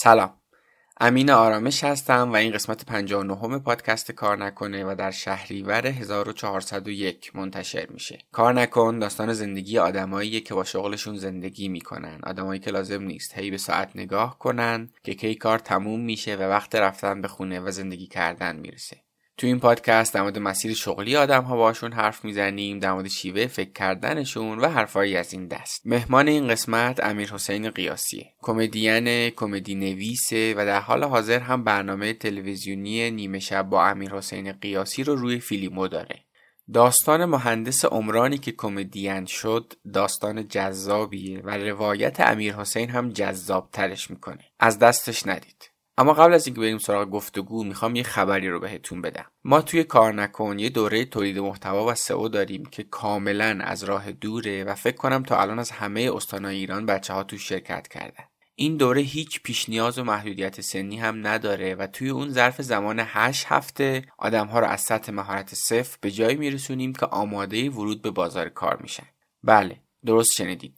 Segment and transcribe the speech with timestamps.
[0.00, 0.34] سلام.
[1.00, 7.86] امین آرامش هستم و این قسمت 59 پادکست کار نکنه و در شهریور 1401 منتشر
[7.90, 8.18] میشه.
[8.32, 12.20] کار نکن داستان زندگی آدمایی که با شغلشون زندگی می‌کنن.
[12.22, 16.42] آدمایی که لازم نیست هی به ساعت نگاه کنن که کی کار تموم میشه و
[16.42, 18.96] وقت رفتن به خونه و زندگی کردن می‌رسه.
[19.38, 23.46] تو این پادکست در مورد مسیر شغلی آدم ها باشون حرف می‌زنیم در مورد شیوه
[23.46, 25.82] فکر کردنشون و حرفایی از این دست.
[25.84, 32.12] مهمان این قسمت امیر حسین قیاسیه کمدین کمدی نویسه و در حال حاضر هم برنامه
[32.12, 36.24] تلویزیونی نیمه شب با امیر حسین قیاسی رو روی فیلیمو داره.
[36.74, 44.10] داستان مهندس عمرانی که کمدین شد داستان جذابیه و روایت امیر حسین هم جذاب ترش
[44.10, 44.44] می‌کنه.
[44.60, 45.70] از دستش ندید.
[45.98, 49.24] اما قبل از اینکه بریم سراغ گفتگو می‌خوام یه خبری رو بهتون بدم.
[49.44, 54.12] ما توی کار نکن یه دوره تولید محتوا و سئو داریم که کاملا از راه
[54.12, 58.24] دوره و فکر کنم تا الان از همه استانهای ایران بچه ها شرکت کردن.
[58.54, 63.02] این دوره هیچ پیش نیاز و محدودیت سنی هم نداره و توی اون ظرف زمان
[63.04, 68.02] 8 هفته آدم ها رو از سطح مهارت صفر به جایی میرسونیم که آماده ورود
[68.02, 69.06] به بازار کار میشن.
[69.42, 70.77] بله درست شنیدید.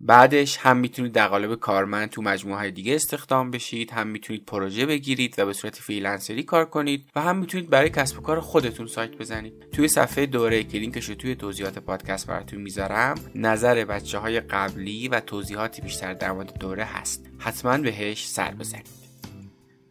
[0.00, 4.86] بعدش هم می‌تونید در قالب کارمند تو مجموعه های دیگه استخدام بشید هم می‌تونید پروژه
[4.86, 8.86] بگیرید و به صورت فریلنسری کار کنید و هم می‌تونید برای کسب و کار خودتون
[8.86, 9.70] سایت بزنید.
[9.72, 15.08] توی صفحه دوره که لینکش رو توی توضیحات پادکست براتون می‌ذارم نظر بچه های قبلی
[15.08, 17.26] و توضیحاتی بیشتر در مورد دوره هست.
[17.38, 18.98] حتما بهش سر بزنید.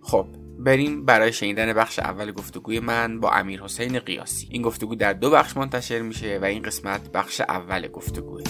[0.01, 0.27] خب
[0.59, 4.47] بریم برای شنیدن بخش اول گفتگوی من با امیر حسین قیاسی.
[4.51, 8.43] این گفتگو در دو بخش منتشر میشه و این قسمت بخش اول گفتگوه.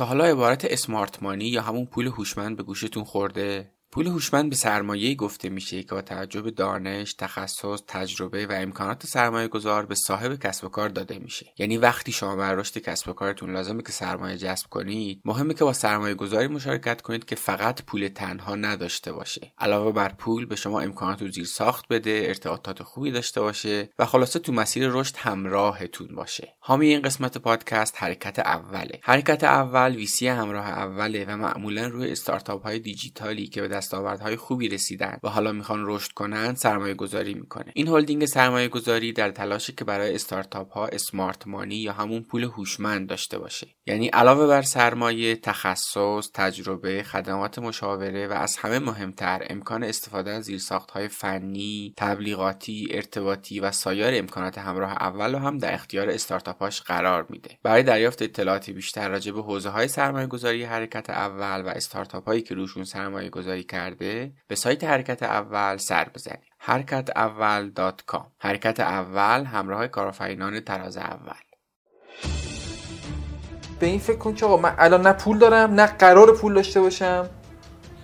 [0.00, 4.56] تا حالا عبارت اسمارت مانی یا همون پول هوشمند به گوشتون خورده؟ پول هوشمند به
[4.56, 9.94] سرمایه گفته میشه که با توجه به دانش، تخصص، تجربه و امکانات سرمایه گذار به
[9.94, 11.46] صاحب کسب و کار داده میشه.
[11.58, 15.64] یعنی وقتی شما بر رشد کسب و کارتون لازمه که سرمایه جذب کنید، مهمه که
[15.64, 19.52] با سرمایه گذاری مشارکت کنید که فقط پول تنها نداشته باشه.
[19.58, 24.38] علاوه بر پول به شما امکانات زیر ساخت بده، ارتباطات خوبی داشته باشه و خلاصه
[24.38, 26.54] تو مسیر رشد همراهتون باشه.
[26.58, 29.00] حامی این قسمت پادکست حرکت اوله.
[29.02, 34.68] حرکت اول ویسی همراه اوله و معمولا روی استارتاپ های دیجیتالی که به دستاوردهای خوبی
[34.68, 37.72] رسیدن و حالا می‌خوان رشد کنند سرمایه گذاری می‌کنه.
[37.74, 42.44] این هلدینگ سرمایه گذاری در تلاشه که برای استارتاپ ها اسمارت مانی یا همون پول
[42.44, 43.66] هوشمند داشته باشه.
[43.86, 50.44] یعنی علاوه بر سرمایه تخصص تجربه خدمات مشاوره و از همه مهمتر امکان استفاده از
[50.44, 56.82] زیرساخت های فنی تبلیغاتی ارتباطی و سایر امکانات همراه اول رو هم در اختیار استارتاپاش
[56.82, 57.58] قرار میده.
[57.62, 62.42] برای دریافت اطلاعاتی بیشتر راجع به حوزه های سرمایه گذاری حرکت اول و استارتاپ هایی
[62.42, 66.50] که روشون سرمایه گذاری کرده به سایت حرکت اول سر بزنید.
[66.58, 67.70] حرکت اول
[68.38, 71.32] حرکت اول همراه کارآفرینان تراز اول.
[73.80, 76.80] به این فکر کن که آقا من الان نه پول دارم نه قرار پول داشته
[76.80, 77.28] باشم.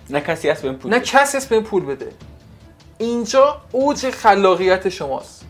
[0.09, 2.11] نه کسی هست بهم پول نه کسی هست بهم پول بده.
[2.97, 5.45] اینجا اوج خلاقیت شماست.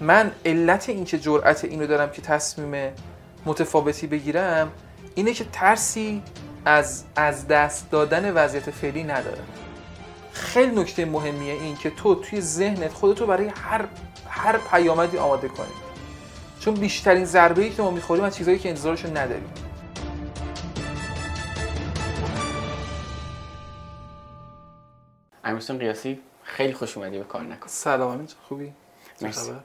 [0.00, 2.92] من علت اینکه جرأت اینو دارم که تصمیم
[3.46, 4.72] متفاوتی بگیرم
[5.14, 6.22] اینه که ترسی
[6.64, 9.42] از از دست دادن وضعیت فعلی نداره.
[10.32, 13.88] خیلی نکته مهمیه این که تو توی ذهنت خودتو برای هر
[14.28, 15.72] هر پیامدی آماده کنی.
[16.60, 19.52] چون بیشترین ضربه ای که ما می‌خوریم از چیزایی که انتظارشو نداریم.
[25.44, 27.66] امیرسون قیاسی خیلی خوش اومدی به کار نکن.
[27.66, 28.72] سلام امین خوبی؟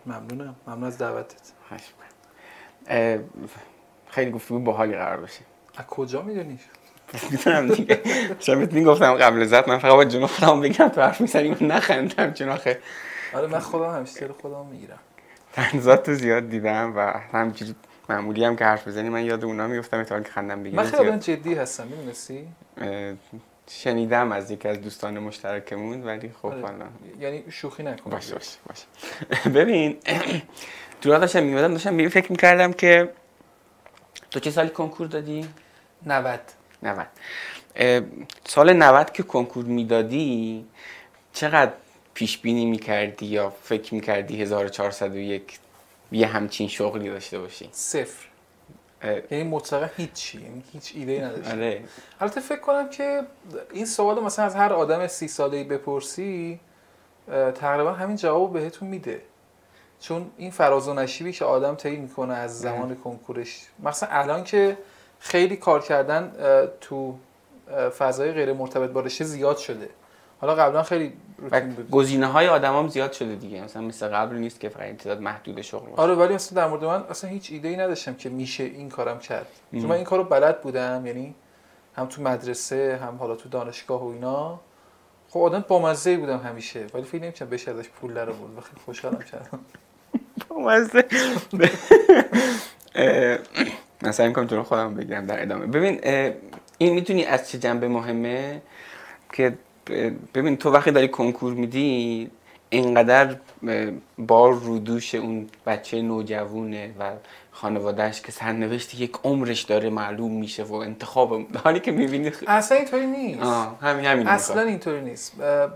[0.06, 0.56] ممنونم.
[0.68, 1.52] ممنون از دعوتت.
[4.10, 5.42] خیلی گفتگو باحالی قرار بشه
[5.78, 6.60] از کجا می‌دونی؟
[7.32, 8.02] می‌تونم دیگه.
[8.40, 12.50] شاید می‌گفتم قبل ازت من فقط با جنو خودم بگم تو حرف می‌زنیم نخندم چون
[12.50, 12.80] آخه.
[13.34, 15.00] آره من خودم همیشه خودم می‌گیرم.
[15.54, 17.76] تنزات تو زیاد دیدم و همینجوری
[18.10, 21.20] معمولی هم که حرف بزنی من یاد اونا میفتم احتمال که خندم بگیره من خیلی
[21.20, 22.48] جدی هستم می‌دونستی؟
[23.72, 26.62] شنیدم از یکی از دوستان مشترکمون ولی خب آره.
[26.62, 26.86] حالا.
[27.20, 28.12] یعنی شوخی نکن.
[28.12, 29.50] باشه باشه باشه.
[29.50, 29.98] ببین
[31.02, 33.10] تو داشتم میمدم داشتم فکر می‌کردم که
[34.32, 35.50] تو چه سالی کنکور دادی؟
[36.06, 36.40] 90
[36.84, 37.08] 90
[38.46, 40.66] سال 90 که کنکور می‌دادی
[41.34, 41.72] چقدر
[42.14, 45.60] پیش بینی می‌کردی یا فکر می‌کردی 1401
[46.12, 48.26] یه همچین شغلی داشته باشی؟ صفر.
[49.32, 51.84] یعنی مطلقا هیچی یعنی هیچ ایده نداشت آره.
[52.22, 53.22] البته فکر کنم که
[53.74, 56.60] این سوال مثلا از هر آدم سی ساله ای بپرسی
[57.56, 59.22] تقریبا همین جواب بهتون میده.
[60.02, 64.78] چون این فراز و نشیبی که آدم طی می‌کنه از زمان کنکورش مثلا الان که
[65.20, 66.32] خیلی کار کردن
[66.82, 67.16] تو
[67.98, 69.90] فضای غیر مرتبط با رشته زیاد شده.
[70.42, 71.90] حالا قبلا خیلی روتین بود.
[71.90, 73.64] گزینه های آدم هم زیاد شده دیگه.
[73.64, 76.02] مثلا مثل قبل نیست که فقط تعداد محدود شغل باشه.
[76.02, 79.20] آره ولی اصلا در مورد من اصلا هیچ ایده ای نداشتم که میشه این کارم
[79.20, 79.48] کرد.
[79.72, 81.36] چون من این کارو بلد بودم یعنی
[81.96, 84.60] هم تو مدرسه هم حالا تو دانشگاه و اینا.
[85.30, 89.20] خب آدم بامزه بودم همیشه ولی فکر نمی‌کردم بشه ازش پول در و خیلی خوشحالم
[89.20, 89.60] کردم.
[90.50, 91.06] بامزه.
[94.02, 95.66] من سعی می‌کنم تو خودم بگیرم در ادامه.
[95.66, 96.00] ببین
[96.78, 98.62] این می‌تونی از چه جنبه مهمه؟
[99.34, 99.54] که
[100.34, 102.32] ببین تو وقتی داری کنکور میدی
[102.70, 103.36] اینقدر
[104.18, 107.12] بار رو دوش اون بچه نوجوونه و
[107.52, 112.44] خانوادهش که سرنوشت یک عمرش داره معلوم میشه و انتخاب حالی که می‌بینی خ...
[112.48, 113.42] اصلا اینطوری نیست.
[113.82, 114.62] همین همین اصلا.
[114.62, 115.36] اینطوری نیست.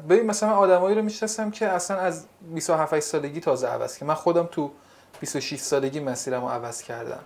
[0.10, 4.14] ببین مثلا آدمایی رو می‌شناسم که اصلا از 27 8 سالگی تازه عوض که من
[4.14, 4.72] خودم تو
[5.20, 7.20] 26 سالگی مسیرم رو عوض کردم.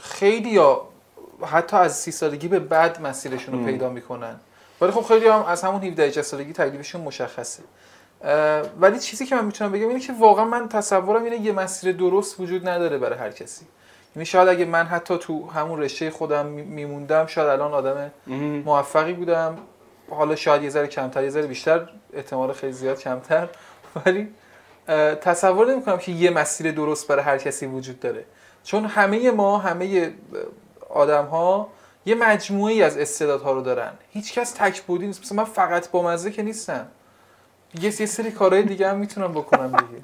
[0.00, 0.82] خیلی یا
[1.46, 3.64] حتی از 30 سالگی به بعد مسیرشون رو.
[3.66, 4.36] پیدا می‌کنن.
[4.80, 7.62] ولی خب خیلی هم از همون 17 18 سالگی تکلیفشون مشخصه.
[8.80, 12.40] ولی چیزی که من می‌تونم بگم اینه که واقعا من تصورم اینه یه مسیر درست
[12.40, 13.66] وجود نداره برای هر کسی.
[14.16, 18.10] یعنی شاید اگه من حتی تو همون رشته خودم می- میموندم شاید الان آدم.
[18.64, 19.58] موفقی بودم.
[20.10, 21.88] حالا شاید یه ذره کمتر یه ذره بیشتر.
[22.12, 23.48] احتمال خیلی زیاد کمتر.
[24.06, 24.28] ولی
[25.20, 28.24] تصور نمی کنم که یه مسیر درست برای هر کسی وجود داره.
[28.64, 30.12] چون همه ما همه
[30.90, 31.68] آدم ها
[32.06, 33.92] یه مجموعه ای از استعدادها رو دارن.
[34.10, 35.20] هیچ کس تک بودی نیست.
[35.22, 36.86] مثلا من فقط با مزه که نیستم.
[37.80, 40.02] یه سری کارهای دیگه هم می‌تونم بکنم دیگه.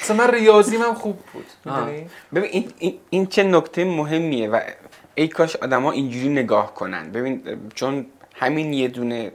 [0.00, 1.46] مثلا من ریاضیم هم خوب بود.
[2.34, 4.60] ببین این, این, این چه نکته مهمیه و
[5.14, 7.12] ای کاش آدما اینجوری نگاه کنن.
[7.12, 7.42] ببین
[7.74, 9.32] چون همین یه دونه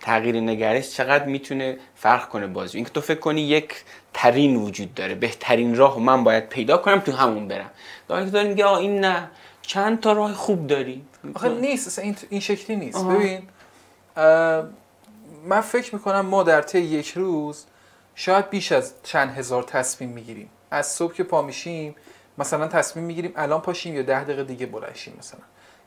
[0.00, 2.78] تغییر نگرش چقدر می‌تونه فرق کنه بازی.
[2.78, 3.84] اینکه تو فکر کنی یک
[4.14, 7.70] ترین وجود داره بهترین راه من باید پیدا کنم تو همون برم.
[8.08, 9.30] داری که داری میگه آه این نه.
[9.62, 11.04] چند تا راه خوب داری؟
[11.34, 12.96] آخه نیست این, این شکلی نیست.
[12.96, 13.14] آها.
[13.14, 13.42] ببین
[14.16, 14.64] اه،
[15.44, 17.64] من فکر می‌کنم ما در طی یک روز
[18.14, 20.48] شاید بیش از چند هزار تصمیم می‌گیریم.
[20.70, 21.94] از صبح که پا میشیم
[22.38, 25.40] مثلا تصمیم می‌گیریم الان پاشیم یا ده دقیقه دیگه بلند شیم مثلا.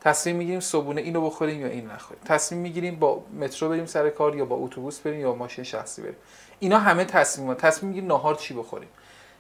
[0.08, 2.24] تصمیم می‌گیریم صبحونه اینو بخوریم یا این نخوریم.
[2.26, 6.16] تصمیم می‌گیریم با مترو بریم سر کار یا با اتوبوس بریم یا ماشین شخصی بریم.
[6.60, 8.90] اینا همه تصمیم تصمیم می‌گیریم ناهار چی بخوریم.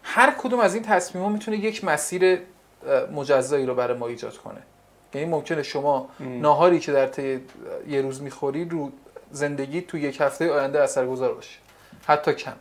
[0.04, 2.42] هر کدوم از این تصمیم می‌تونه یک مسیر
[3.12, 4.62] مجزایی رو برای ما ایجاد کنه.
[5.14, 7.42] یعنی ممکنه شما ناهاری که در طی
[7.88, 8.92] یه روز می‌خوری رو
[9.32, 11.60] زندگی تو یک هفته آینده اثرگذار باشه.
[12.06, 12.54] حتی کم.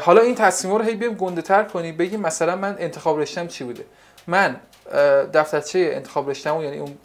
[0.00, 3.64] حالا این تصمیم رو هی بیام گنده تر کنی بگیم مثلا من انتخاب رشتم چی
[3.64, 3.84] بوده؟
[4.26, 4.56] من
[5.34, 6.98] دفترچه انتخاب رشتم یعنی اون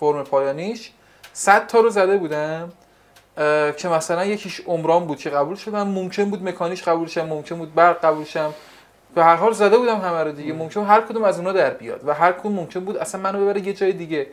[0.00, 0.90] فرم پایانیش.
[1.32, 2.72] 100 تا رو زده بودم
[3.76, 5.88] که مثلا یکیش عمران بود که قبول شدم.
[5.88, 8.54] ممکن بود مکانیش قبول شم ممکن بود برق قبول شم.
[9.14, 10.52] به هر حال زده بودم همه رو دیگه.
[10.52, 13.66] ممکن هر کدوم از اونا در بیاد و هر کدوم ممکن بود اصلا منو ببره
[13.66, 14.26] یه جای دیگه.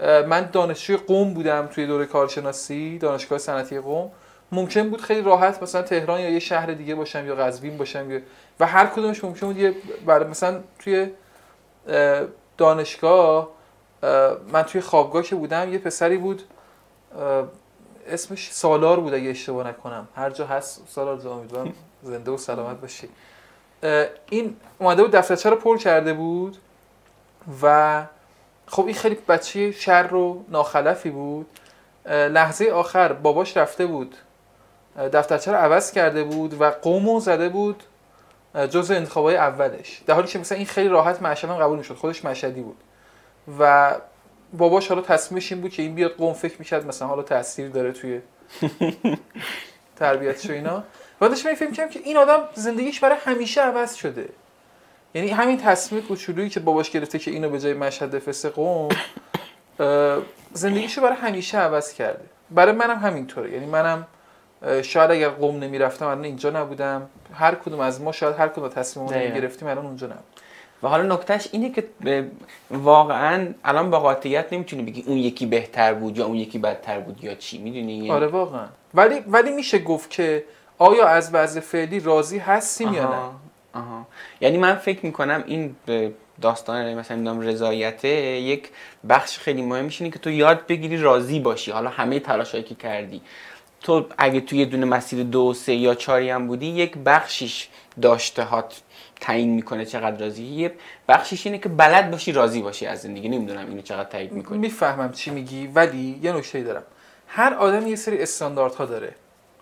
[0.00, 4.10] من دانشجوی قم بودم توی دوره کارشناسی دانشگاه صنعتی قم
[4.52, 8.20] ممکن بود خیلی راحت مثلا تهران یا یه شهر دیگه باشم یا قزوین باشم یا
[8.60, 9.74] و هر کدومش ممکن بود یه
[10.30, 11.10] مثلا توی
[11.88, 12.22] اه،
[12.58, 13.48] دانشگاه اه،
[14.52, 16.42] من توی خوابگاه که بودم یه پسری بود
[18.06, 20.08] اسمش سالار بود اگه اشتباه نکنم.
[20.14, 23.08] هر جا هست سالار جان امیدوارم زنده و سلامت باشی.
[24.30, 26.56] این اومده بود دفترچه رو پر کرده بود
[27.62, 28.04] و
[28.66, 31.46] خب این خیلی بچه شر و ناخلفی بود.
[32.06, 34.16] لحظه آخر باباش رفته بود.
[34.96, 37.82] دفترچه رو عوض کرده بود و قومو زده بود
[38.70, 40.02] جزء انتخابای اولش.
[40.06, 41.94] در حالی که مثلا این خیلی راحت مشهد هم قبول می‌شد.
[41.94, 42.76] خودش مشهدی بود.
[43.58, 43.94] و
[44.52, 47.92] باباش حالا تصمیمش این بود که این بیاد قوم فکر می‌کرد مثلا حالا تاثیر داره
[47.92, 48.20] توی
[49.98, 50.84] تربیتش و اینا.
[51.20, 54.28] بعدش من فکر که این آدم زندگیش برای همیشه عوض شده.
[55.14, 58.88] یعنی همین تصمیم کوچولویی که باباش گرفته که اینو به جای مشهد بفرسته قوم
[60.52, 62.24] زندگیشو برای همیشه عوض کرده.
[62.50, 63.52] برای منم همینطوره.
[63.52, 64.06] یعنی منم
[64.82, 67.08] شاید اگر قوم نمی‌رفتم الان اینجا نبودم.
[67.34, 69.06] هر کدوم از ما شاید هر کدوم تصمیم.
[69.06, 70.37] گرفتیم الان اونجا نبود.
[70.82, 71.84] و حالا نکتهش اینه که
[72.70, 77.24] واقعا الان با قاطعیت نمی‌تونی بگی اون یکی بهتر بود یا اون یکی بدتر بود
[77.24, 78.66] یا چی می‌دونی؟ آره واقعا.
[78.94, 80.44] ولی ولی میشه گفت که
[80.78, 83.16] آیا از وضع فعلی راضی هستیم یا نه؟
[83.80, 84.06] آها،.
[84.40, 85.76] یعنی من فکر می‌کنم این
[86.40, 88.68] داستان مثلا می‌دونم رضایت یک
[89.08, 91.70] بخش خیلی مهمش اینه که تو یاد بگیری راضی باشی.
[91.70, 93.20] حالا همه تلاشایی که کردی.
[93.80, 97.68] تو اگه توی یه دونه مسیر دو سه یا چاری هم بودی یک بخشیش
[98.02, 98.80] داشته هات
[99.20, 100.72] تعیین می‌کنه چقدر راضی یه
[101.08, 104.58] بخشیش اینه که بلد باشی راضی باشی از زندگی نمی‌دونم اینو چقدر تایید می‌کنی.
[104.58, 106.82] می‌فهمم چی میگی ولی یه نکته دارم.
[107.28, 109.14] هر آدم یه سری استانداردها داره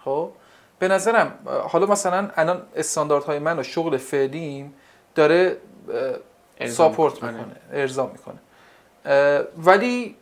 [0.04, 0.30] خب؟
[0.78, 1.34] به نظرم
[1.68, 4.74] حالا مثلا الان استانداردهای من و شغل فعلیم
[5.14, 5.56] داره
[6.66, 7.56] ساپورت می‌کنه.
[7.72, 8.38] ارضا می‌کنه.
[9.58, 10.16] ولی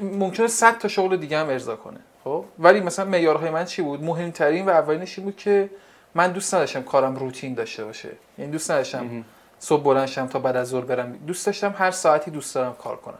[0.00, 4.04] ممکنه 100 تا شغل دیگه هم ارضا کنه خب؟ ولی مثلا معیارهای من چی بود؟
[4.04, 5.70] مهمترین و اولینش بود که
[6.16, 8.08] من دوست نداشتم کارم روتین داشته باشه.
[8.38, 9.24] یعنی دوست نداشتم
[9.58, 11.12] صبح بلند تا بعد از ظهر برم.
[11.12, 13.18] دوست داشتم هر ساعتی دوست دارم کار کنم.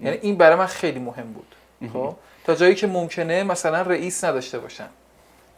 [0.00, 1.54] یعنی این برای من خیلی مهم بود.
[1.92, 4.88] خب؟ تا جایی که ممکنه مثلا رئیس نداشته باشم.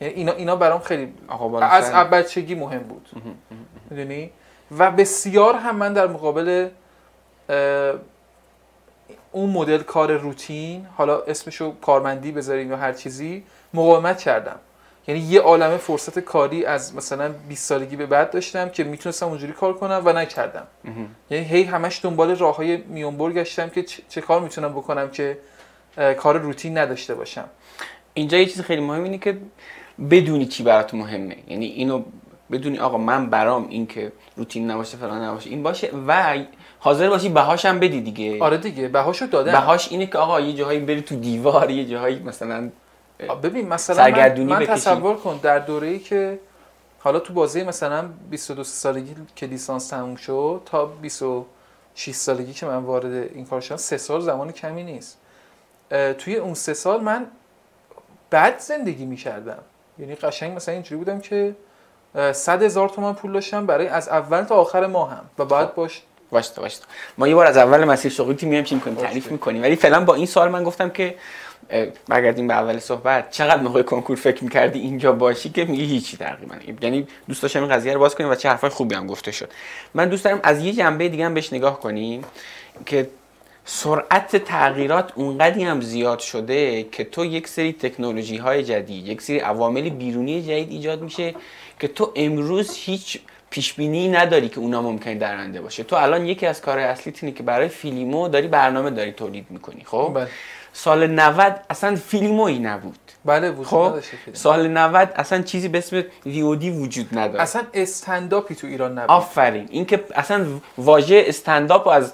[0.00, 1.14] یعنی اینا اینا برام خیلی
[1.60, 3.08] از بچگی مهم بود.
[3.90, 4.30] می‌دونی؟
[4.78, 6.68] و بسیار هم من در مقابل
[9.32, 14.58] اون مدل کار روتین حالا اسمشو کارمندی بذاریم یا هر چیزی مقاومت کردم.
[15.08, 19.52] یعنی یه عالمه فرصت کاری از مثلا 20 سالگی به بعد داشتم که می‌تونستم اونجوری
[19.52, 20.66] کار کنم و نکردم.
[21.30, 25.38] یعنی هی همش دنبال راه های میونبر گشتم که چه کار می‌تونم بکنم که
[26.16, 27.44] کار روتین نداشته باشم.
[28.14, 29.38] اینجا یه چیز خیلی مهم اینه که
[30.10, 31.36] بدونی چی برات مهمه.
[31.48, 32.02] یعنی اینو
[32.52, 36.38] بدونی آقا من برام این که روتین نباشه فلان نباشه این باشه و
[36.78, 38.42] حاضر باشی بهاش هم بدی دیگه.
[38.42, 39.52] آره دیگه بهاشو دادم.
[39.52, 42.70] بهاش اینه که آقا یه جاهایی بری تو دیوار یه جاهایی مثلا
[43.42, 46.38] ببین مثلا من, من تصور کن در دوره ای که
[46.98, 52.76] حالا تو بازی مثلا 22 سالگی که لیسانس تموم شد تا 26 سالگی که من
[52.76, 55.18] وارد این کار شدم سه سال زمان کمی نیست.
[56.18, 57.26] توی اون سه سال من
[58.32, 59.58] بد زندگی می‌کردم.
[59.98, 61.56] یعنی قشنگ مثلا اینجوری بودم که
[62.32, 65.24] صد هزار تومن پول داشتم برای از اول تا آخر ماه هم.
[65.38, 65.74] و بعد خب.
[65.74, 66.86] باش واشتا واشتا.
[67.18, 69.62] ما یه بار از اول مسیر شغلی میایم چی می‌کنیم؟ تعریف می‌کنیم.
[69.62, 71.14] ولی فعلا با این سوال من گفتم که
[72.08, 76.54] برگردیم به اول صحبت چقدر موقع کنکور فکر می‌کردی اینجا باشی که میگی هیچی تقریبا.
[76.82, 79.50] یعنی دوست داشتم این قضیه رو باز کنیم و چه حرفای خوبی هم گفته شد.
[79.94, 82.24] من دوست دارم از یه جنبه دیگه هم بهش نگاه کنیم
[82.86, 83.08] که
[83.64, 89.38] سرعت تغییرات اونقدی هم زیاد شده که تو یک سری تکنولوژی های جدید یک سری
[89.38, 91.34] عوامل بیرونی جدید ایجاد میشه
[91.80, 93.18] که تو امروز هیچ
[93.50, 95.82] پیش بینی نداری که اونا ممکنه درنده باشه.
[95.84, 99.82] تو الان یکی از کارهای اصلی اینه که برای فیلیمو داری برنامه داری تولید می‌کنی
[99.84, 100.28] خب؟ بله.
[100.76, 102.98] سال 90 اصلا فیلمویی نبود.
[103.24, 103.94] بله بود خب؟
[104.32, 109.10] سال 90 اصلا چیزی به اسم وی وجود نداره اصلا استنداپی تو ایران نبود.
[109.10, 109.66] آفرین.
[109.70, 110.46] اینکه اصلا
[110.78, 112.12] واژه استنداپ از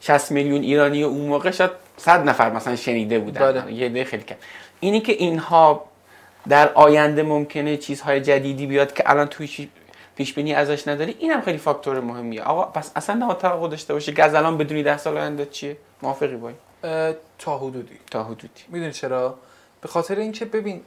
[0.00, 3.52] 60 میلیون ایرانی اون موقع شاید 100 نفر مثلا شنیده بودن.
[3.52, 3.72] بله.
[3.72, 4.36] یه خیلی کم.
[4.80, 5.84] اینی که اینها
[6.48, 9.68] در آینده ممکنه چیزهای جدیدی بیاد که الان توی
[10.16, 12.42] پیش بینی ازش نداری اینم خیلی فاکتور مهمیه.
[12.42, 15.76] آقا پس اصلا نه توقع داشته باشه که از الان بدونی 10 سال آینده چیه؟
[16.02, 16.65] موافقی باید
[17.38, 17.98] تا حدودی.
[18.10, 18.62] تا حدودی.
[18.68, 19.38] می‌دونی چرا؟
[19.80, 20.84] به خاطر اینکه ببین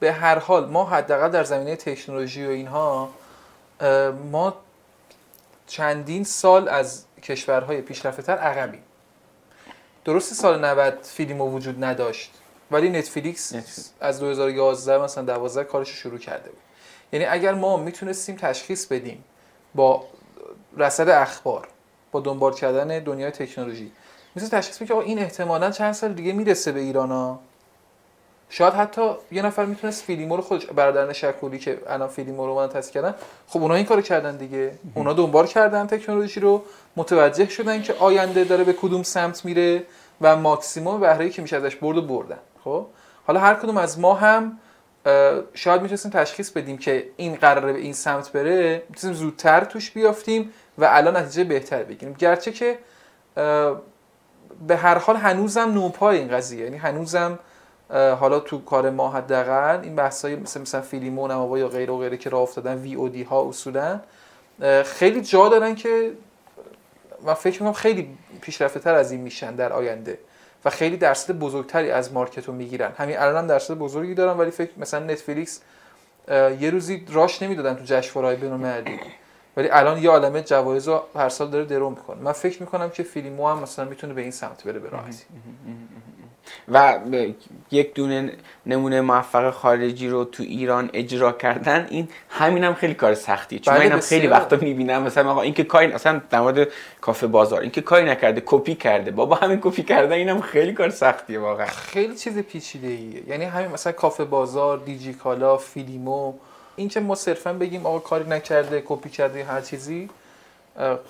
[0.00, 3.10] به هر حال ما حداقل در زمینه تکنولوژی و اینها
[4.30, 4.56] ما
[5.66, 8.82] چندین سال از کشورهای پیشرفته تر عقبیم.
[10.04, 12.32] درست سال 90 فیلم وجود نداشت
[12.70, 13.52] ولی نتفلیکس
[14.00, 16.60] از 2011 مثلا 12 کارش شروع کرده بود.
[17.12, 19.24] یعنی اگر ما می‌تونستیم تشخیص بدیم
[19.74, 20.04] با
[20.76, 21.68] رصد اخبار
[22.12, 23.92] با دنبال کردن دنیای تکنولوژی
[24.36, 27.40] مثل تشخیص بدیم که این احتمالا چند سال دیگه می‌رسه به ایران ها
[28.48, 32.68] شاید حتی یه نفر می‌تونست فیلیمو رو خودش برادر شکولی که الان فیلیمو رو من
[32.68, 33.14] تصدیق کردن
[33.48, 34.72] خب اونا این کارو کردن دیگه.
[34.94, 36.62] اونا دنبال کردن تکنولوژی رو
[36.96, 39.82] متوجه شدن که آینده داره به کدوم سمت میره
[40.20, 42.38] و ماکسیموم بهره که میشه ازش برد و بردن.
[42.64, 42.86] خب؟
[43.26, 44.58] حالا هر کدوم از ما هم
[45.54, 50.52] شاید می‌تونستیم تشخیص بدیم که این قراره به این سمت بره می‌تونستیم زودتر توش بیافتیم
[50.78, 52.14] و الان نتیجه بهتر بگیریم.
[52.18, 52.78] گرچه که
[54.68, 56.64] به هر حال هنوزم نوپای این قضیه.
[56.64, 57.38] یعنی هنوزم
[57.90, 62.16] حالا تو کار ما حداقل این بحثای مثل مثلا فیلیمون و یا غیر و غیره
[62.16, 64.00] که راه افتادن وی او دی ها اصولا
[64.84, 66.12] خیلی جا دارن که
[67.26, 70.18] من فکر می‌کنم خیلی پیشرفته تر از این میشن در آینده
[70.64, 72.92] و خیلی درصد بزرگتری از مارکت رو می‌گیرن.
[72.98, 75.60] همین الان هم درصد بزرگی دارن ولی فکر مثلا نتفلیکس
[76.60, 79.00] یه روزی راش نمی‌دادن تو جشنواره‌های بین‌المللی
[79.56, 82.22] ولی الان یه عالمه جوایز رو هر سال داره درو می‌کنه.
[82.22, 85.24] من فکر می‌کنم که فیلمو هم مثلا می‌تونه به این سمت بره به راحتی.
[86.68, 86.98] و
[87.70, 88.32] یک دونه
[88.66, 93.58] نمونه موفق خارجی رو تو ایران اجرا کردن این همین هم خیلی کار سختیه.
[93.58, 96.68] چون بله، من خیلی وقتا می‌بینم مثلا آقا این که کاری اصلا در مورد
[97.00, 99.10] کافه بازار این که کاری نکرده کپی کرده.
[99.10, 101.66] بابا همین کپی کردن اینم خیلی کار سختیه واقعا.
[101.66, 106.34] خیلی چیز پیچیده ایه یعنی همین مثلا کافه بازار دیجی کالا فیلیمو
[106.76, 110.10] این که ما صرفا بگیم آقا کاری نکرده کپی کرده هر چیزی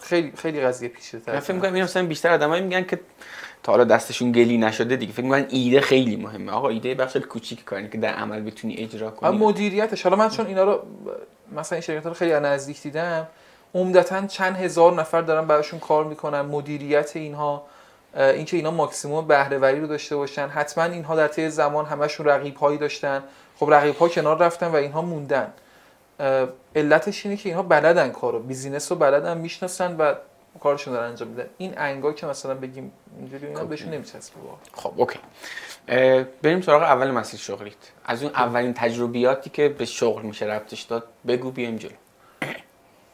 [0.01, 1.73] خیلی خیلی قضیه پیچیده من فکر می‌کنم.
[1.73, 3.01] مثلا بیشتر آدمایی میگن که
[3.63, 5.13] تا حالا دستشون گلی نشده دیگه.
[5.13, 6.53] فکر می‌کنن ایده خیلی مهمه.
[6.53, 9.39] آقا ایده بخش کوچیک کاری که در عمل بتونی اجرا کنی.
[9.39, 10.03] مدیریتش.
[10.03, 10.83] حالا من چون اینا رو
[11.57, 13.27] مثلا این شرکت رو خیلی نزدیک دیدم
[13.75, 16.41] عمدتا چند هزار نفر دارن براشون کار می‌کنن.
[16.41, 17.63] مدیریت اینها.
[18.17, 20.49] اینکه اینا ماکسیموم بهره وری رو داشته باشن.
[20.49, 23.25] حتما اینها در طی زمان همشون رقیب هایی داشتن.
[23.57, 25.53] خب رقیب ها کنار رفتن و اینها موندن.
[26.77, 28.39] علتش اینه که اینها بلدن کارو.
[28.39, 30.15] business رو بلدن می‌شناسن و
[30.61, 31.47] کارشون دارن انجام میدن.
[31.59, 33.69] این انگ ها که مثلا بگیم اینجوری اینا خب.
[33.69, 34.37] بهشون نمیچسبه
[34.73, 35.19] خب OK.
[36.43, 37.75] بریم سراغ اول مسیر شغلیت.
[38.05, 41.93] از اون اولین تجربیاتی که به شغل میشه ربطش داد بگو بیایم جلو.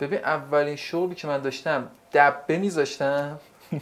[0.01, 3.39] ببین اولین شغلی که من داشتم دبه میذاشتم.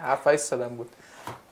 [0.00, 0.90] 7 سالم بود.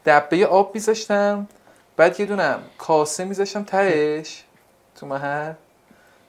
[0.06, 1.48] دبه آب میذاشتم.
[1.96, 4.44] بعد یه دونم کاسه میذاشتم تهش
[4.94, 5.52] تو محل.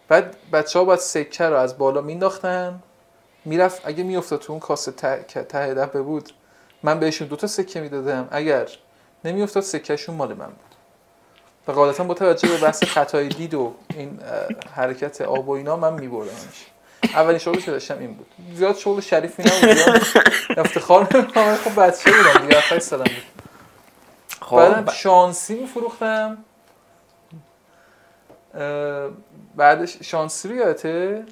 [0.08, 2.84] بعد بچه ها باید سکه رو از بالا مینداختن
[3.46, 6.34] می‌رفت اگه میافتاد تو اون کاسه ته, ته دبه بود
[6.84, 8.28] من بهشون دوتا سکه می‌دادم.
[8.32, 8.68] اگر
[9.26, 10.76] نمیافتاد سکهشون مال من بود.
[11.68, 14.20] و قاعدتا با توجه به بحث خطای دید و این
[14.76, 16.66] حرکت آب و اینا من میبردمش.
[17.04, 18.28] اولین شغلی که داشتم این بود.
[18.54, 19.78] زیاد شغل شریفی نبود
[20.58, 23.44] افتخار نمی‌کنم خب بچه بودم دیگه 7 سالم بود.
[24.42, 26.38] خب بعدم شانسی میفروختم
[29.56, 31.24] بعدش شانسی رو یادته؟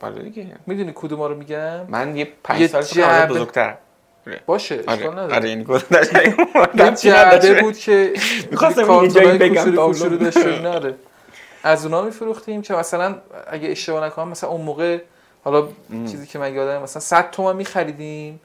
[0.00, 0.46] بله دیگه.
[0.66, 3.28] می‌دونی کدوم رو میگم؟ من یه 5 سال جعب...
[3.28, 3.76] بزرگتر
[4.46, 4.92] باشه آره.
[4.92, 5.34] اشکال نداره.
[5.34, 8.12] آره یعنی گفتم جعبه بود که
[8.50, 10.94] می‌خواستم یه جایی بگم کوچولو داشت اینا آره.
[11.66, 13.14] از اونا میفروختیم که مثلا
[13.46, 15.00] اگه اشتباه نکنم مثلا اون موقع
[15.44, 18.40] حالا چیزی که من یادم مثلا 100 تومن میخریدیم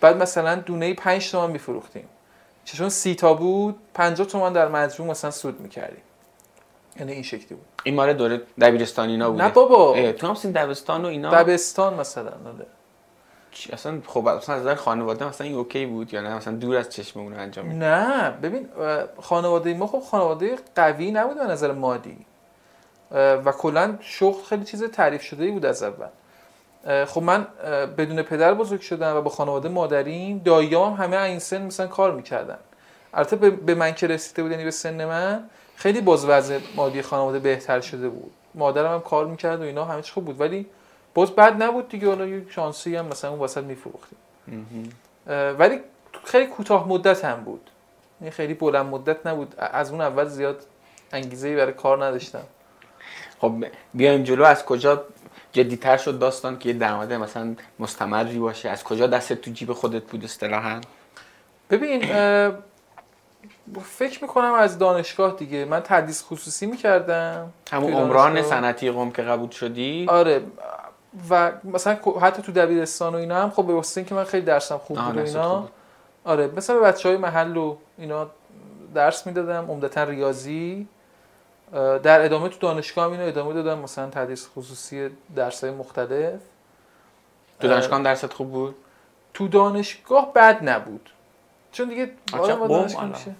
[0.00, 2.08] بعد مثلا دونه 5 تومن میفروختیم.
[2.64, 6.02] چون سی تا بود 50 تومن در مجموع مثلا سود می‌کردیم.
[7.00, 7.66] یعنی این شکلی بود.
[7.84, 9.44] این مال دوره دبیرستان اینا بوده.
[9.44, 10.12] نه بابا.
[10.12, 12.66] تو هم سین دبستان و اینا؟ دبستان مثلا آره.
[13.72, 16.88] اصلا خب اصلا از نظر خانواده مثلا این اوکی بود یا نه؟ مثلا دور از
[16.88, 18.68] چشم اون انجام میده نه ببین
[19.20, 22.16] خانواده ما خب خانواده قوی نبود به نظر مادی.
[23.10, 26.06] و کلا شغل خیلی چیز تعریف شده ای بود از اول.
[27.04, 27.46] خب من
[27.98, 32.58] بدون پدر بزرگ شدم و با خانواده مادریم داییام همه این سن مثلا کار می‌کردن.
[33.14, 35.44] البته به من که رسیده بود یعنی به سن من
[35.76, 38.32] خیلی باز وضع مادی خانواده بهتر شده بود.
[38.54, 40.40] مادرم هم کار می‌کرد و اینا همه چی خوب بود.
[40.40, 40.66] ولی
[41.14, 44.18] باز بد نبود دیگه حالا یه شانسی هم مثلا اون وسط میفروختیم.
[45.58, 45.80] ولی
[46.24, 47.70] خیلی کوتاه مدت هم بود.
[48.20, 49.54] یعنی خیلی بلند مدت نبود.
[49.58, 50.62] از اون اول زیاد
[51.12, 52.44] انگیزه برای کار نداشتم.
[53.40, 53.52] خب
[53.94, 55.04] بیایم جلو از کجا
[55.52, 60.02] جدیتر شد داستان که یه درآمد مثلا مستمری باشه؟ از کجا دست تو جیب خودت
[60.02, 60.80] بود اصطلاحا؟
[61.70, 62.00] ببین
[63.82, 65.64] فکر می‌کنم از دانشگاه دیگه.
[65.64, 67.52] من تدریس خصوصی می‌کردم.
[67.70, 70.40] همون عمران صنعتی قم که قبول شدی؟ آره.
[71.30, 74.78] و مثلا حتی تو دبیرستان و اینا هم خب به واسطه اینکه من خیلی درسم
[74.78, 75.68] خوب بود و اینا.
[76.24, 76.50] آره.
[76.56, 78.30] مثلا به بچه های محل و اینا
[78.94, 79.70] درس می‌دادم.
[79.70, 80.88] عمدتا ریاضی.
[81.72, 83.78] در ادامه تو دانشگاه هم اینو ادامه دادم.
[83.78, 86.40] مثلا تدریس خصوصی درس های مختلف.
[87.60, 88.74] تو دانشگاه هم درست خوب بود؟
[89.34, 91.10] تو دانشگاه بد نبود.
[91.72, 93.34] چون دیگه دانشگاه میشه.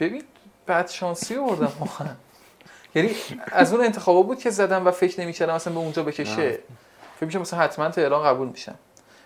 [0.00, 0.22] ببین
[0.66, 2.08] بعد شانسی آوردم واقعا.
[2.94, 3.14] یعنی
[3.46, 6.58] از اون انتخابا بود که زدم و فکر نمی‌کردم مثلا به اونجا بکشه.
[7.16, 8.74] فکر می‌کنم مثلا حتما تهران قبول میشم.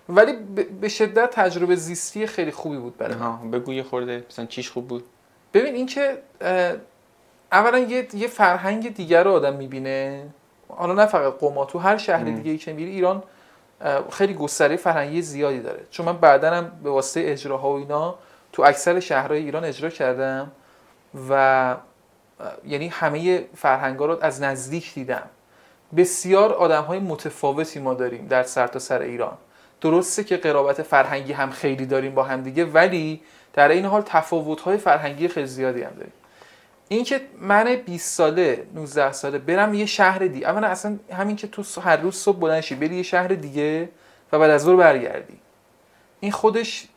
[0.08, 0.32] ولی
[0.80, 4.24] به شدت تجربه زیستی خیلی خوبی بود برای من بگو یه خورده.
[4.30, 5.04] مثلا چیش خوب بود؟
[5.54, 6.22] ببین این که
[7.56, 10.22] اولا یه یه فرهنگ دیگر رو آدم می‌بینه.
[10.68, 13.22] حالا نه فقط قما تو هر شهر دیگه ای که میری ایران
[14.10, 15.80] خیلی گستره فرهنگی زیادی داره.
[15.90, 18.14] چون من بعدا هم به واسطه اجراها و اینا
[18.52, 20.52] تو اکثر شهرهای ایران اجرا کردم
[21.30, 21.76] و
[22.66, 25.22] یعنی همه فرهنگا رو از نزدیک دیدم.
[25.96, 29.36] بسیار آدم های متفاوتی ما داریم در سرتاسر سر ایران.
[29.80, 33.20] درسته که قرابت فرهنگی هم خیلی داریم با هم دیگه ولی
[33.52, 36.12] در این حال تفاوت های فرهنگی خیلی زیادی هم داریم.
[36.88, 41.80] اینکه من 20 ساله 19 ساله برم یه شهر دیگه اولا اصلا همین که تو
[41.80, 43.88] هر روز صبح بلند شی بری یه شهر دیگه
[44.32, 45.38] و بعد از ظهر برگردی.
[46.20, 46.88] این خودش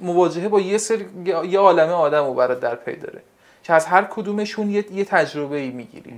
[0.00, 0.98] مواجهه با یه سر
[1.44, 3.22] یه عالمه آدم رو برات در پی داره.
[3.62, 6.14] که از هر کدومشون یه, یه تجربه ای می‌گیری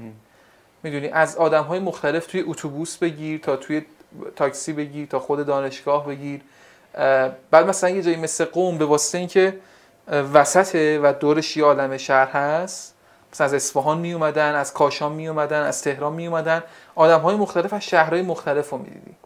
[0.83, 3.83] می‌دونی؟ از آدم های مختلف توی اتوبوس بگیر تا توی
[4.37, 6.41] تاکسی بگیر تا خود دانشگاه بگیر.
[7.51, 9.59] بعد مثلا یه جایی مثل قوم به واسطه اینکه
[10.09, 12.95] وسطه و دورش یه عالم شهر هست.
[13.33, 16.63] مثلا از اصفهان می اومدن از کاشان می اومدن از تهران می اومدن.
[16.95, 19.17] آدم های مختلف از شهرهای مختلف رو می‌دیدی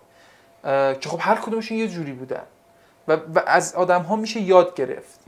[1.01, 2.43] که خب هر کدومشون یه جوری بودن.
[3.09, 5.21] و, و از آدم ها میشه یاد گرفت.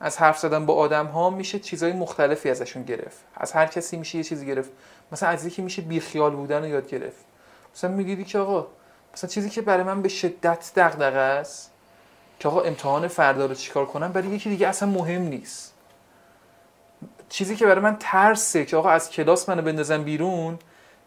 [0.00, 3.18] از حرف زدن با آدم ها میشه چیزهای مختلفی ازشون گرفت.
[3.36, 4.70] از هر کسی میشه یه چیزی گرفت.
[5.12, 7.24] مثلا از یکی میشه بیخیال بودن رو یاد گرفت.
[7.74, 8.66] مثلا میگیدی که آقا
[9.14, 11.71] مثلا چیزی که برای من به شدت دغدغه است
[12.42, 15.74] که آقا امتحان فردا رو چیکار کنم؟ برای یکی دیگه اصلا مهم نیست.
[17.28, 20.58] چیزی که برای من ترسه که آقا از کلاس منو بندازن بیرون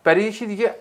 [0.04, 0.76] برای یکی دیگه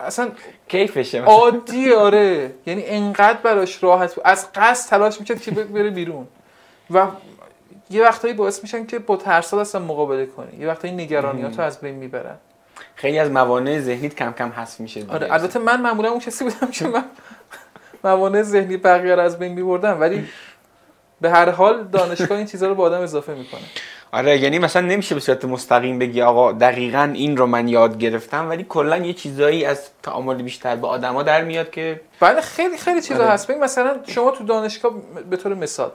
[0.00, 0.30] اصلا
[0.68, 2.54] کیفشه عادی آره.
[2.66, 4.24] یعنی انقدر براش راحت بود.
[4.26, 6.28] از قصد تلاش می‌کرد که بره بیرون.
[6.90, 7.06] و
[7.90, 11.94] یه وقتایی باعث میشن که با ترسات اصلا مقابله کنی یه وقتایی نگرانیاتو از بین
[11.94, 12.36] می‌برن.
[12.94, 15.04] خیلی از موانع ذهنیت کم کم حذف میشه.
[15.08, 17.04] آره البته من معمولا اون کسی بودم که من
[18.04, 20.28] موانع ذهنی بقیه رو از بین میبردم ولی
[21.20, 23.60] به هر حال دانشگاه این چیزها رو با آدم اضافه می‌کنه
[24.12, 28.48] آره یعنی مثلا نمیشه به صورت مستقیم بگی آقا دقیقا این رو من یاد گرفتم
[28.48, 33.02] ولی کلا یه چیزایی از تعامل بیشتر با آدما در میاد که بله خیلی خیلی
[33.02, 33.32] چیزا آره.
[33.32, 34.92] هست ببین مثلا شما تو دانشگاه
[35.30, 35.90] به طور مثال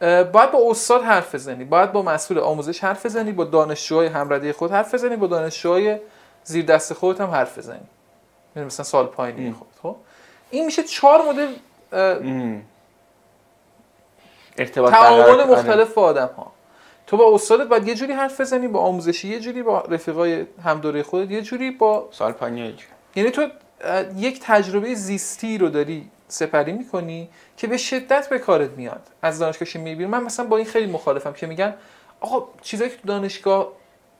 [0.00, 4.70] باید با استاد حرف بزنی باید با مسئول آموزش حرف بزنی با دانشجوهای همرده خود
[4.70, 5.98] حرف بزنی با دانشجوهای
[6.44, 7.78] زیر دست خودت هم حرف بزنی
[8.56, 9.52] یعنی مثلا سال پایینی.
[9.52, 9.73] خود خب
[10.50, 11.52] این میشه چهار مدل.
[14.58, 15.44] ارتباط تعامل آره.
[15.44, 16.52] مختلف با آدم ها
[17.06, 21.02] تو با استادت باید یه جوری حرف بزنی با آموزشی یه جوری با رفیقای همدوره
[21.02, 22.74] خودت یه جوری با سال پایینی
[23.16, 23.48] یعنی تو
[24.16, 29.68] یک تجربه زیستی رو داری سپری می‌کنی که به شدت به کارت میاد از دانشگاه
[29.68, 31.74] که می‌بینی من مثلا با این خیلی مخالفم که میگن
[32.20, 33.68] آقا چیزایی که تو دانشگاه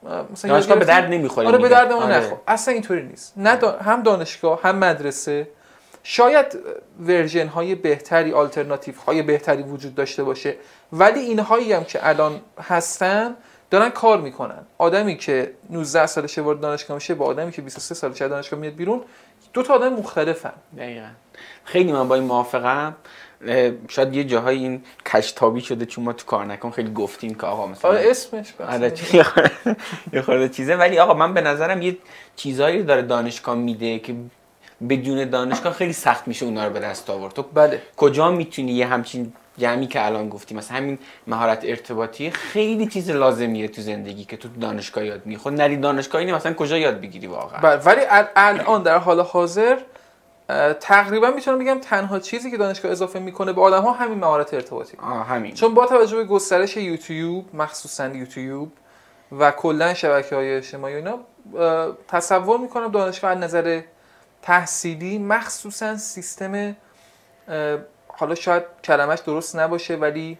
[0.07, 1.69] اه، مثلا دانشگاه به درد نمی‌خوره آره به.
[1.69, 2.17] درد ما آره.
[2.17, 5.49] نخور اصلا اینطوری نیست نه دا- هم دانشگاه هم مدرسه
[6.07, 6.59] شاید
[7.07, 10.57] ورژن های بهتری آلترناتیو های بهتری وجود داشته باشه
[10.93, 13.37] ولی اینهایی هم که الان هستن
[13.71, 14.67] دارن کار می‌کنن.
[14.79, 18.75] آدمی که 19 سالشه وارد دانشگاه میشه با آدمی که 23 سالشه از دانشگاه میاد
[18.75, 19.03] بیرون
[19.53, 20.53] دو تا آدم مختلفن.
[20.77, 21.09] دقیقا.
[21.65, 22.97] خیلی من با این موافقم.
[23.89, 27.67] شاید یه جاهای این کشتابی شده چون ما تو کار نکن خیلی گفتیم که آقا
[27.67, 28.69] مثلا آره اسمش بس.
[28.69, 28.93] آره
[30.13, 30.77] یه خورده چیزه.
[30.77, 31.97] ولی آقا من به نظرم یه
[32.37, 34.15] چیزایی داره دانشگاه میده که
[34.89, 37.35] بدون دانشگاه خیلی سخت میشه اونا رو به دست آورد.
[37.35, 37.83] تو بله.
[37.97, 43.69] کجا می‌تونی یه همچین جمعی که الان گفتی؟ مثلا همین مهارت ارتباطی خیلی چیز لازمیه
[43.69, 45.37] تو زندگی که تو دانشگاه یاد می‌گیری.
[45.37, 49.21] خود نری دانشگاه اینه مثلا کجا یاد بگیری واقعا؟ بله ولی ال- الان در حال
[49.21, 49.77] حاضر
[50.81, 54.97] تقریبا می‌تونم بگم تنها چیزی که دانشگاه اضافه می‌کنه به آدم ها همین مهارت ارتباطی.
[55.03, 55.55] آه همین.
[55.55, 58.73] چون با توجه به گسترش یوتیوب مخصوصا یوتیوب
[59.39, 61.19] و کلا شبکه های اجتماعی اینا
[62.09, 63.81] تصور می‌کنم دانشگاه از نظر
[64.45, 66.77] تحصیلی مخصوصا سیستم
[68.09, 70.39] حالا شاید کلمش درست نباشه ولی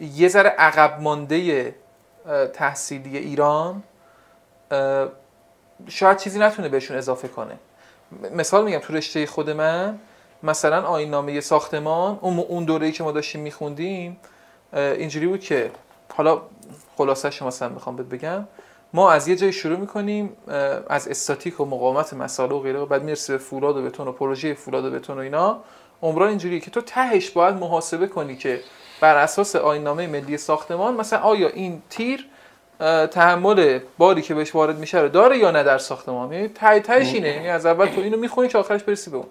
[0.00, 1.74] یه ذره عقب مانده
[2.52, 3.82] تحصیلی ایران
[5.88, 7.58] شاید چیزی نتونه بهشون اضافه کنه.
[8.34, 9.98] مثال میگم تو رشته خود من
[10.42, 14.16] مثلا آیین نامه ساختمان اون اون دوره‌ای که ما داشتیم میخوندیم
[14.72, 15.70] اینجوری بود که
[16.14, 16.42] حالا
[16.96, 18.44] خلاصش مثلا می‌خوام بگم
[18.94, 20.36] ما از یه جای شروع می‌کنیم
[20.88, 24.54] از استاتیک و مقاومت مساله و غیره بعد می‌رسی به فولاد و بتون و پروژه
[24.54, 25.60] فولاد و بتون و اینا.
[26.02, 28.60] عمران اینجوریه که تو تهش باید محاسبه کنی که
[29.00, 32.26] بر اساس آیین نامه ملی ساختمان مثلا آیا این تیر
[33.10, 37.14] تحمل باری که بهش وارد میشه رو داره یا نه در ساختمان؟ یعنی ته تهش
[37.14, 39.26] اینه یعنی از اول تو اینو می‌خونی که آخرش برسی به اون.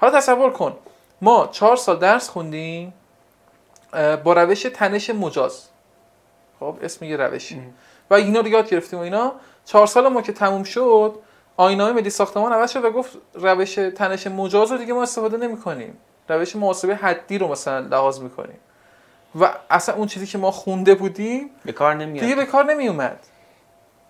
[0.00, 0.76] حالا تصور کن
[1.20, 2.94] ما چهار سال درس خوندیم
[4.24, 5.68] با روش تنش مجاز.
[6.60, 7.62] خب اسم یه روشی.
[8.10, 9.32] و اینا رو یاد گرفتیم و اینا.
[9.64, 11.18] چهار سال ما که تموم شد
[11.56, 15.56] آینامه ملی ساختمان عوض شد و گفت روش تنش مجاز رو دیگه ما استفاده نمی
[15.60, 18.58] کنیم روش محاسبه حدی رو مثلا لحاظ می‌کنیم.
[19.40, 22.24] و اصلا اون چیزی که ما خونده بودیم به کار نمیاد.
[22.24, 23.18] دیگه به کار نمی اومد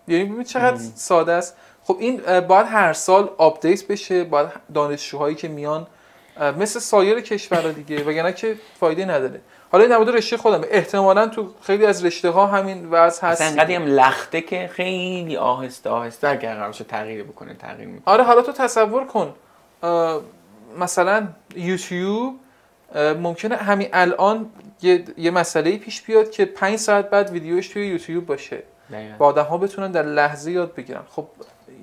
[0.09, 1.57] یعنی ببین چقدر ساده است.
[1.85, 5.87] خب این باید هر سال update بشه باید دانشجوهایی که میان
[6.59, 9.41] مثل سایر کشورها دیگه وگرنه که فایده نداره.
[9.75, 10.65] حالا این در مورد رشته خودم.
[10.71, 13.43] احتمالا تو خیلی از رشته ها همین وضع هست.
[13.43, 18.15] انقدر هم لخته که خیلی آهسته آهسته اگر قرار شد تغییر بکنه تغییر می‌کنه.
[18.15, 19.35] آره حالا تو تصور کن
[20.79, 22.35] مثلا یوتیوب
[22.95, 24.51] ممکنه همین الان
[24.83, 28.63] یه, یه مسئله پیش بیاد که پنج ساعت بعد ویدیوش توی یوتیوب باشه.
[29.19, 31.03] و آدم ها بتونن در لحظه یاد بگیرن.
[31.11, 31.27] خب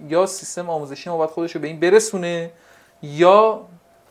[0.09, 2.51] یا سیستم آموزشی ما باید خودش رو به این برسونه
[3.03, 3.61] یا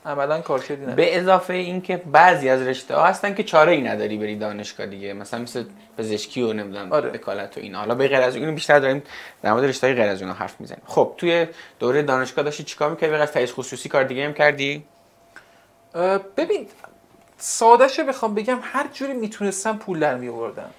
[0.07, 4.17] عملا کارکردی نداره به اضافه اینکه بعضی از رشته ها هستن که چاره ای نداری
[4.17, 5.13] بری دانشگاه دیگه.
[5.13, 5.65] مثلا مثل
[5.99, 7.11] پزشکی و نمی‌دونم آره.
[7.11, 9.03] وکالت و این حالا به غیر از اون بیشتر داریم
[9.43, 10.83] در مورد رشته های غیر از اون حرف می‌زنیم.
[10.87, 11.47] خب توی
[11.79, 14.85] دوره دانشگاه داشتی چیکار می‌کردی؟ از تایید خصوصی کار دیگه هم کردی؟
[16.37, 16.67] ببین
[17.39, 20.71] سادهشو بخوام بگم هر جوری می‌تونستم پول در می آوردم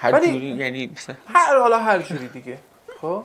[0.00, 0.90] هر جوری یعنی
[1.26, 2.58] هر حالا هر جوری دیگه.
[3.00, 3.24] خب؟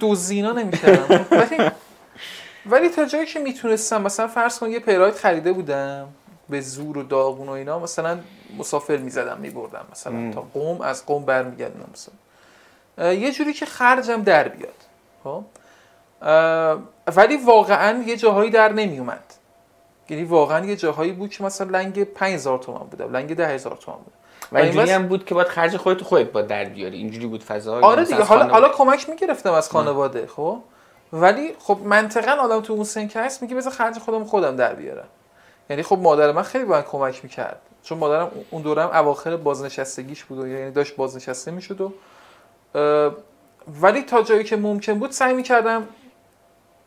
[0.00, 1.70] دوزینا نمی‌کردم ولی
[2.66, 6.08] ولی تا جایی که می‌تونستم مثلا فرض کن یه پیراید خریده بودم
[6.48, 8.18] به زور و داغون و اینا مثلا
[8.58, 10.30] مسافر می‌زدم میبردم مثلا ام.
[10.30, 12.14] تا قوم از قوم برمیگردم مثلا.
[13.12, 14.74] یه جوری که خرجم در بیاد
[15.24, 15.44] خب؟
[17.16, 19.24] ولی واقعا یه جاهایی در نمیومد
[20.08, 24.12] یعنی واقعا یه جاهایی بود که مثلا لنگ 5000 تومان بوده لنگ 10000 تومان بود.
[24.52, 26.96] و اینجوری هم بود که باید خرج خودت خودت با در بیاری.
[26.96, 30.58] اینجوری بود فضا؟ آره دیگه حالا حالا کمک می‌گرفتم از خانواده خب؟
[31.14, 34.74] ولی خب منطقا آدم تو اون سن که هست میگه بذار خرج خودم خودم در
[34.74, 35.08] بیارم.
[35.70, 37.60] یعنی خب مادر من خیلی باید کمک می‌کرد.
[37.82, 41.92] چون مادرم اون دورم اواخر بازنشستگیش بود و یعنی داشت بازنشسته می‌شد و
[43.82, 45.88] ولی تا جایی که ممکن بود سعی می‌کردم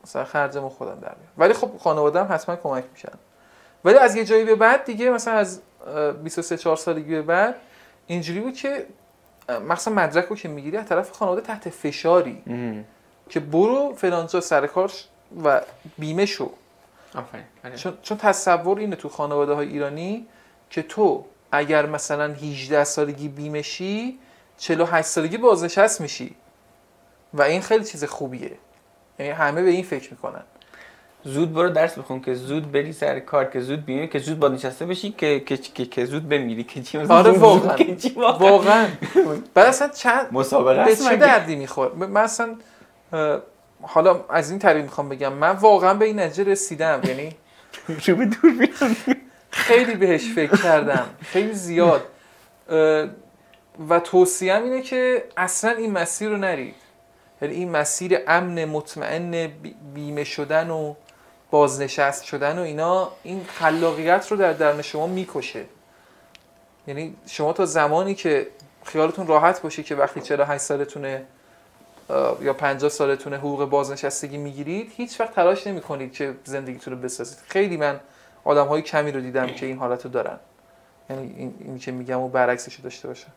[0.03, 1.33] مثلا خرجمو خودم در بیارم.
[1.37, 1.71] ولی خب
[2.15, 3.13] هم حتما کمک میشن
[3.85, 5.61] ولی از یه جایی به بعد دیگه مثلا از
[6.23, 7.55] 23 4 سالگی به بعد
[8.07, 8.85] اینجوری بود که
[9.67, 12.43] مثلا مدرک رو که می‌گیری از طرف خانواده تحت فشاری.
[13.29, 14.91] که برو فلانجا سر کار
[15.43, 15.61] و
[15.97, 16.51] بیمه شو.
[17.15, 17.75] آره.
[17.75, 20.27] چون, چون تصور اینه تو خانواده های ایرانی
[20.69, 24.19] که تو اگر مثلا 18 سالگی بیمه شی
[24.57, 26.35] 48 سالگی بازنشست میشی.
[27.33, 28.51] و این خیلی چیز خوبیه.
[29.19, 30.43] یعنی همه به این فکر می‌کنن.
[31.23, 34.85] زود برو درس بخون که زود بری سر کار که زود بیمی که زود بازنشسته
[34.85, 36.63] بشی که که که, که زود بمیری.
[36.63, 37.77] که چی آره واقعا.
[38.15, 38.87] واقعا.
[39.53, 42.55] بعد اصلا چند مسابقه به چه دردی میخور من اصلا
[43.81, 47.35] حالا از این طریق می‌خوام بگم من واقعا به این نتیجه رسیدم یعنی
[48.25, 48.67] دور
[49.49, 52.01] خیلی بهش فکر کردم خیلی زیاد.
[53.89, 56.75] و توصیم اینه که اصلا این مسیر رو نرید.
[57.41, 59.51] یعنی این مسیر امن مطمئن
[59.93, 60.93] بیمه شدن و
[61.51, 65.65] بازنشست شدن و اینا این خلاقیت رو در درن شما می‌کشه.
[66.87, 68.47] یعنی شما تا زمانی که
[68.83, 71.25] خیالتون راحت باشه که وقتی 48 سالتونه
[72.41, 77.37] یا 50 سالتونه حقوق بازنشستگی می‌گیرید هیچ وقت تلاش نمی کنید که زندگیتون رو بسازید.
[77.47, 77.99] خیلی من
[78.43, 80.39] آدم های کمی رو دیدم که این حالت رو دارن.
[81.09, 83.31] یعنی این, این که میگم و برعکسش رو داشته باشن.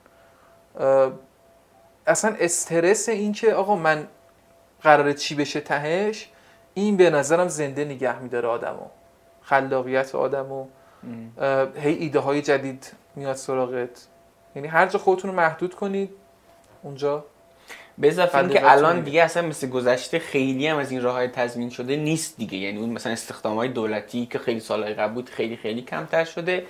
[2.06, 4.06] اصلا استرس این که آقا من
[4.82, 6.28] قراره چی بشه تهش
[6.74, 8.86] این به نظرم زنده نگه میداره آدمو.
[9.42, 10.66] خلاقیت آدمو.
[11.76, 14.06] هی ایده های جدید میاد سراغت.
[14.56, 16.10] یعنی هر جا خودتون رو محدود کنید
[16.82, 17.24] اونجا
[18.00, 21.70] به اضافه که الان دیگه اصلا مثل گذشته خیلی هم از این راه های تضمین
[21.70, 22.58] شده نیست دیگه.
[22.58, 26.66] یعنی اون مثلا استخدام های دولتی که خیلی سالهای قبل بود خیلی خیلی کمتر شده.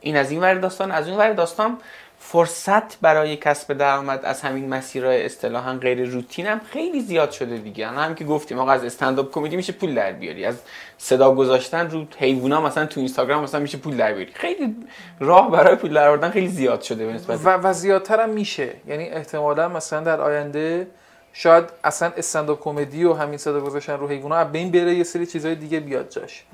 [0.00, 1.78] این از این ور داستان از اون ور داستان
[2.26, 7.86] فرصت برای کسب درآمد از همین مسیرهای اصطلاحا غیر روتین هم خیلی زیاد شده دیگه.
[7.86, 10.44] هم که گفتیم آقا از استنداپ کمدی میشه پول در بیاری.
[10.44, 10.56] از
[10.98, 14.32] صدا گذاشتن رو حیوونا مثلا تو اینستاگرام مثلا میشه پول در بیاری.
[14.32, 14.76] خیلی
[15.20, 18.70] راه برای پول در آوردن خیلی زیاد شده به و, و زیادتر هم میشه.
[18.86, 20.86] یعنی احتمالا مثلا در آینده
[21.32, 25.26] شاید اصلا استنداپ کمدی و همین صدا گذاشتن رو حیوونا به این بره یه سری
[25.26, 26.44] چیزهای دیگه بیاد جاش.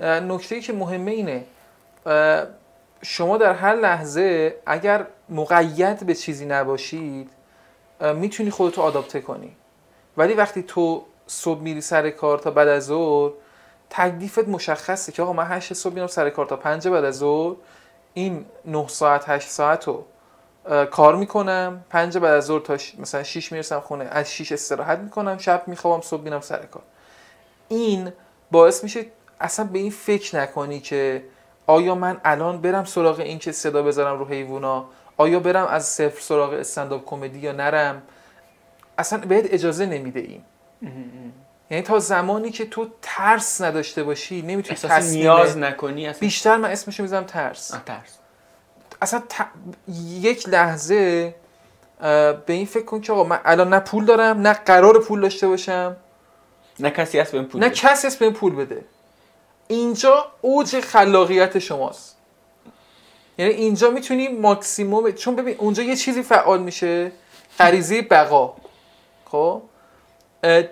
[0.00, 1.44] نکته ای که مهمه اینه
[3.02, 7.30] شما در هر لحظه اگر مقید به چیزی نباشید
[8.14, 9.56] می‌تونی خودتو آداپته کنی.
[10.16, 13.32] ولی وقتی تو صبح میری سر کار تا بعد از ظهر
[13.90, 17.56] تکلیفت مشخصه که آقا من 8 صبح میرم سر کار تا 5 بعد از ظهر
[18.14, 20.04] این 9 ساعت 8 ساعت رو
[20.86, 25.38] کار می‌کنم 5 بعد از ظهر تا مثلا 6 می‌رسم خونه از 6 استراحت می‌کنم
[25.38, 26.82] شب میخوابم صبح میرم سر کار.
[27.68, 28.12] این
[28.50, 29.06] باعث میشه
[29.40, 31.24] اصلا به این فکر نکنی که
[31.70, 34.84] آیا من الان برم سراغ این که صدا بذارم رو حیوونا؟
[35.16, 38.02] آیا برم از صفر سراغ استنداپ کمدی یا نرم؟
[38.98, 40.42] اصلا بهت اجازه نمیده این.
[41.70, 46.20] یعنی تا زمانی که تو ترس نداشته باشی نمی‌تونی تصمیم نیاز نکنی اصلا.
[46.20, 47.68] بیشتر من اسمشو می‌ذارم ترس.
[47.86, 48.18] ترس.
[49.02, 49.22] اصلا
[50.20, 51.34] یک لحظه
[52.46, 55.48] به این فکر کن که آقا من الان نه پول دارم نه قرار پول داشته
[55.48, 55.96] باشم.
[56.80, 58.84] نه کسی هست بهم پول نه کسی هست بهم پول بده.
[59.70, 62.16] اینجا اوج خلاقیت شماست.
[63.38, 67.12] یعنی اینجا می‌تونی ماکسیموم چون ببین اونجا یه چیزی فعال میشه.
[67.58, 68.54] غریزه بقا.
[69.24, 69.62] خب؟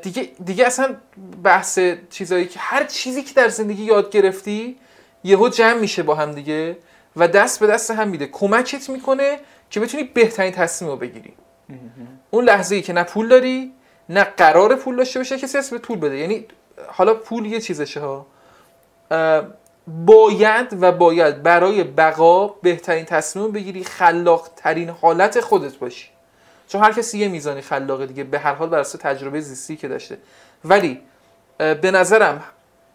[0.03, 0.97] دیگه دیگه اصلا
[1.43, 1.79] بحث
[2.11, 4.77] چیزایی که هر چیزی که در زندگی یاد گرفتی
[5.25, 6.77] یهو جمع میشه با هم دیگه
[7.17, 8.27] و دست به دست هم میده.
[8.27, 9.39] کمکت می‌کنه
[9.71, 11.33] که بتونی بهترین تصمیم رو بگیری.
[12.31, 13.73] اون لحظه ای که نه پول داری
[14.09, 16.19] نه قرار پول داشته باشه کسی به پول بده.
[16.19, 16.47] یعنی
[16.89, 18.27] حالا پول یه چیزشه ها.
[19.87, 26.09] باید و باید برای بقا بهترین تصمیم بگیری خلاق ترین حالت خودت باشی.
[26.69, 30.19] چون هر کسی یه میزانی خلاقه دیگه به هر حال بر تجربه زیستی که داشته.
[30.65, 31.01] ولی
[31.59, 32.43] به نظرم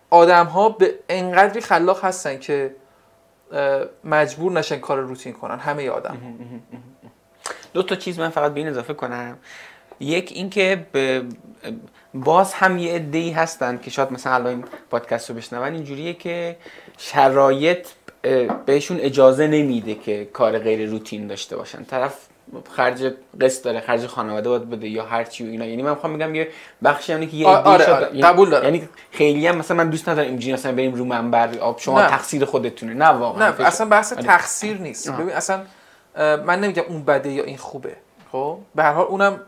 [0.09, 2.75] آدم ها به انقدری خلاق هستن که
[4.03, 6.17] مجبور نشن کار روتین کنن همه آدم.
[7.73, 9.37] دو تا چیز من فقط به این اضافه کنم.
[9.99, 10.85] یک اینکه
[12.13, 16.57] باز هم یه ای هستن که شاید مثلا الان این پادکست رو بشنون اینجوریه که
[16.97, 17.87] شرایط
[18.65, 22.17] بهشون اجازه نمیده که کار غیر روتین داشته باشن طرف
[22.71, 26.17] خرج قسط داره خرج خانواده باید بده یا هر چی و اینا یعنی من می‌خوام
[26.17, 26.47] بگم یه
[26.83, 28.05] بخشی همینه که یه عده‌ای آره، آره.
[28.07, 28.63] یعنی- قبول دارم.
[28.63, 32.07] یعنی خیلی هم مثلا من دوست ندارم اینجوری مثلا بریم رو منبر آب شما نه.
[32.07, 34.23] تقصیر خودتونه نه واقعا نه اصلا بحث آره.
[34.23, 35.17] تقصیر نیست آه.
[35.17, 35.61] ببین اصلا
[36.17, 37.95] من نمیگم اون بده یا این خوبه
[38.31, 39.39] خب به هر حال اونم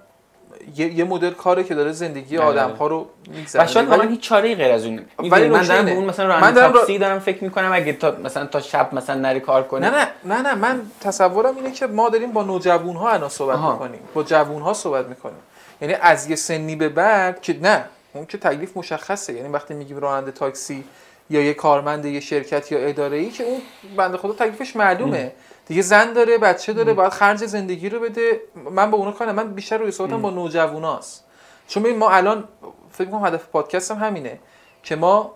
[0.76, 2.76] یه, یه مدل کاره که داره زندگی بله، آدم بله.
[2.78, 5.88] ها رو میگذره و شاید واقعا هیچ چاره غیر از اون ولی من دارم.
[5.88, 8.90] اون مثلا من راننده دارم را- تاکسی دارم فکر می‌کنم اگه تا مثلا تا شب
[8.94, 12.44] مثلا نری کار کنه نه نه نه نه من تصورم اینه که ما داریم با
[12.44, 13.74] نوجوان ها الان صحبت آها.
[13.74, 14.00] می‌کنیم.
[14.14, 15.38] با جوون ها صحبت می‌کنیم.
[15.82, 19.34] یعنی از یه سنی به بعد که نه اون که تکلیف مشخصه.
[19.34, 20.84] یعنی وقتی میگیم راننده تاکسی
[21.30, 23.62] یا یه کارمند یه شرکت یا اداره ای که اون
[23.98, 25.32] بنده خدا تکلیفش معلومه.
[25.66, 28.42] دیگه زن داره بچه داره باید خرج زندگی رو بده.
[28.72, 31.26] من با اونا کارم من بیشتر روی صحبتم با نوجواناست.
[31.68, 32.44] چون ما الان
[32.92, 34.40] فکر کنم هدف پادکست هم همینه
[34.84, 35.32] که ما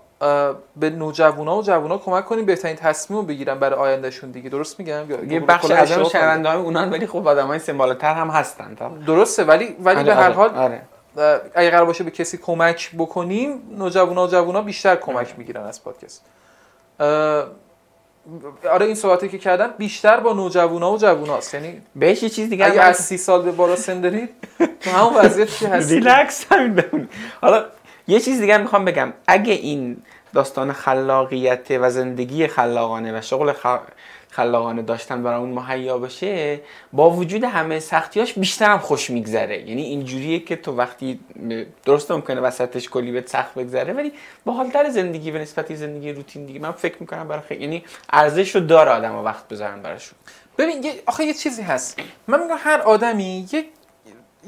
[0.76, 4.50] به نوجوانا و جوونا کمک کنیم بهترین تصمیم رو بگیرن برای آیندهشون دیگه.
[4.50, 8.28] درست میگم؟ یه بخش از اون؟ شنونده های اونان ولی خب آدمای سن بالاتر هم
[8.28, 8.90] هستن تا.
[8.90, 10.82] درسته ولی ولی به آره، هر آره، حال آره.
[11.56, 16.26] اگه قرار باشه به کسی کمک بکنیم نوجوانا و جوونا بیشتر کمک می‌گیرن از پادکست.
[18.72, 22.66] آره این صحبتی که کردم بیشتر با نوجوانا و جووناست یعنی بهش یه چیز دیگه
[22.66, 24.30] اگه از سی سال به بالا سن دارید
[24.82, 26.08] تو همون وضعیت که هستید.
[26.08, 27.10] ریلکس همین بمون
[27.42, 27.66] حالا
[28.08, 29.14] یه چیز دیگه می‌خوام بگم.
[29.28, 29.98] اگه این
[30.34, 33.80] داستان خلاقیت و زندگی خلاقانه و شغل خ-
[34.32, 36.62] خلاقانه داشتن برامون مهیا بشه
[36.94, 39.70] با وجود همه سختیاش بیشتر هم خوش میگذره.
[39.70, 41.20] یعنی اینجوریه که تو وقتی
[41.86, 44.12] درست ممکنه وسطش کلی بهت سخت بگذره ولی
[44.46, 48.56] با حالتر زندگی به نسبت زندگی روتین دیگه من فکر می‌کنم برای خیلی یعنی ارزش
[48.56, 50.20] رو داره آدم وقت بذارن براشون.
[50.58, 52.00] ببین آخه یه چیزی هست.
[52.28, 53.66] من میگم هر آدمی یه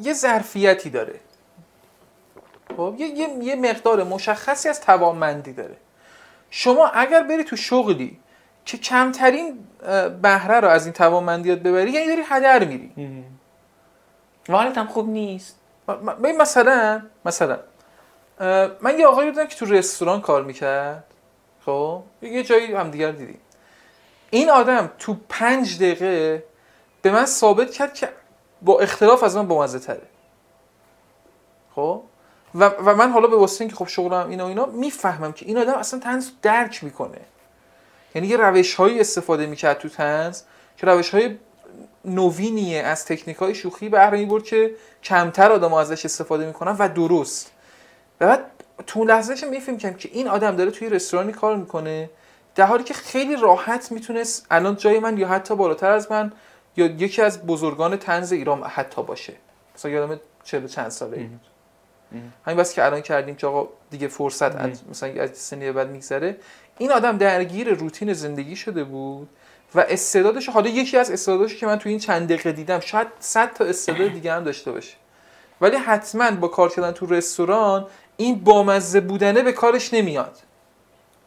[0.02, 1.20] یه ظرفیتی داره.
[2.78, 5.76] خب یه, یه, یه مقدار مشخصی از توانمندی داره.
[6.50, 8.18] شما اگر بری تو شغلی
[8.66, 9.68] که کمترین
[10.22, 12.92] بهره رو از این توانمندیات ببری؟ یعنی داری هدر میری.
[14.50, 15.56] و حالت هم خوب نیست.
[16.24, 17.60] ببین مثلا مثلا
[18.82, 21.04] من یه آقایی بودم که تو رستوران کار می‌کرد.
[21.66, 23.40] خب؟ یه جایی هم دیگر دیدیم.
[24.30, 26.44] این آدم تو پنج دقیقه
[27.02, 28.10] به من ثابت کرد که
[28.62, 30.02] با اختلاف از من بامزه تره
[31.76, 32.04] خب؟
[32.56, 35.58] و, و من حالا به واسطه اینکه خب شغلم اینا و اینا می‌فهمم که این
[35.58, 37.22] آدم اصلا تنز درک می‌کنه.
[38.16, 40.42] یعنی یه روش هایی استفاده می‌کرد تو تنز
[40.78, 41.38] که روش های
[42.06, 44.72] نوینیه از تکنیک های شوخی بهره می‌برد که
[45.04, 47.52] کمتر آدم ازش استفاده می‌کنن و درست.
[48.22, 48.46] و بعد
[48.88, 52.10] تو لحظهش می‌فهمم که این آدم داره توی رستورانی کار می‌کنه
[52.56, 56.32] در حالی که خیلی راحت می‌تونست الان جای من یا حتی بالاتر از من
[56.78, 59.34] یا یکی از بزرگان تنز ایران حتی باشه.
[59.76, 61.30] مثلا یادم چهل و چند ساله
[62.46, 64.56] همین بس که الان کردیم که آقا دیگه فرصت
[64.90, 66.38] مثلا از سنی بعد میگذره.
[66.82, 69.30] این آدم درگیر روتین زندگی شده بود
[69.76, 73.54] و استعدادش حالا یکی از استعداداش که من تو این چند دقیقه دیدم شاید 100
[73.54, 74.94] تا استعداد دیگه هم داشته باشه.
[75.62, 80.38] ولی حتما با کار کردن تو رستوران این بامزه بودنه به کارش نمیاد.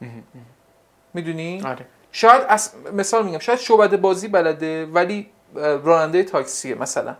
[1.14, 1.86] می‌دونی؟ آره.
[2.12, 7.16] شاید از مثال میگم شاید شعبده بازی بلده ولی راننده تاکسیه مثلا.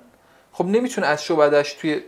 [0.53, 2.01] خب نمی‌تونه از شعبدهش توی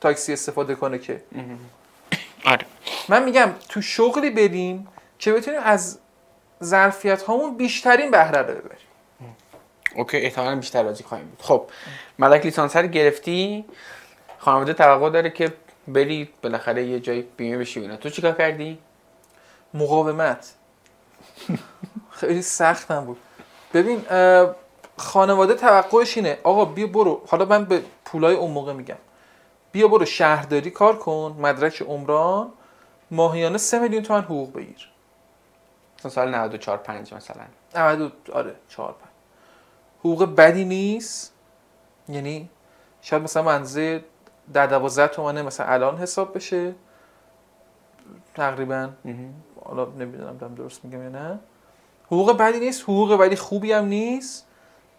[0.00, 1.22] تاکسی استفاده کنه که.
[2.52, 2.66] آره.
[3.08, 4.88] من میگم تو شغلی بریم
[5.20, 5.98] که بتونیم از
[6.64, 8.86] ظرفیت هامون بیشترین بهره رو ببریم.
[9.94, 11.42] اوکی احتمالاً بیشتر راضی خواهیم بود.
[11.42, 11.66] خب
[12.18, 13.64] مدرک لیسانس رو گرفتی.
[14.38, 15.52] خانواده توقع داره که
[15.88, 17.96] بری بالاخره یه جایی بیمه بشی اینا.
[17.96, 18.78] تو چیکار کردی؟
[19.74, 20.54] مقاومت.
[22.20, 23.18] خیلی سختم بود.
[23.74, 24.04] ببین
[24.96, 26.38] خانواده توقعش اینه.
[26.42, 27.22] آقا بیا برو.
[27.28, 28.96] حالا من به پولای اون موقع میگم.
[29.72, 31.36] بیا برو شهرداری کار کن.
[31.40, 32.52] مدرک عمران.
[33.10, 34.88] ماهیانه سه میلیون تومن حقوق بگیر.
[36.00, 37.42] مثلا سال 94 5 مثلا.
[37.76, 39.10] 90 آره 4 5
[40.00, 41.32] حقوق بدی نیست.
[42.08, 42.50] یعنی
[43.02, 44.04] شاید مثلا منزه
[44.52, 46.74] در 12 تومنه مثلا الان حساب بشه.
[48.34, 48.88] تقریبا.
[49.64, 51.38] حالا نمی‌دونم دارم درست میگم یا نه.
[52.06, 54.46] حقوق بدی نیست حقوق ولی خوبی هم نیست.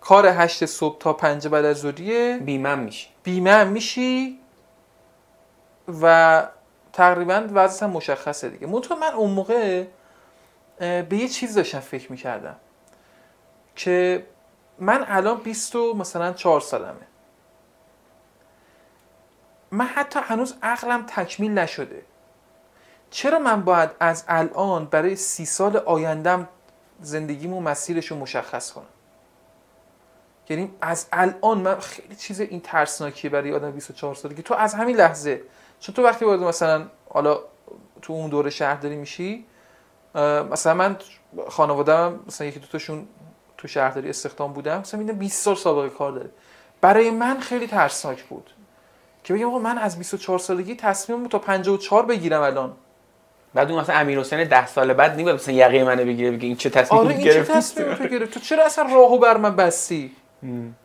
[0.02, 2.38] کار هشت صبح تا پنج بعد از ظهریه.
[2.38, 4.40] بیمه میشی بیمه میشی.
[6.02, 6.48] و
[6.94, 8.68] تقریبا وضعیت هم مشخصه دیگه.
[8.68, 9.86] منتها من اون موقع
[10.82, 12.56] به یه چیز داشتم فکر می‌کردم
[13.76, 14.26] که
[14.80, 17.08] من الان 20 و مثلا چهار سالمه.
[19.72, 22.02] من حتی هنوز عقلم تکمیل نشده.
[23.10, 26.48] چرا من باید از الان برای سی سال آیندم
[27.02, 28.86] زندگیمو مسیرش رو مشخص کنم؟
[30.50, 34.74] یعنی از الان من خیلی چیز این ترسناکیه برای آدم 24 ساله که تو از
[34.74, 35.42] همین لحظه
[35.80, 37.40] چون تو وقتی وارد مثلا حالا
[38.02, 39.46] تو اون دوره شهرداری میشی
[40.52, 40.96] مثلا من
[41.50, 43.08] خانواده‌ام مثلا یکی دو تاشون
[43.58, 46.30] تو شهرداری استخدام بودم مثلا می‌دونم 20 سال سابقه کار داره.
[46.82, 48.50] برای من خیلی ترسناک بود
[49.24, 52.72] که بگم آقا من از 24 سالگی تصمیم تا 54 بگیرم الان.
[53.54, 56.56] بعد اون مثلا امیر حسین 10 سال بعد نمیاد مثلا یقه منو بگیره بگه این
[56.56, 60.12] چه تصمیمی آره این چه تصمیمی تو گرفت تو چرا اصلا راهو بر من بستی؟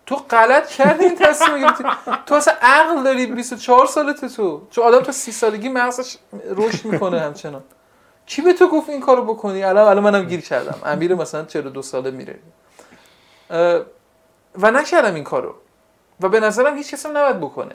[0.07, 1.85] تو غلط کردی این تصمیم گرفتی.
[2.27, 4.63] تو اصلا عقل داری 24 سالت تو.
[4.71, 6.17] چون آدم تا 30 سالگی مغزش
[6.57, 7.63] رشد می‌کنه همچنان.
[8.27, 10.79] کی به تو گفت این کارو بکنی؟ الان الان منم گیر کردم.
[10.85, 12.39] امیر مثلا 42 ساله میره.
[14.59, 15.55] و نکردم این کارو.
[16.21, 17.75] و به نظرم هیچ کسی نباید بکنه.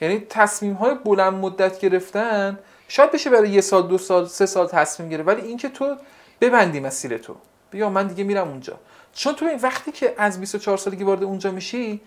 [0.00, 4.66] یعنی تصمیم های بلند مدت گرفتن شاید بشه برای یه سال دو سال سه سال
[4.66, 5.96] تصمیم گرفت ولی اینکه تو
[6.40, 7.36] ببندی مسیر تو.
[7.70, 8.78] بیا من دیگه میرم اونجا.
[9.12, 12.00] چون تو این وقتی که از 24 سالگی وارد اونجا میشی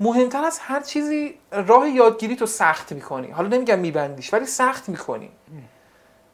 [0.00, 3.30] مهمتر از هر چیزی راه یادگیری تو سخت می‌کنی.
[3.30, 5.30] حالا نمیگم میبندیش ولی سخت می‌کنی.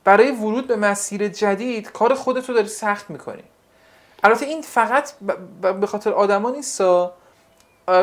[0.09, 3.43] برای ورود به مسیر جدید کار خودتو داری سخت می‌کنی.
[4.23, 5.13] البته این فقط
[5.81, 7.13] به خاطر آدما نیستا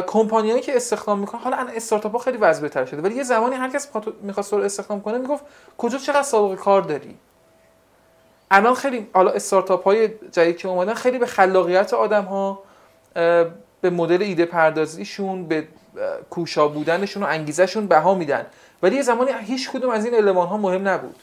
[0.08, 1.42] کمپانیایی که استخدام می‌کنن.
[1.42, 3.90] حالا الان استارتاپ ها خیلی وضع بهتر شده ولی یه زمانی هر کس
[4.22, 5.44] می‌خواست رو استخدام کنه می‌گفت
[5.78, 7.18] کجا چقدر سابقه کار داری؟
[8.52, 12.64] الان خیلی حالا استارتاپ های جدید که اومدن خیلی به خلاقیت آدم ها
[13.82, 15.68] به مدل ایده پردازیشون به
[16.30, 18.46] کوشا بودنشون و انگیزشون بها میدن.
[18.84, 21.16] ولی یه زمانی هیچ کدوم از این المان ها مهم نبود.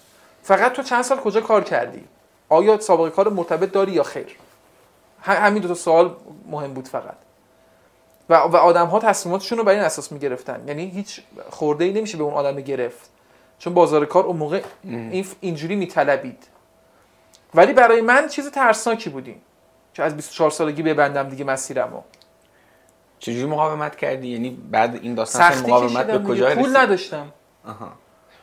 [0.42, 2.04] فقط تو چند سال کجا کار کردی؟
[2.48, 4.36] آیا سابقه کار مرتبط داری یا خیر؟
[5.22, 6.16] همین دو تا سوال
[6.50, 7.16] مهم بود فقط.
[8.28, 10.68] و, و آدم ها تصمیماتشون رو بر این اساس می‌گرفتن.
[10.68, 11.20] یعنی هیچ
[11.50, 13.10] خورده ای نمیشه به اون آدم گرفت.
[13.58, 16.46] چون بازار کار اون موقع این اینجوری میطلبید.
[17.54, 19.42] ولی برای من چیز ترسناکی بودیم
[19.94, 22.02] که از 24 سالگی ببندم دیگه مسیرمو.
[23.18, 26.54] چجوری مقاومت کردی؟ یعنی بعد این داستان مقاومت به کجا دیگه.
[26.54, 27.32] پول رسید؟ نداشتم.
[27.66, 27.92] آها.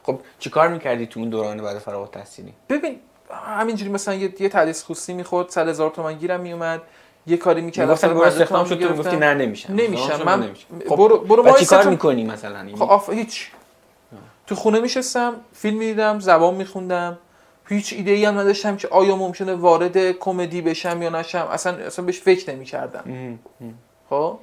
[0.10, 3.00] خب چیکار می‌کردی تو اون دوران بعد فارغ التحصیلی ببین
[3.48, 6.82] همینجوری مثلا یه, یه تدریس خصوصی می‌خورد 100 هزار تومن گیرم میومد
[7.28, 9.18] یه کاری می‌کردم برو 150 استخدام شد تو می‌گرفتم.
[9.18, 10.68] نه نمیشم نمیشم من نمیشم.
[10.90, 13.10] خب برو برو ما چیکار می‌کنی مثلا؟ یعنی خب آف...
[13.10, 13.52] هیچ.
[14.48, 17.18] تو خونه میشستم فیلم می‌دیدم زبان میخوندم.
[17.68, 21.48] هیچ ایده ای هم نداشتم که آیا ممکنه وارد کمدی بشم یا نشم.
[21.52, 23.40] اصلا اصلا بهش فکر نمی‌کردم.
[24.10, 24.38] خب؟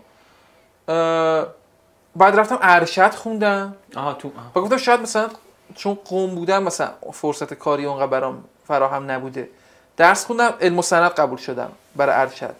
[2.17, 3.77] بعد رفتم ارشد خوندم.
[3.97, 4.51] آها تو آها.
[4.55, 5.29] و گفتم شاید مثلا
[5.75, 9.49] چون قوم بودم مثلا فرصت کاری اونقدر برام فراهم نبوده.
[9.97, 12.55] درس خوندم علم و سند قبول شدم برای ارشد.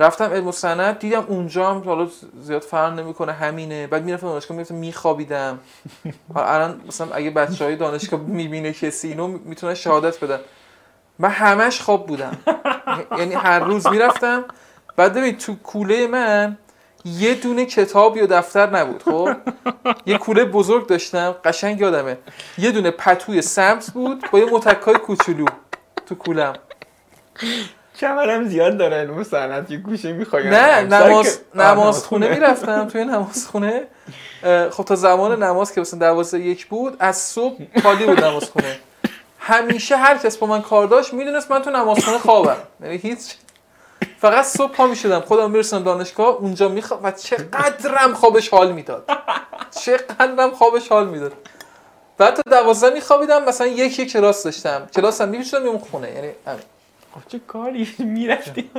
[0.00, 2.08] رفتم علم و سند دیدم اونجا هم حالا
[2.40, 3.86] زیاد فرق نمی‌کنه همینه.
[3.86, 5.58] بعد می‌رفتم دانشگاه می‌رفتم میخوابیدم.
[6.36, 10.40] الان مثلا اگه بچه های دانشگاه می‌بینه کسی اینو می‌تونه شهادت بدن.
[11.18, 12.36] من همش خواب بودم.
[13.18, 14.44] یعنی هر روز می‌رفتم.
[14.96, 16.58] بعد ببین تو کوله من
[17.04, 19.28] یه دونه کتاب یا دفتر نبود خب؟
[20.06, 22.18] یه کوله بزرگ داشتم قشنگ یادمه.
[22.58, 25.46] یه دونه پتوی سمت بود با یه متکای کوچولو
[26.06, 26.52] تو کولم.
[27.98, 30.50] کمرم زیاد داره علم سنت یه گوشه می‌خوای.
[30.50, 33.82] نه نماز نماز خونه می‌رفتم توی نماز خونه
[34.70, 38.78] خب تا زمان نماز که مثلا دوازده یک بود از صبح خالی بود نماز خونه
[39.38, 42.56] همیشه هر کس با من کار داشت می‌دونست من تو نماز خونه خوابم.
[42.82, 43.34] یعنی هیچ
[44.18, 45.20] فقط صبح پا می‌شدم.
[45.20, 49.10] خودم می‌رسم دانشگاه اونجا می‌خوام و چقدرم خوابش حال می‌داد.
[49.80, 51.32] چقدرم خوابش حال می‌داد.
[52.18, 54.86] بعد تا دوازده میخوابیدم مثلا یک یک کلاس داشتم.
[54.96, 56.10] کلاسم میپیچیدم میام خونه.
[56.12, 56.28] یعنی.
[57.14, 58.70] خب چه کاری؟ می‌رفتی؟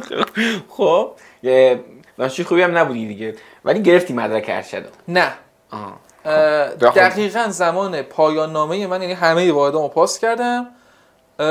[0.69, 1.11] خب.
[1.43, 1.83] یه
[2.17, 3.35] دانشجوی خوبی هم نبودی دیگه.
[3.65, 4.85] ولی گرفتی مدرک ارشد.
[5.07, 5.33] نه.
[5.71, 6.75] اه، خب.
[6.77, 10.67] دقیقا زمان پایان نامه من یعنی همه واحدامو پاس کردم.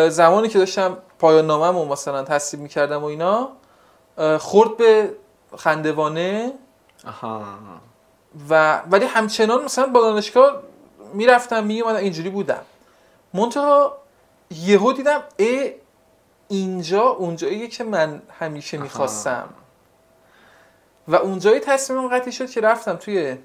[0.08, 3.48] زمانی که داشتم پایان نامه مثلا تصویب می‌کردم و اینا
[4.38, 5.10] خورد به
[5.56, 6.52] خندوانه
[7.06, 7.44] آها.
[8.50, 10.62] و ولی همچنان مثلا با دانشگاه
[11.14, 12.62] می‌رفتم میومدم اینجوری بودم.
[13.34, 13.98] منتها
[14.50, 15.74] یهو دیدم ای
[16.48, 19.48] اینجا اونجاییه که من همیشه می‌خواستم.
[21.08, 23.38] و اونجایی تصمیمم قطعی شد که رفتم توی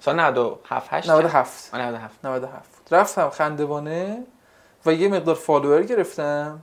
[0.00, 4.24] سال 97 8 97 97 97 رفتم خندوانه
[4.86, 6.62] و یه مقدار فالوور گرفتم.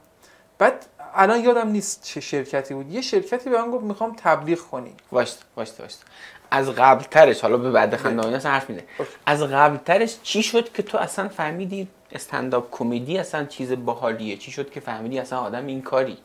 [0.58, 0.86] بعد
[1.16, 2.92] الان یادم نیست چه شرکتی بود.
[2.92, 4.94] یه شرکتی به من گفت می‌خوام تبلیغ کنی.
[5.12, 6.06] وایست وایست وایست
[6.52, 8.84] از قبل ترش حالا به بعد اصلا حرف میده.
[9.26, 14.52] از قبل ترش چی شد که تو اصلا فهمیدی استنداپ کمدی اصلا چیز باحالیه؟ چی
[14.52, 16.18] شد که فهمیدی اصلا آدم این کاری؟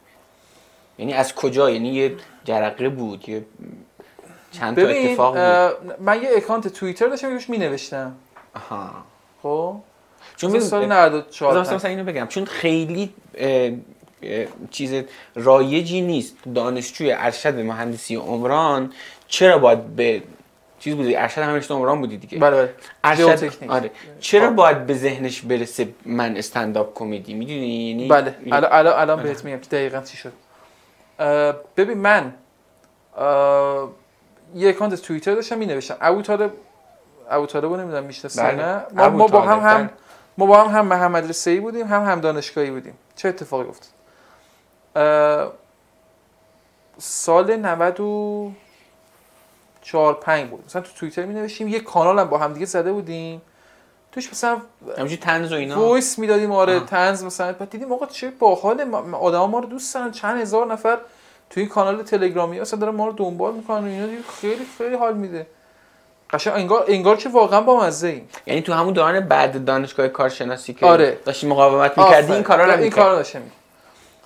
[0.98, 3.46] یعنی از کجا؟ یعنی یه جرقه بود یه
[4.52, 8.16] چند تا اتفاق بود من یه account توییتر داشتم روش می نوشتم
[8.54, 8.90] آها.
[9.42, 9.76] خب؟
[10.36, 12.26] چون سال بذار 94 مثلا اینو بگم.
[12.26, 13.14] چون خیلی
[14.70, 15.04] چیز
[15.34, 16.36] رایجی نیست.
[16.54, 18.92] دانشجوی ارشد مهندسی عمران
[19.28, 20.22] چرا باید به
[20.78, 22.38] چیز بودی؟ ارشد هم رشته عمران بودی دیگه.
[22.38, 22.74] بله بله.
[23.04, 23.52] ارشد.
[23.68, 23.90] آره.
[24.20, 24.54] چرا خب.
[24.54, 28.34] باید به ذهنش برسه من استنداپ کمدی؟ می‌دونی؟ یعنی بله.
[28.52, 30.32] الان الان الان بهت میگم دقیقا چی شد.
[31.76, 32.34] ببین من
[34.54, 36.52] یه account توییتر داشتم می نوشتم ابو طالب
[37.30, 38.54] ابو طالب نمی‌دونم می‌شناسی بله.
[38.54, 39.90] نه؟ ما, ما با هم هم بله.
[40.38, 42.94] ما با هم هم محمد مدرسه‌ای بودیم هم هم دانشگاهی بودیم.
[43.16, 43.95] چه اتفاقی افتاد؟
[46.98, 52.66] سال 94 5 بود مثلا تو توییتر می نوشتیم یه کانال هم با هم دیگه
[52.66, 53.42] زده بودیم
[54.12, 54.56] توش مثلا
[54.96, 56.80] همینجوری طنز و اینا voice می‌دادیم آره.
[56.80, 58.80] طنز مثلا بعد دیدیم آقا چه باحال
[59.12, 60.98] آدما ما رو دوست دارن چند هزار نفر
[61.50, 64.06] توی این کانال تلگرامی اصلا دارن ما رو دنبال می‌کنن و اینا
[64.40, 65.46] خیلی خیلی حال میده
[66.30, 70.74] قشنگ انگار انگار که واقعا با مزه ایم یعنی تو همون دوران بعد دانشگاه کارشناسی
[70.74, 71.18] که آره.
[71.24, 72.90] داشتی مقاومت می‌کردی این کارا رو این.
[72.90, 73.42] کارا داشتم.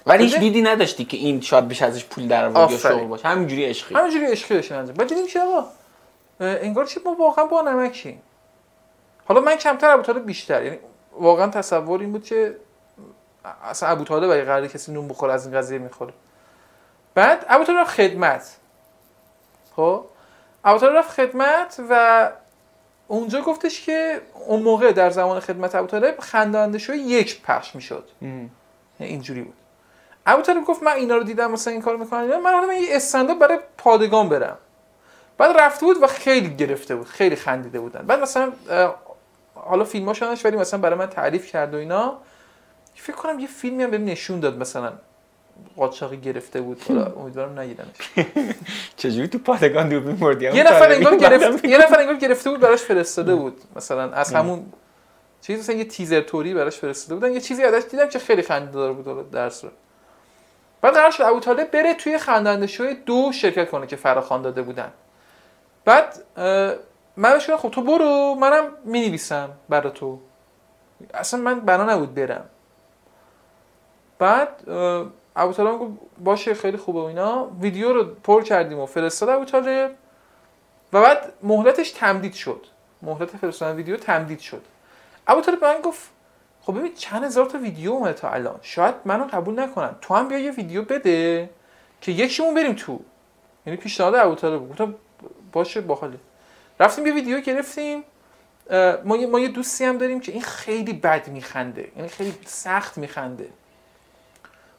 [0.07, 2.79] ولی هیچ دیدی نداشتی که این شاید بشه ازش پول در آورد یا.
[2.79, 3.29] شغل باشه.
[3.29, 3.95] همینجوری عشقی.
[3.95, 5.65] همینجوری عشقی داشتیم انجام بعد دیدیم که آقا
[6.41, 8.23] انگار که ما واقعا با نمکیم
[9.25, 10.65] حالا من کمتر ابوطالب بیشتر.
[10.65, 10.79] یعنی
[11.13, 12.57] واقعا تصور این بود که
[13.65, 16.13] اصلا ابوطالب اگه قراره کسی نون بخوره از این قضیه می‌خوره.
[17.15, 18.57] بعد ابوطالب رفت خدمت.
[19.77, 20.05] خب؟
[20.65, 22.31] ابوطالب رفت خدمت و
[23.09, 28.09] اونجا گفتش که اون موقع در زمان خدمت ابوطالب خندانده شو یک پخش می‌شد.
[28.23, 28.51] یعنی
[28.99, 29.55] اینجوری بود.
[30.31, 33.39] ابو طالب گفت من اینا رو دیدم مثلا این کار می‌کنن من حالا یه استنداپ
[33.39, 34.59] برای پادگان برم.
[35.39, 38.05] بعد رفته بود و خیلی گرفته بود خیلی خندیده بودن.
[38.07, 38.53] بعد مثلا
[39.55, 42.17] حالا فیلماشو نداشت ولی مثلا برای من تعریف کرد و اینا.
[42.95, 44.93] فکر کنم یه فیلمی هم بهم نشون داد مثلا
[45.77, 46.83] قاچاقی گرفته بود.
[46.89, 47.89] حالا امیدوارم نگیرنش
[48.97, 52.81] چجوری تو پادگان دوربین بردی یه نفر انگار گرفت یه نفر انگار گرفته بود براش
[52.81, 53.61] فرستاده بود.
[53.77, 54.67] مثلا از همون
[55.43, 58.93] چیز مثلا یه تیزر توری براش فرستاده بودن یه چیزی ازش دیدم که خیلی خنده‌دار
[58.93, 59.71] بود درس رو.
[60.83, 64.63] بعد قرار شد ابو طالب بره توی خندنده شوی دو شرکت کنه که فراخوان داده
[64.63, 64.93] بودن.
[65.85, 66.25] بعد
[67.17, 70.19] من بهش خب تو برو منم می‌نویسم برای تو.
[71.15, 72.45] اصلا من بنا نبود برم.
[74.19, 75.07] بعد اه،
[75.37, 77.49] ابو طالب گفت باشه خیلی خوبه و اینا.
[77.61, 79.91] ویدیو رو پر کردیم و فرستاد ابو طالب.
[80.93, 82.67] و بعد مهلتش تمدید شد.
[83.03, 84.63] مهلت فرستادن ویدیو تمدید شد.
[85.27, 86.11] ابو به من گفت
[86.63, 88.59] خب ببین چند هزار تا ویدیو اومده تا الان.
[88.63, 89.91] شاید منو قبول نکنن.
[90.01, 91.51] تو هم بیا یه ویدیو بده
[92.01, 93.01] که یکیمون بریم تو.
[93.67, 94.71] یعنی پیشنهاد ابو طالب بود.
[94.71, 94.95] گفتم
[95.53, 96.17] باشه باحاله.
[96.81, 98.03] رفتیم یه ویدیو گرفتیم.
[99.05, 101.89] ما یه, ما یه دوستی هم داریم که این خیلی بد میخنده.
[101.97, 103.49] یعنی خیلی سخت میخنده.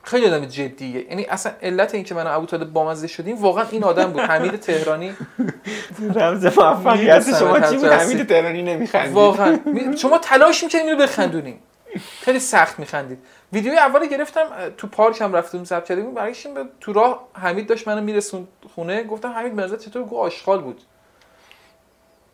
[0.03, 1.09] خیلی آدم جدیه.
[1.09, 4.21] یعنی اصلا علت این که من ابو طالب بامزه شدیم واقعا این آدم بود.
[4.21, 5.15] حمید تهرانی.
[6.15, 7.86] رمز موفقیت شما چی بود.
[7.86, 8.61] حمید تهرانی.
[8.61, 9.13] نمیخندید.
[9.13, 9.59] واقعا.
[9.97, 11.59] شما تلاش می‌کنید اینو بخندونیم
[11.99, 13.19] خیلی سخت میخندید.
[13.53, 17.87] ویدیوی اول گرفتم تو پارک هم رفتیم ضبط کردیم برگشتیم به تو راه حمید داشت
[17.87, 19.03] منو میرسون خونه.
[19.03, 20.81] گفتم حمید به چطور؟ گفت آشغال بود.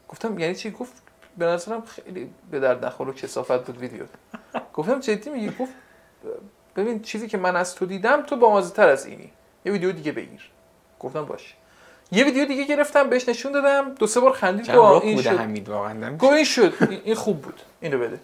[0.09, 0.93] گفتم یعنی چی؟ گفت
[1.37, 4.03] به نظرم خیلی به درد نخور و کسافت بود ویدیو.
[4.73, 5.73] گفتم جدی میگی؟ گفت
[6.75, 9.31] ببین چیزی که من از تو دیدم تو با تر از اینی.
[9.65, 10.49] یه ویدیو دیگه بگیر.
[10.99, 11.55] گفتم باشه
[12.11, 13.93] یه ویدیو دیگه گرفتم بهش نشون دادم.
[13.93, 14.71] دو سه بار خندید.
[14.71, 15.29] رخ این شد.
[15.29, 16.73] حمید واقعا؟ گو این شد.
[17.03, 17.61] این خوب بود.
[17.81, 18.19] اینو بده.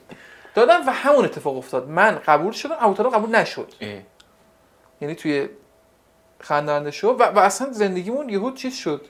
[0.56, 1.90] دادم و همون اتفاق افتاد.
[1.90, 3.74] من قبول شدم ابو طالب قبول نشد.
[3.82, 4.00] اه.
[5.02, 5.50] یعنی توی
[6.40, 9.02] خندنده شد و, و اصلا زندگیمون یهو چیز شد.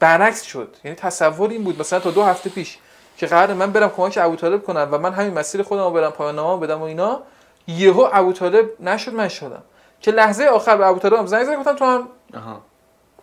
[0.00, 0.76] برعکس شد.
[0.84, 1.80] یعنی تصور این بود.
[1.80, 2.78] مثلا تا دو هفته پیش
[3.16, 6.10] که قرار من برم کمک ابو طالب کنم و من همین مسیر خودم رو برم
[6.10, 7.22] پایان نامه بدم و اینا
[7.66, 9.62] یهو ابو طالب نشد من شدم.
[10.00, 12.08] که لحظه آخر به ابو طالب هم زنگ زدم گفتم تو هم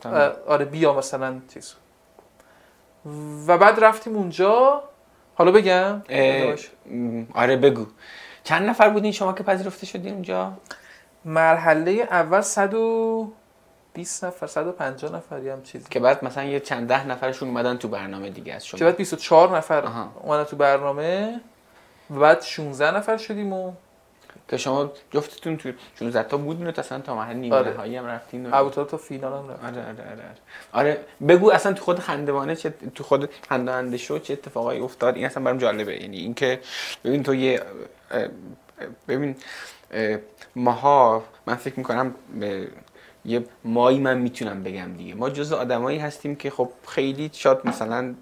[0.05, 1.73] اه، آره بیا مثلا چیز.
[3.47, 4.83] و بعد رفتیم اونجا.
[5.41, 6.01] حالا بگم؟
[7.33, 7.85] آره بگو.
[8.43, 10.53] چند نفر بودین شما که پذیرفته شدین اونجا؟
[11.25, 15.85] مرحله اول 120 نفر 150 نفر هم چیزی.
[15.89, 18.77] که بعد مثلا یه چند ده نفرشون اومدن تو برنامه دیگه از شما.
[18.77, 19.83] که بعد 24 نفر.
[20.21, 21.41] اومدن تو برنامه
[22.11, 23.73] و بعد 16 نفر شدیم و
[24.51, 27.73] که شما جفتتون تو 16 تا بودین و اصلا تا مرحله نیمه آره.
[27.73, 28.55] نهایی هم رفتین و...
[28.55, 29.63] ابوطالب تا فینال هم رفت.
[29.63, 30.35] آره آره آره آره.
[30.73, 30.97] آره
[31.27, 35.43] بگو اصلا تو خود خندوانه چه تو خود خنداننده شو چه اتفاقایی افتاد؟ این اصلا
[35.43, 36.01] برام جالبه.
[36.01, 36.59] یعنی اینکه
[37.03, 37.61] ببین تو یه
[39.07, 39.35] ببین
[39.91, 40.17] اه،
[40.55, 42.15] ماها من فکر می‌کنم
[43.25, 45.13] یه مایی من می‌تونم بگم دیگه.
[45.15, 48.15] ما جز آدمایی هستیم که خب خیلی شاید مثلا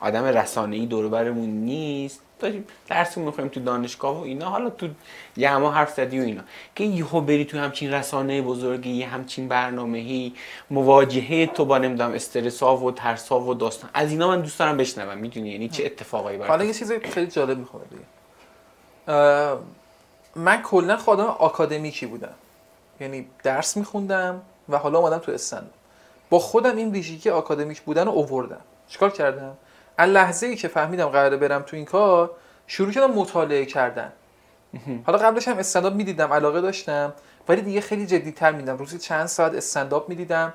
[0.00, 2.22] آدم رسانه‌ای دور برمون نیست.
[2.38, 4.48] داشتیم درسمون می‌خوایم تو دانشگاه و اینا.
[4.48, 4.88] حالا تو
[5.36, 6.42] یه همه حرف زدی و اینا.
[6.74, 10.32] که یهو بری تو همچین رسانه بزرگی یه همچین برنامه‌ای
[10.70, 13.90] مواجهه تو با نمی‌دونم استرس ها و ترس ها و داستان.
[13.94, 15.18] از اینا من دوست دارم بشنوم.
[15.18, 17.82] می‌دونی؟ یعنی چه اتفاقایی حالا برات یه چیز خیلی جالب می‌خوام
[20.36, 22.34] من کلا خودم آکادمیکی بودم.
[23.00, 25.70] یعنی درس میخوندم و حالا اومدم تو استند
[26.30, 28.60] با خودم این ویژگی آکادمیک بودن رو اووردم.
[28.88, 29.56] چیکار کردم؟
[30.06, 32.30] لحظه ای که فهمیدم قراره برم تو این کار
[32.66, 34.12] شروع کردم مطالعه کردن.
[35.06, 37.12] حالا قبلش هم استنداپ می‌دیدم علاقه داشتم
[37.48, 40.52] ولی دیگه خیلی جدیتر میدم روزی چند ساعت استنداپ می‌دیدم.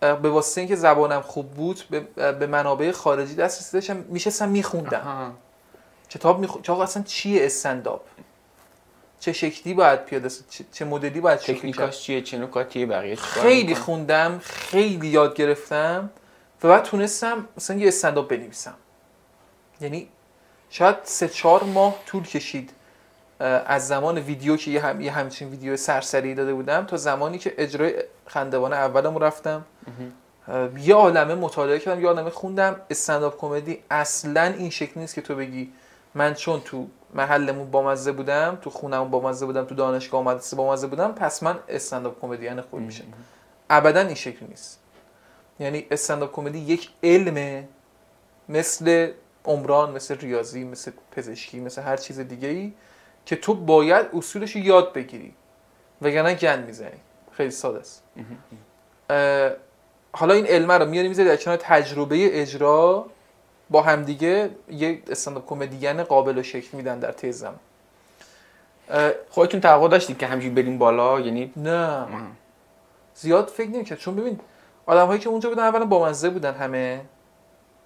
[0.00, 5.32] به واسطه اینکه زبانم خوب بود به, منابع خارجی دسترسی داشتم میشستم میخوندم.
[6.10, 8.00] کتاب میخوندم چه اصلا چیه استنداپ؟
[9.20, 13.74] چه شکلی باید پیاده چه, چه مدلی باید شکل تکنیکاش چیه؟ چه نکاتیه؟ بقیه خیلی
[13.74, 16.10] خوندم خیلی یاد گرفتم.
[16.62, 18.74] و بعد تونستم مثلا یه استنداپ بنویسم.
[19.80, 20.08] یعنی
[20.70, 22.70] شاید سه چهار ماه طول کشید
[23.40, 27.54] از زمان ویدیو که یه, هم، یه همچین ویدیو سرسری داده بودم تا زمانی که
[27.58, 27.94] اجرای
[28.26, 29.64] خندوانه اولم رفتم.
[30.78, 32.80] یه عالمه مطالعه کردم یه عالمه خوندم.
[32.90, 35.72] استنداپ کمدی اصلا این شکل نیست که تو بگی
[36.14, 41.12] من چون تو محلمون بامزه بودم تو خونمون بامزه بودم تو دانشگاه مدرسه بامزه بودم
[41.12, 43.04] پس من استنداپ کمدین خوب میشم.
[43.70, 44.79] ابدا این شکل نیست.
[45.60, 47.68] یعنی استنداپ کمدی یک علمه
[48.48, 49.12] مثل
[49.44, 52.72] عمران مثل ریاضی مثل پزشکی مثل هر چیز دیگه ای
[53.26, 55.34] که تو باید اصولش یاد بگیری
[56.02, 57.00] وگرنه گند می‌زنی.
[57.32, 58.02] خیلی ساده است.
[60.12, 63.06] حالا این علمه رو میاری می‌ذاری در کنار تجربه اجرا
[63.70, 67.60] با همدیگه یه استنداپ کمدین قابل و شکل میدن در طی زمان.
[69.30, 72.06] خودتون توقع داشتید که همینجوری بریم بالا؟ یعنی نه.
[73.14, 73.98] زیاد فکر نمی‌کرد.
[73.98, 74.40] چون ببین
[74.86, 77.00] آدم هایی که اونجا بودن اولا با منزه بودن همه.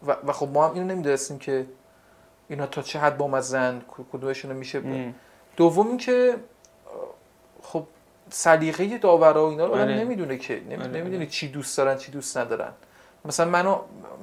[0.07, 1.67] و, و خب ما هم اینو نمی‌دونستیم که
[2.49, 3.83] اینا تا چه حد بامزن
[4.13, 5.13] کدومشون میشه
[5.57, 6.37] دوم اینکه
[7.63, 7.87] خب
[8.31, 9.97] سلیقه داورا و اینا رو آره.
[9.97, 11.27] نمی‌دونه که آره، نمی‌دونه آره.
[11.27, 12.73] چی دوست دارن چی دوست ندارن.
[13.25, 13.79] مثلا منو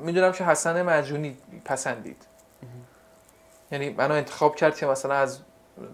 [0.05, 2.25] می‌دونم که حسن مجونی پسندید.
[3.71, 5.39] یعنی منو انتخاب کرد که مثلا از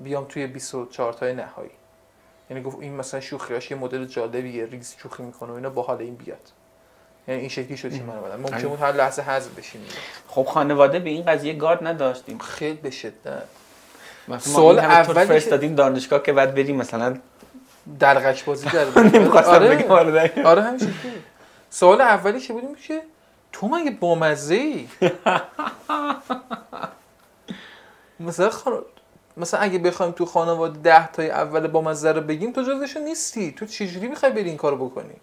[0.04, 1.72] بیام توی 24 تای نهایی.
[2.50, 6.16] یعنی گفت این مثلا شوخیاش یه مدل جالبیه ریز شوخی می‌کنه و اینا باحال این
[6.16, 6.52] بیاد.
[7.28, 9.82] یعنی این شکلی شد که من ممکن بود هر لحظه حذف بشیم.
[10.28, 12.38] خب خانواده به این قضیه گارد نداشتیم.
[12.38, 13.44] خیلی به شدت.
[14.40, 17.18] سوال اولی فرستادیم دانشگاه که بعد بریم مثلا
[18.00, 18.86] درقش بازی در
[19.30, 19.88] آره.
[19.88, 20.94] آره, آره همین
[21.70, 23.02] سوال اولی که بودیم که
[23.52, 24.88] تو مگه بامزه ای
[28.20, 28.82] مثلا خان...
[29.38, 33.52] مثلا اگه بخوایم تو خانواده ده تای اول با مزه رو بگیم تو جزشون نیستی.
[33.52, 35.16] تو چجوری می‌خوای بری این کارو بکنی؟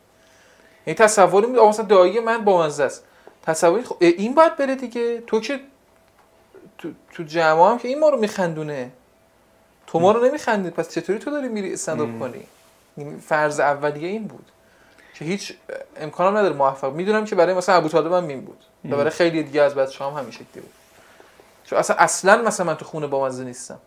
[0.86, 3.04] یعنی تصور می مثلا دایی من با مزه است.
[3.42, 5.20] تصور خب این باید بره دیگه.
[5.20, 5.60] تو که
[6.78, 8.90] تو, تو جمع هم که این ما رو میخندونه.
[9.86, 12.46] تو ما رو نمیخندید پس چطوری تو داری میری استنداپ کنی؟
[13.20, 14.44] فرض اولیه این بود
[15.14, 15.54] که هیچ
[15.96, 16.92] امکان نداره موفق.
[16.92, 20.10] می‌دونم که برای مثلا ابو طالب هم این بود و برای خیلی دیگه از بچه‌ها
[20.10, 20.72] هم همین شکلی بود.
[21.64, 23.78] چون اصلا اصلا مثلا من تو خونه با مزه نیستم.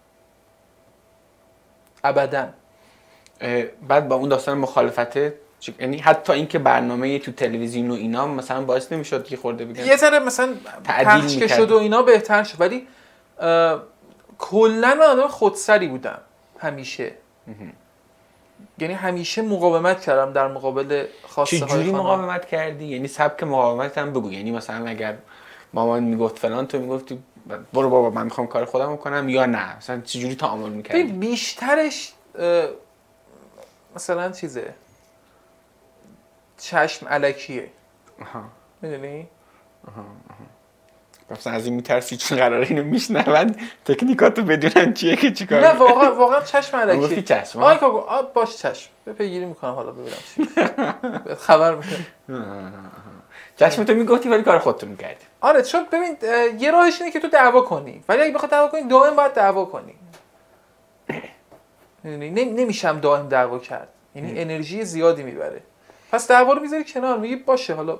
[2.03, 2.49] ابدا.
[3.87, 5.33] بعد با اون داستان مخالفته
[5.79, 9.95] یعنی حتی اینکه برنامه تو تلویزیون و اینا مثلا باعث نمی‌شد که خورده بگن یه
[9.95, 10.53] ذره مثلا
[10.83, 12.61] پخش که شد و اینا بهتر شد.
[12.61, 12.87] ولی
[14.37, 16.19] کلا من آدم خودسری بودم
[16.59, 17.11] همیشه.
[18.79, 24.11] یعنی همیشه مقاومت کردم در مقابل خواسته های جوری مقاومت کردی؟ یعنی سبک مقاومت هم
[24.11, 24.31] بگو.
[24.31, 25.17] یعنی مثلا اگر
[25.73, 27.19] مامان می‌گفت فلان تو می‌گفتی
[27.73, 32.13] برو بابا من می‌خوام کار خودم کنم یا نه؟ مثلا چجوری تعامل می‌کردی؟ بیشترش
[33.95, 34.73] مثلا چیزه؟
[36.57, 37.69] چشم علکیه.
[38.81, 39.27] می‌دونی؟
[41.29, 43.55] مثلا از این میترسی چون قراره اینو میشنون
[43.85, 47.77] تکنیکاتو بدونن چیه که چیکار نه واقعا واقعا چشم علکی چشم آی
[48.33, 48.89] باش چشم.
[49.05, 50.49] به پیگیری می‌کنم حالا ببینم چی.
[51.47, 51.97] خبر میده
[53.55, 55.25] چشم تو می‌گفتی ولی کار خودتون می‌کردی.
[55.41, 56.17] آره چون ببین
[56.59, 58.03] یه راهش اینه که تو دعوا کنی.
[58.09, 59.95] ولی اگه بخواد دعوا کنی دائم باید دعوا کنی.
[62.59, 63.87] نمیشم دائم دعوا کرد.
[64.15, 65.61] یعنی انرژی زیادی می‌بره.
[66.11, 67.99] پس دعوا رو می‌ذاری کنار میگی باشه حالا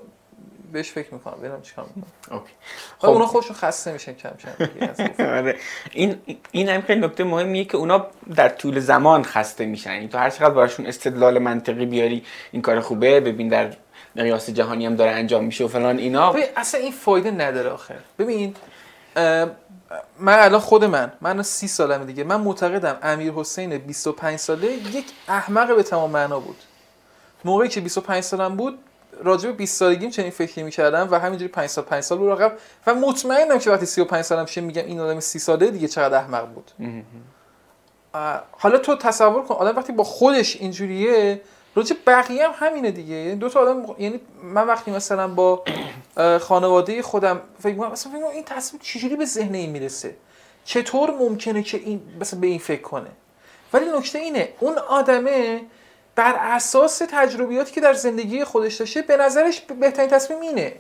[0.72, 2.38] بهش فکر می‌کنم ببینم چیکار می‌کنم.
[2.40, 2.54] اوکی.
[3.00, 5.56] خب اونا خودشون خسته میشن کم کم آره.
[5.92, 6.18] این
[6.52, 9.94] این هم خیلی نکته مهمیه که اونا در طول زمان خسته میشن.
[9.94, 13.74] یعنی تو هر چقدر براشون استدلال منطقی بیاری این کار خوبه ببین در
[14.16, 16.32] مقیاس جهانی هم داره انجام میشه و فلان اینا.
[16.32, 18.56] ببین اصلا این فایده نداره آخر ببین
[20.20, 22.24] من الان خود من من سی سالم دیگه.
[22.24, 26.56] من معتقدم امیر حسین 25 ساله یک احمق به تمام معنا بود.
[27.46, 28.80] موقعی که 25 سالم بود
[29.24, 32.50] راجع به 20 سالگیم چنین فکری می‌کردم و همینجوری 5 سال 5 سال رو
[32.88, 36.48] و مطمئنم که وقتی 35 سالم شه میگم این آدم 30 ساله دیگه چقدر احمق
[36.48, 36.72] بود.
[38.52, 41.42] حالا تو تصور کن آدم وقتی با خودش اینجوریه
[41.76, 43.16] راجع بقیه هم همینه دیگه.
[43.16, 45.64] یعنی دو تا آدم یعنی من وقتی مثلا با
[46.40, 50.16] خانواده خودم فکر می‌کنم مثلا فکر این تصمیم چجوری به ذهن این می‌رسه؟
[50.66, 53.10] چطور ممکنه که این مثلا به این فکر کنه؟
[53.74, 55.62] ولی نکته اینه اون آدمه
[56.18, 60.74] بر اساس تجربیاتی که در زندگی خودش داشته به نظرش بهترین تصمیم اینه.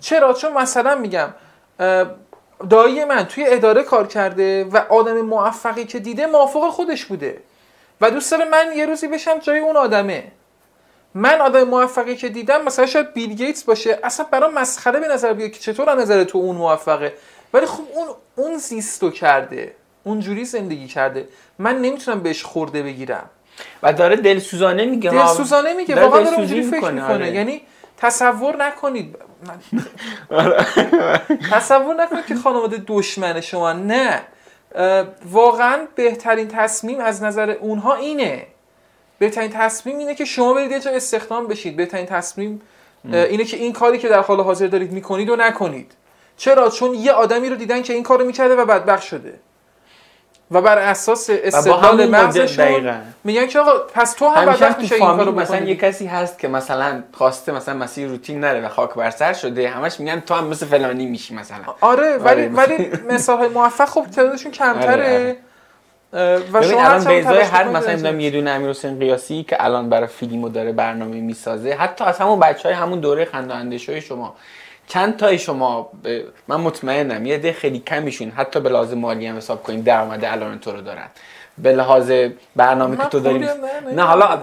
[0.00, 1.28] چرا؟ چون مثلا میگم
[2.70, 7.40] دایی من توی اداره کار کرده و آدم موفقی که دیده موافق خودش بوده.
[8.00, 10.32] و دوست داره من یه روزی بشم جای اون آدمه.
[11.14, 13.98] من آدم موفقی که دیدم مثلا شاید بیل گیتس باشه.
[14.02, 17.12] اصلا برام مسخره به نظر بیاد که چطور از نظر تو اون موفقه.
[17.52, 19.74] ولی خب اون اون زیستو کرده.
[20.04, 21.28] اونجوری زندگی کرده.
[21.58, 23.30] من نمی‌تونم بهش خورده بگیرم.
[23.82, 27.34] و داره دلسوزانه میگه دل سوزانه میگه واقعا داره اونجوری فکر می‌کنه، آره.
[27.34, 27.62] یعنی
[27.96, 29.16] تصور نکنید.
[31.52, 33.72] تصور نکنید که خانواده دشمن شما.
[33.72, 34.22] نه.
[35.30, 38.46] واقعا بهترین تصمیم از نظر اونها اینه.
[39.18, 41.76] بهترین تصمیم اینه که شما برید یه جا استخدام بشید.
[41.76, 42.62] بهترین تصمیم
[43.04, 45.92] اینه که این کاری که در حال حاضر دارید می‌کنید و نکنید.
[46.36, 49.40] چرا؟ چون یه آدمی رو دیدن که این کارو می‌کرده و بدبخت شده.
[50.50, 55.32] و بر اساس استدلال مغزشون میگن که آقا پس تو هم تو میشه این کارو
[55.32, 59.32] مثلا یه کسی هست که مثلا خواسته مثلا مسیر روتین نره و خاک بر سر
[59.32, 61.58] شده همش میگن تو هم مثل فلانی میشی مثلا.
[61.80, 62.48] آره ولی آره.
[62.48, 64.92] ولی مثال های موفق خب تعدادشون کمتره.
[64.92, 65.36] آره،
[66.12, 67.96] اه، و شما الان تلاش هر مثلا.
[67.96, 72.18] می‌دونم یه دونه امیر حسین قیاسی که الان برای فیلمو داره برنامه می‌سازه حتی از
[72.18, 74.34] همون بچه های همون دوره خندانده شما.
[74.88, 79.36] چند تای شما ب- من مطمئنم یه ده خیلی کمیشون حتی به لحاظ مالی هم
[79.36, 81.06] حساب کنین درآمد الان تو رو دارن.
[81.58, 82.10] به لحاظ
[82.56, 83.38] برنامه که تو داری
[83.94, 84.38] نه، حالا.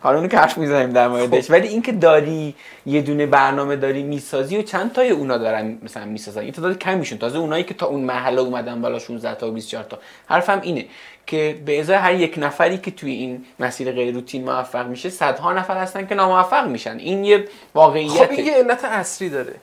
[0.00, 2.54] حالا اونو که حرف می‌زنیم در موردش ولی اینکه داری
[2.86, 7.18] یه دونه برنامه داری می‌سازی و چند تای اونا دارن مثلا می‌سازن؟ این تعداد کمیشون.
[7.18, 9.98] تازه اونایی که تا اون مرحله اومدن بالا 16 تا و 24 تا.
[10.26, 10.84] حرفم اینه
[11.26, 15.52] که به ازای هر یک نفری که توی این مسیر غیر روتین موفق میشه صدها
[15.52, 16.96] نفر هستن که ناموفق میشن.
[16.98, 19.54] این یه خب واقعیته این یه علت اصلی داره.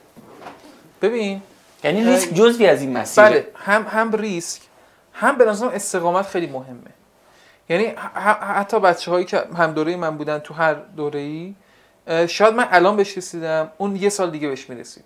[1.04, 1.42] ببین
[1.84, 4.62] یعنی ریسک جزوی از این مسیر بله هم هم ریسک
[5.12, 6.90] هم به نظرم استقامت خیلی مهمه.
[7.68, 7.94] یعنی
[8.40, 11.54] حتی بچه هایی که هم دوره من بودن تو هر دوره ای
[12.26, 15.04] شاید من الان بهش رسیدم اون یه سال دیگه بهش می‌رسید.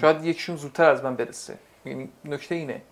[0.00, 1.54] شاید یکشون زودتر از من برسه.
[1.84, 2.82] یعنی نکته اینه.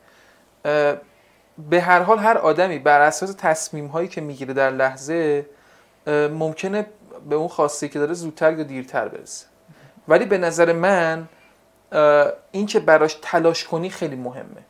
[1.70, 5.46] به هر حال هر آدمی بر اساس تصمیم هایی که می‌گیره در لحظه
[6.06, 6.86] ممکنه
[7.28, 9.46] به اون خواسته که داره زودتر یا دیرتر برسه.
[10.08, 11.28] ولی به نظر من
[12.52, 14.62] این که براش تلاش کنی خیلی مهمه.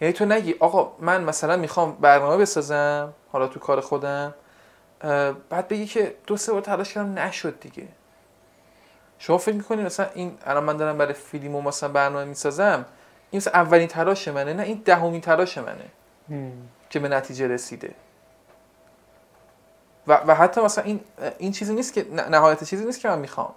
[0.00, 4.34] یعنی تو نگی آقا من مثلا می‌خوام برنامه بسازم حالا تو کار خودم
[5.50, 7.88] بعد بگی که دو سه بار تلاش کردم نشد دیگه.
[9.18, 12.84] شما فکر می‌کنی مثلا این الان من دارم برای فیلم و مثلا برنامه می‌سازم
[13.30, 15.84] این مثلا اولین تلاش منه نه این دهمین تلاش منه.
[16.90, 17.94] که به نتیجه رسیده.
[20.06, 21.00] و, و حتی مثلا این
[21.38, 23.54] این چیزی نیست که نه- نهایت چیزی نیست که من می‌خوام.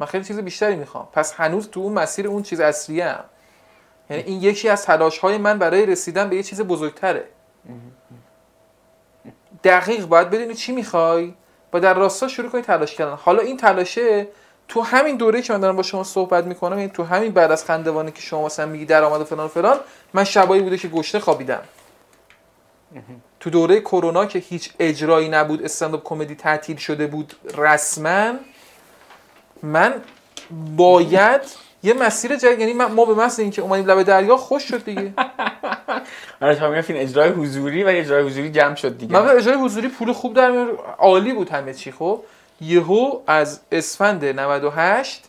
[0.00, 1.08] من خیلی چیز بیشتری می‌خوام.
[1.12, 3.24] پس هنوز تو اون مسیر اون چیز اصلیه ام.
[4.10, 7.24] یعنی این یکی از تلاش های من برای رسیدن به یه چیز بزرگتره.
[9.64, 11.34] دقیق باید بدونی چی می‌خوای.
[11.72, 13.14] و در راستا شروع کنی تلاش کردن.
[13.14, 14.28] حالا این تلاشه
[14.68, 17.64] تو همین دوره که من دارم با شما صحبت می‌کنم یعنی تو همین بعد از
[17.64, 19.76] خندوانه که شما مثلا میگی درآمد و فلان و فلان
[20.14, 21.60] من شبایی بوده که گشته خوابیدم.
[23.40, 28.32] تو دوره کرونا که هیچ اجرایی نبود استنداپ کمدی تعطیل شده بود رسما
[29.62, 29.94] من
[30.76, 31.40] باید
[31.82, 35.12] یه مسیر جدید یعنی من- ما به محض اینکه اومدیم لب دریا خوش شد دیگه.
[36.42, 39.18] آره تا می‌گفتین اجرای حضوری و اجرای حضوری جمع شد دیگه.
[39.20, 40.66] من اجرای حضوری پول خوب در
[40.98, 42.22] عالی بود همه چی خب؟
[42.60, 45.24] یهو از اسفند 98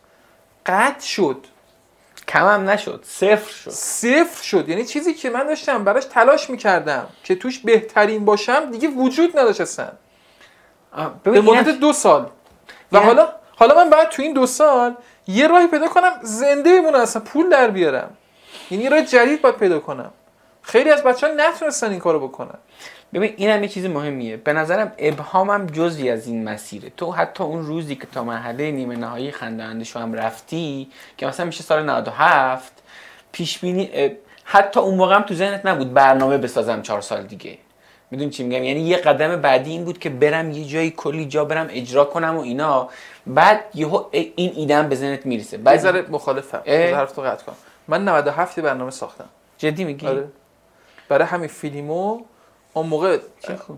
[0.65, 1.37] قطع شد.
[2.27, 3.71] کم هم نشد صفر شد.
[3.71, 4.69] صفر شد.
[4.69, 9.61] یعنی چیزی که من داشتم براش تلاش می‌کردم که توش بهترین باشم دیگه وجود نداشت
[9.61, 9.87] اصلا.
[11.23, 12.21] به مدت اینم- دو سال.
[12.91, 13.29] و یعنی- حالا
[13.61, 14.95] حالا من بعد تو این دو سال
[15.27, 18.09] یه راهی پیدا کنم زنده بمونم اصلا پول در بیارم.
[18.71, 20.11] یعنی راه جدید باید پیدا کنم.
[20.61, 22.57] خیلی از بچه ها نتونستن این کارو بکنن.
[23.13, 24.37] ببین این هم یه چیز مهمیه.
[24.37, 26.91] به نظرم ابهامم جزی از این مسیره.
[26.97, 31.45] تو حتی اون روزی که تا مرحله نیمه نهایی خندانده شو هم رفتی که مثلا
[31.45, 32.73] میشه سال 97
[33.31, 34.11] پیش بینی
[34.43, 37.57] حتی اون موقع هم تو ذهنت نبود برنامه بسازم چهار سال دیگه.
[38.11, 41.45] می‌دونی چی میگم؟ یعنی یه قدم بعدی این بود که برم یه جایی کلی جا
[41.45, 42.89] برم اجرا کنم و اینا.
[43.27, 45.57] بعد یهو این ایدم به ذهنت می‌رسه.
[45.57, 46.61] بعد ذره مخالفم.
[46.67, 47.55] حرف تو قطع کنم
[47.87, 49.29] من 97 یه برنامه ساختم.
[49.57, 50.27] جدی میگی؟ آره.
[51.09, 52.19] برای همین فیلمو
[52.73, 53.19] اون موقع.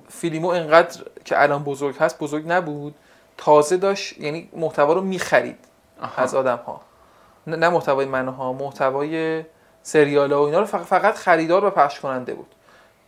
[0.09, 2.95] فیلمو انقدر که الان بزرگ هست بزرگ نبود.
[3.37, 5.57] تازه داشت یعنی محتوا رو می‌خرید.
[6.17, 6.81] از آدم ها
[7.47, 9.43] نه, نه محتوای من ها محتوای
[9.83, 12.47] سریال ها و اینا رو فقط, فقط خریدار و پخش کننده بود.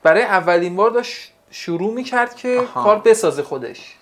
[0.05, 2.83] برای اولین بار داشت شروع می‌کرد که آها.
[2.83, 3.95] کار بسازه خودش.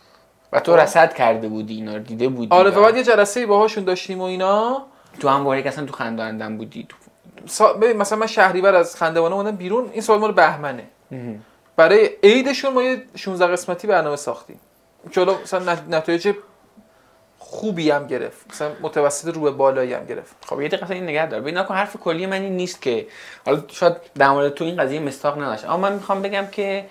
[0.54, 3.84] و تو رصد کرده بودی اینا رو دیده بودی آره و بعد یه جلسه باهاشون
[3.84, 4.86] داشتیم و اینا.
[5.20, 6.96] تو هم که اصلا تو خنداندم بودی؟ تو
[7.46, 7.74] سا...
[7.74, 10.84] ببین مثلا من شهریور از خندوانه اومدم بیرون این سال مال بهمنه.
[11.76, 14.60] برای عیدشون ما یه 16 قسمتی برنامه ساختیم.
[15.16, 16.34] حالا مثلا نت- نتایج
[17.54, 18.46] خوبی هم گرفت.
[18.52, 20.36] مثلا متوسط رو به بالایی هم گرفت.
[20.46, 21.42] خب یه دقیقه این نگه دار.
[21.42, 23.08] ببین حرف کلی من این نیست که.
[23.46, 26.86] حالا شاید در مورد تو این قضیه مستاق نداشت اما من می‌خوام بگم که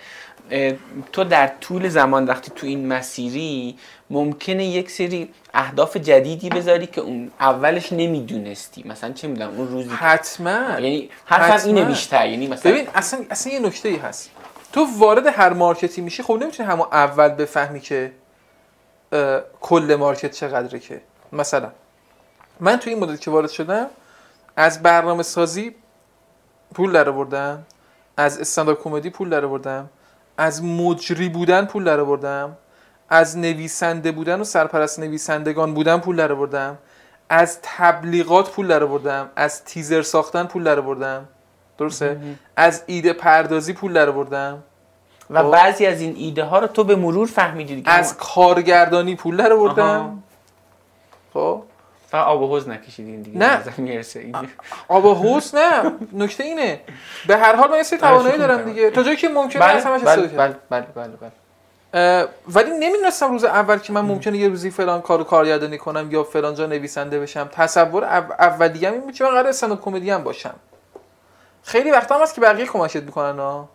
[1.13, 3.79] تو در طول زمان وقتی تو این مسیری
[4.11, 8.83] ممکنه یک سری اهداف جدیدی بذاری که اون اولش نمی‌دونستی.
[8.87, 10.51] مثلا چه می‌دونم اون روزی حتما.
[10.51, 11.73] یعنی حرفم حتما.
[11.73, 12.29] اینه بیشتر.
[12.29, 14.31] یعنی مثلا ببین اصلا اصلا یه نکته ای هست.
[14.73, 18.13] تو وارد هر مارکتی میشی خب نمی‌تونی همون اول بفهمی که
[19.61, 21.01] کل مارکت چقدره که؟
[21.33, 21.71] مثلا
[22.61, 23.87] من تو این مدت که وارد شدم
[24.57, 25.75] از برنامه سازی
[26.75, 27.67] پول در آوردم
[28.17, 29.91] از استنداپ کمدی پول در آوردم
[30.37, 32.57] از مجری بودن پول در آوردم
[33.09, 36.79] از نویسنده بودن و سرپرست نویسندگان بودن پول در آوردم
[37.29, 41.29] از تبلیغات پول در آوردم از تیزر ساختن پول در آوردم
[41.79, 42.21] درسته
[42.57, 44.63] از ایده پردازی پول در آوردم
[45.33, 45.51] و خب.
[45.51, 49.55] بعضی از این ایده ها رو تو به مرور فهمیدی دیگه از کارگردانی پول آها.
[49.55, 50.23] آوردم
[51.35, 51.63] خب
[52.13, 53.63] آب و حوز نکشیدین دیگه نه.
[53.79, 54.37] می‌رسه این.
[54.89, 56.81] آب و حوض نه نکته اینه
[57.27, 58.63] به هر حال من یه سری آره، توانایی دارم.
[58.63, 60.59] دیگه تا جایی که ممکنه بله از همش بله استفاده کردم.
[60.71, 61.31] بله بله بله
[61.93, 66.25] بله ولی نمی‌دونستم روز اول که من ممکنه یه روزی فلان کارو کارگردانی کنم یا
[66.25, 70.25] فلان جا نویسنده بشم تصور او- اولیه‌م این بود که من قرار استنداپ کمدی هم
[70.25, 70.55] باشم
[71.63, 73.69] خیلی وقتا هم هست که بقیه کمکت می‌کنن ها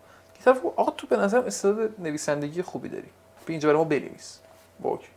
[0.47, 3.09] طرف آقا تو به نظرم استعداد نویسندگی خوبی داری.
[3.45, 4.39] بیا اینجا برای ما بنویس.
[4.83, 5.07] اوکی.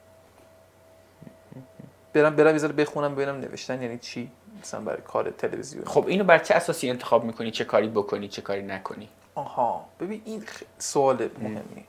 [2.13, 4.31] برم برم یه بخونم ببینم نوشتن یعنی چی؟
[4.63, 5.85] مثلا برای کار تلویزیون.
[5.85, 9.85] خب اینو بر چه اساسی انتخاب می‌کنی؟ چه کاری بکنی چه کاری نکنی؟ آها.
[10.01, 10.45] ببین این
[10.79, 11.85] سوال مهمی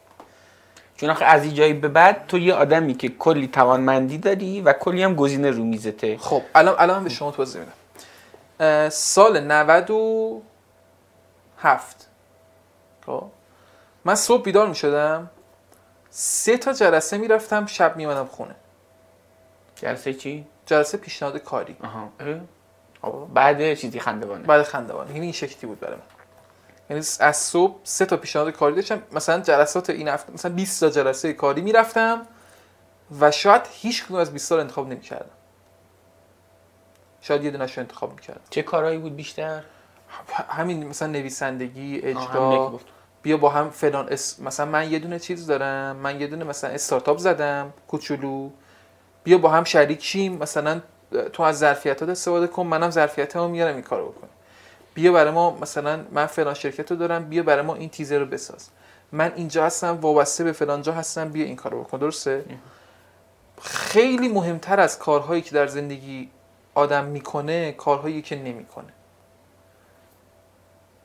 [0.96, 4.74] چون آخه از این جایی به بعد تو یه آدمی که کلی توانمندی داری و
[4.74, 6.18] کلی هم گزینه رو میزته.
[6.18, 8.90] خب الان الان به شما توضیح میدم.
[8.90, 12.08] سال 97
[13.06, 13.26] خب.
[14.06, 15.30] من صبح بیدار می شدم
[16.10, 18.56] سه تا جلسه می‌رفتم شب میمدم خونه.
[19.76, 21.76] جلسه چی؟ جلسه پیشنهاد کاری.
[21.84, 22.10] آها.
[22.20, 22.40] اه؟
[23.02, 23.28] خب.
[23.34, 26.02] بعد چیزی خندوانه بعد خندوان یعنی این شکلی بود برای من.
[26.90, 29.02] یعنی از صبح سه تا پیشنهاد کاری داشتم.
[29.12, 32.28] مثلا جلسات این هفته مثلا 20 تا جلسه کاری می‌رفتم
[33.20, 35.32] و شاید هیچ کدوم از 20 تا انتخاب نمی‌کردم.
[37.22, 38.42] شاید یه دونش انتخاب می‌کردم.
[38.50, 39.64] چه کارهایی بود بیشتر؟
[40.50, 42.80] همین مثلا نویسندگی اجرا.
[43.24, 44.40] بیا با هم فلان اس...
[44.40, 48.50] مثلا من یه دونه چیز دارم من یه دونه مثلا استارتاپ زدم کوچولو.
[49.24, 50.82] بیا با هم شریک شیم مثلا
[51.34, 54.28] تو از ظرفیتات استفاده کن منم ظرفیتامو میارم این کارو بکن.
[54.94, 58.26] بیا برای ما مثلا من فلان شرکت رو دارم بیا برای ما این تیزر رو
[58.26, 58.70] بساز.
[59.12, 62.46] من اینجا هستم وابسته به فلان جا هستم بیا این کارو بکن درسته؟
[63.62, 66.30] خیلی مهمتر از کارهایی که در زندگی
[66.76, 68.94] آدم می‌کنه کارهایی که نمی‌کنه.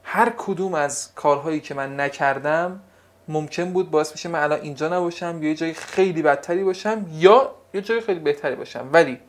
[0.08, 2.80] هر کدوم از کارهایی که من نکردم
[3.28, 7.54] ممکن بود باعث بشه من الان اینجا نباشم یا یه جای خیلی بدتری باشم یا
[7.74, 8.88] یه جای خیلی بهتری باشم.
[8.92, 9.20] ولی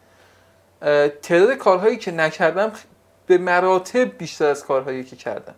[1.21, 2.71] تعداد کارهایی که نکردم
[3.25, 5.55] به مراتب بیشتر از کارهایی که کردم.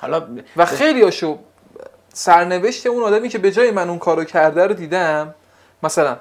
[0.00, 1.38] حالا و خیلی هاشو
[2.12, 5.34] سرنوشت اون آدمی که به جای من اون کارو کرده رو دیدم.
[5.82, 6.16] مثلا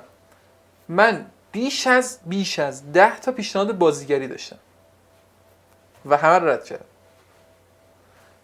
[0.89, 4.59] من بیش از بیش از ده تا پیشنهاد بازیگری داشتم.
[6.05, 6.85] و همه رو رد کردم.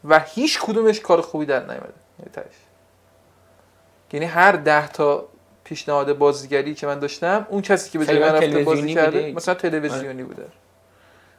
[0.06, 2.48] و هیچ کدومش کار خوبی در نیومده یعنی.
[4.14, 5.26] یعنی هر ده تا
[5.64, 9.56] پیشنهاد بازیگری که من داشتم اون کسی که به جای من رفته بازی کرده؟ مثلا
[9.56, 10.46] تلویزیونی بوده.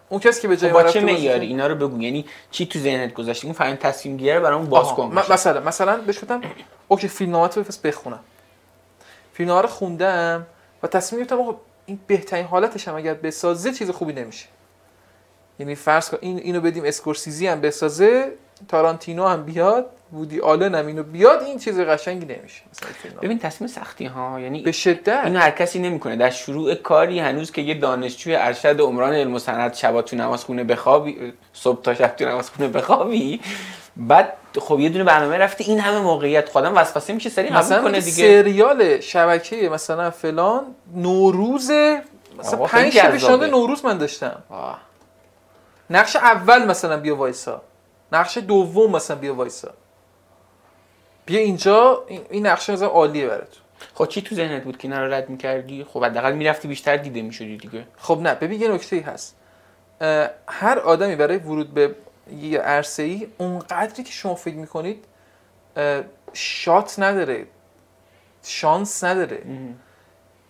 [0.08, 2.02] اون کسی که به جای خب من رفته بازی معیاری؟ کرده- اینا رو بگو.
[2.02, 5.12] یعنی چی تو ذهنت گذاشتی؟ اون فهم تصمیم گیره برامون باز کن.
[5.32, 6.40] مثلا مثلا بهش گفتم
[6.88, 8.20] OK فیلمنامه بفرست بخونم.
[9.32, 10.46] فیلمنامه رو خوندم
[10.82, 11.56] و تصمیم گرفتم آقا
[11.86, 14.46] این بهترین حالتش هم اگر بسازه چیز خوبی نمیشه.
[15.58, 18.32] یعنی فرض کن این اینو بدیم اسکورسیزی هم بسازه
[18.68, 23.20] تارانتینو هم بیاد وودی آلن هم اینو بیاد این چیز قشنگی نمیشه مثلا.
[23.22, 27.52] ببین تصمیم سختی ها یعنی به شدت اینو هر کسی نمی‌کنه در شروع کاری هنوز
[27.52, 31.94] که یه دانشجوی ارشد عمران علم و صنعت شبا تو نماز خونه بخوابی صبح تا
[31.94, 33.40] شب تو نماز خونه بخوابی
[33.96, 38.00] بعد خب یه دونه برنامه رفته این همه موقعیت خودم وسوسه میشه سری مثلا کنه
[38.00, 40.62] دیگه سریال شبکه مثلا فلان
[40.94, 41.70] نوروز
[42.38, 42.98] مثلا پنج.
[43.00, 44.80] پیشنهاد نوروز من داشتم آه.
[45.90, 47.62] نقش اول مثلا بیا وایسا
[48.12, 49.70] نقش دوم مثلا بیا وایسا.
[51.26, 53.56] بیا اینجا این, نقشه مثلا عالیه برات
[53.94, 57.22] خب چی تو ذهنت بود که اینا رو رد می‌کردی؟ خب حداقل می‌رفتی بیشتر دیده
[57.22, 57.86] می‌شدی دیگه.
[57.96, 59.36] خب نه ببین یه نکته ای هست.
[60.48, 61.94] هر آدمی برای ورود به
[62.40, 65.04] یه عرصه ای اونقدری که شما فکر می‌کنید
[66.32, 67.46] شات نداره.
[68.42, 69.42] شانس نداره.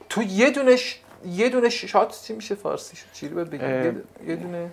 [0.08, 4.70] تو یه دونش یه دونه شات چی میشه فارسیش چی رو باید بگیم یه- دونه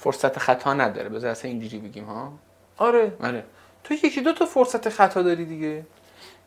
[0.00, 1.08] فرصت خطا نداره.
[1.08, 2.32] بذار اصلا اینجوری بگیم ها؟
[2.76, 3.12] آره.
[3.22, 3.44] آره.
[3.84, 5.84] تو یکی دو تا فرصت خطا داری دیگه.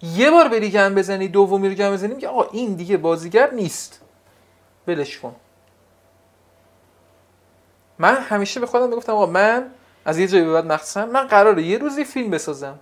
[0.01, 4.01] یه بار بری گم بزنی دومی رو گم بزنی میگه آقا این دیگه بازیگر نیست.
[4.88, 5.36] ولش کن.
[7.99, 9.70] من همیشه به خودم می‌گفتم آقا من
[10.06, 12.80] از یه جایی به بعد مخصوصا من قراره یه روزی فیلم بسازم.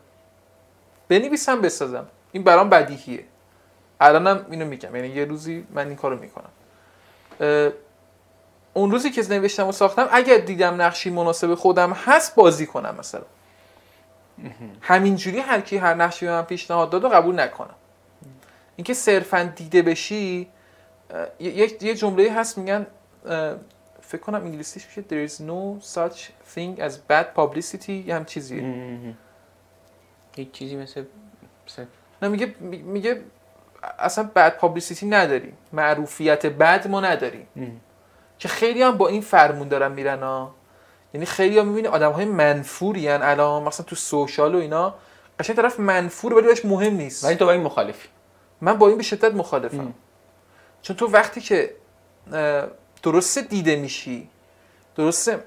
[1.08, 2.08] بنویسم بسازم.
[2.32, 3.26] این برام بدیهیه.
[4.00, 4.96] الانم اینو میگم.
[4.96, 6.50] یعنی یه روزی من این کارو می‌کنم.
[8.74, 13.24] اون روزی که نوشتم و ساختم اگر دیدم نقشی مناسب خودم هست بازی کنم مثلا.
[14.82, 17.76] همینجوری هر کی هر نقشی به من پیشنهاد داد و قبول نکنم.
[18.76, 20.48] اینکه صرفا دیده بشی
[21.40, 22.88] یه- یه جمله هست میگن
[24.02, 26.20] فکر کنم انگلیسیش میشه there is no such
[26.56, 27.90] thing as bad publicity.
[27.90, 28.64] یه هم چیزیه.
[30.38, 31.04] یک چیزی مثل
[32.22, 33.22] نه میگه میگه
[34.00, 35.58] اصلا بد پابلیسیتی نداریم.
[35.74, 37.48] معروفیت بد ما نداریم.
[38.42, 40.56] که خیلی هم با این فرمون دارن میرن ها
[41.14, 44.94] یعنی خیلی هم می‌بینی آدم های منفوری هن الان مثلا تو سوشال و اینا.
[45.40, 47.26] قشنگ طرف منفور ولی بهش مهم نیست.
[47.26, 48.10] ولی تو با این مخالفی.
[48.62, 49.80] من با این به شدت مخالفم.
[49.80, 49.94] ام.
[50.82, 51.76] چون تو وقتی که
[52.34, 52.68] اه،
[53.04, 54.30] درسته دیده میشی
[54.96, 55.44] درسته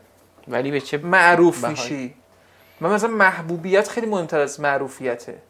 [0.49, 2.15] ولی به چه معروف بهایی؟ میشی.
[2.81, 5.43] من مثلا محبوبیت خیلی مهمتر از معروفیته.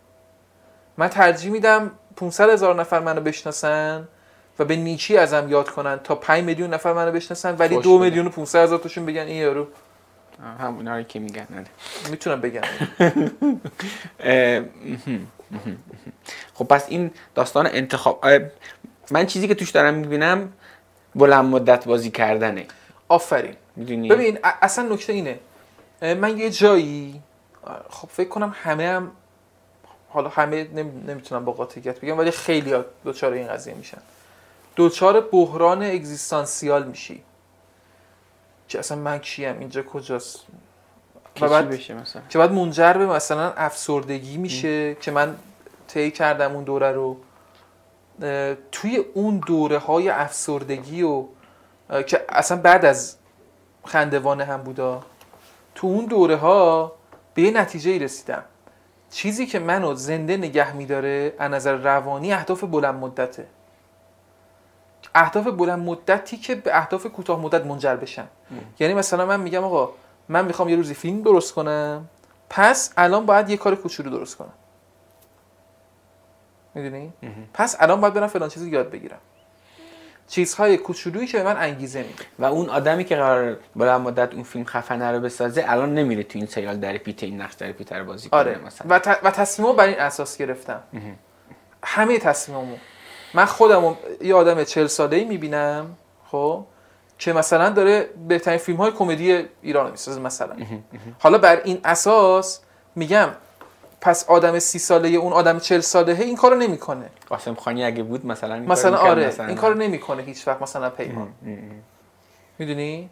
[0.96, 4.08] من ترجیح میدم 500 هزار نفر منو بشناسن.
[4.58, 7.98] و به نیکی ازم یاد کنن تا 5 میلیون نفر منو بشناسن ولی فوش دو
[7.98, 8.04] بدن.
[8.04, 9.66] میلیون و 500 هزار تاشون بگن این یارو.
[10.42, 12.10] آه، همونا رو که میگن آره.
[12.10, 12.62] می‌تونم بگم.
[16.54, 18.24] خب پس این داستان انتخاب
[19.10, 20.52] من چیزی که توش دارم می‌بینم
[21.14, 22.66] بلند مدت بازی کردنه.
[23.08, 23.54] آفرین.
[23.76, 25.38] می‌دونی؟ ببین اصلا نکته اینه.
[26.02, 27.22] من یه جایی
[27.90, 29.10] خب فکر کنم همه هم
[30.08, 33.98] حالا همه نمی- نمی‌تونم با قاطعیت بگم ولی خیلی ها دوچار این قضیه میشن.
[34.76, 37.22] دوچار بحران اگزیستانسیال میشی.
[38.68, 40.40] که اصلا من کیم؟ اینجا کجاست؟
[41.40, 42.22] و بعد بشه مثلا.
[42.28, 45.36] که بعد منجر به مثلا افسردگی میشه که من
[45.88, 47.16] طی کردم اون دوره رو.
[48.72, 51.24] توی اون دوره های افسردگی و
[52.06, 53.16] که اصلا بعد از
[53.84, 55.02] خندوانه هم بودا
[55.74, 56.92] تو اون دوره ها
[57.34, 58.44] به یه نتیجه ای رسیدم.
[59.10, 63.46] چیزی که منو زنده نگه میداره از نظر روانی اهداف بلند مدته.
[65.14, 68.26] اهداف بلند مدتی که به اهداف کوتاه مدت منجر بشن.
[68.78, 69.92] یعنی مثلا من میگم آقا
[70.28, 72.08] من می‌خوام یه روزی فیلم درست کنم
[72.50, 74.52] پس الان باید یه کار کوچولو درست کنم.
[76.74, 77.12] می‌دونی؟
[77.54, 79.18] پس الان باید برم فلان چیزی یاد بگیرم.
[80.28, 82.24] چیزهای کوچولویی که به من انگیزه میده.
[82.38, 86.38] و اون آدمی که قرار بلند مدت اون فیلم خفنه رو بسازه الان نمیره تو
[86.38, 88.58] این سریال در پیت این نقش در پیت رو بازی کنه آره.
[88.58, 88.86] مثلا.
[88.90, 89.06] و, ت...
[89.22, 90.82] و تصمیمو بر این اساس گرفتم.
[91.84, 92.76] همه تصمیممو
[93.34, 95.96] من خودم یه آدم چل ساله ای می‌بینم
[96.30, 96.64] خب
[97.18, 100.56] که مثلا داره بهترین فیلم های کمدی ایران می‌سازه مثلا
[101.18, 102.60] حالا بر این اساس
[102.96, 103.28] میگم
[104.00, 108.26] پس آدم سی ساله اون آدم چل ساله این کارو نمی‌کنه قاسم خانی اگه بود
[108.26, 111.28] مثلا این مثلا می‌کرد، آره مثلا این کارو نمی‌کنه هیچ وقت مثلا پیمان.
[112.58, 113.10] می‌دونی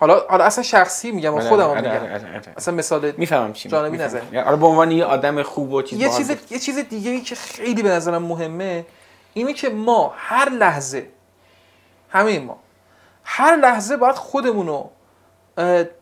[0.00, 2.42] حالا حالا اصلا شخصی میگم و آره، خودم آره، میگم آره،.
[2.56, 3.96] اصلا مثال می‌فهمم چی جانبی.
[3.96, 4.20] نظر.
[4.46, 6.30] آره به عنوان یه آدم خوب و چیز یه چیز.
[6.50, 8.86] یه چیز دیگه ای که خیلی به نظرم مهمه
[9.34, 11.08] اینه که ما هر لحظه
[12.10, 12.58] همه ما
[13.24, 14.90] هر لحظه باید خودمون رو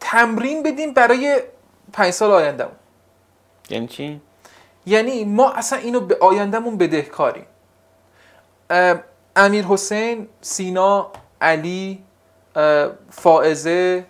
[0.01, 1.43] تمرین بدیم برای
[1.93, 2.75] پنج سال آیندهمون.
[3.71, 4.21] یعنی چی؟
[4.87, 7.47] یعنی ما اصلا اینو به آیندهمون بدهکاریم.
[9.37, 11.11] امیر حسین سینا
[11.41, 12.05] علی
[13.11, 14.05] فائزه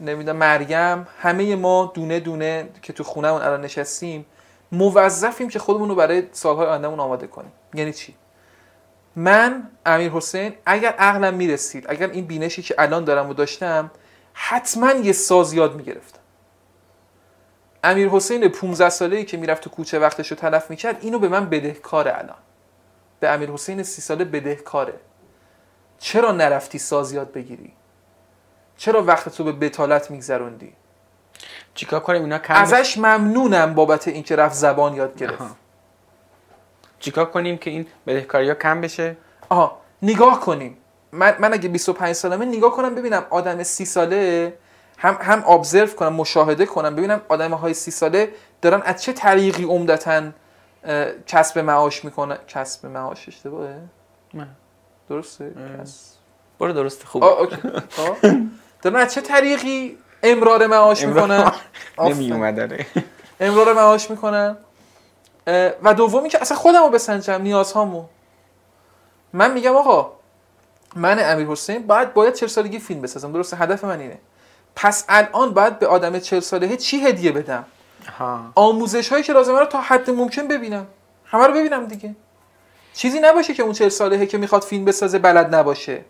[0.00, 4.26] نمی‌دونم مریم همه ما دونه دونه که تو خونهمون الان نشستیم
[4.72, 7.52] موظفیم که خودمون رو برای سالهای آیندهمون آماده کنیم.
[7.74, 8.14] یعنی چی؟
[9.16, 13.90] من امیر حسین اگر عقلم می‌رسید اگر این بینشی که الان دارم و داشتم
[14.32, 16.20] حتما یه ساز یاد می‌گرفتم.
[17.84, 21.28] امیر حسین 15 ساله ای که می‌رفت تو کوچه وقتش رو تلف می‌کرد اینو به
[21.28, 22.36] من بدهکاره الان.
[23.20, 24.94] به امیر حسین 30 ساله بدهکاره.
[25.98, 27.72] چرا نرفتی ساز یاد بگیری؟
[28.76, 30.72] چرا وقت تو به بتالت میگذروندی؟
[31.74, 35.42] چیکار کنیم؟ اینا کم؟ ازش ممنونم بابت اینکه رفت زبان یاد گرفت.
[37.00, 39.16] چیکار کنیم که این بدهکاری ها کم بشه
[39.48, 40.76] آها نگاه کنیم
[41.12, 44.54] من, من اگه 25 سالمه نگاه کنم ببینم آدم سی ساله
[44.98, 48.32] هم هم ابزرو کنم مشاهده کنم ببینم آدم های سی ساله
[48.62, 50.22] دارن از چه طریقی عمدتا
[51.26, 53.80] کسب معاش می‌کنن کسب معاش اشتباهه
[54.34, 54.46] نه.
[55.08, 55.52] درسته.
[55.82, 56.20] کسب.
[56.58, 57.56] برو درست خوب آه، اوکی.
[57.98, 58.16] آه.
[58.82, 61.52] دارن از چه طریقی امرار معاش می‌کنن
[62.08, 62.86] نمی اومد داره
[63.40, 64.56] امرار معاش می‌کنن
[65.82, 68.04] و دومی که اصلا خودم رو بسنجم نیازهامو.
[69.32, 70.12] من میگم آقا
[70.96, 73.32] من امیر حسین باید باید 40 سالگی فیلم بسازم.
[73.32, 74.18] درسته هدف من اینه.
[74.76, 77.64] پس الان باید به آدم 40 ساله چی هدیه بدم؟
[78.18, 78.40] ها.
[78.54, 80.86] آموزش هایی که لازمه رو تا حد ممکن ببینم.
[81.24, 82.14] همه رو ببینم دیگه.
[82.94, 86.04] چیزی نباشه که اون 40 سالهه که می‌خواد فیلم بسازه بلد نباشه.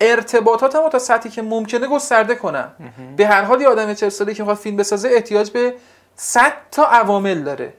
[0.00, 2.72] ارتباطاتمو تا سطحی که ممکنه گسترده کنم.
[3.16, 5.74] به هر حال یه آدم 40 ساله که می‌خواد فیلم بسازه احتیاج به
[6.16, 7.72] 100 تا عوامل داره.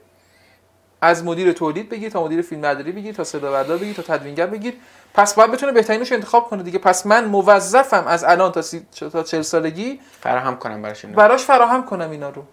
[1.02, 4.74] از مدیر تولید بگیر تا مدیر فیلمبرداری بگیر تا صدا بردار بگیر تا تدوینگر بگیر.
[5.14, 6.78] پس باید بتونه بهترینش رو انتخاب کنه دیگه.
[6.78, 8.86] پس من موظفم از الان تا سی...
[9.12, 12.44] تا 40 سالگی فراهم کنم براش اینا براش فراهم کنم اینا رو.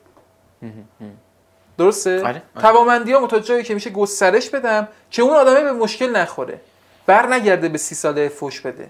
[1.78, 2.42] درسته؟ آره، آره.
[2.62, 6.62] توامندی ها تا جایی که میشه گسترش بدم که اون آدمه به مشکل نخوره.
[7.06, 8.90] بر نگرده به سی ساله فوش بده.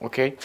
[0.00, 0.36] اوکی.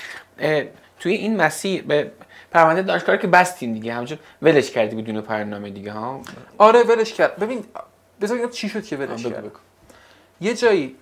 [1.00, 2.12] توی این مسیر به
[2.52, 3.94] پرونده دانشگاه که بستین دیگه.
[3.94, 6.22] همچون ولش کردی بدون پایان دیگه ها؟
[6.58, 7.36] آره ولش کرد.
[7.36, 7.66] ببین
[8.22, 9.52] بذار چی شد که ولش کرد.
[10.42, 10.96] یه جایی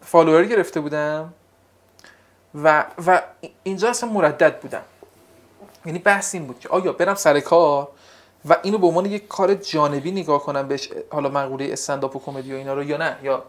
[0.00, 1.34] فالوور گرفته بودم
[2.54, 3.22] و و
[3.62, 4.82] اینجا اصلا مردد بودم.
[5.86, 7.88] یعنی بحث این بود که آیا برم سر کار
[8.44, 12.52] و اینو به عنوان یک کار جانبی نگاه کنم بهش حالا مقوله استنداپ و کمدی
[12.52, 13.44] و اینا رو یا نه یا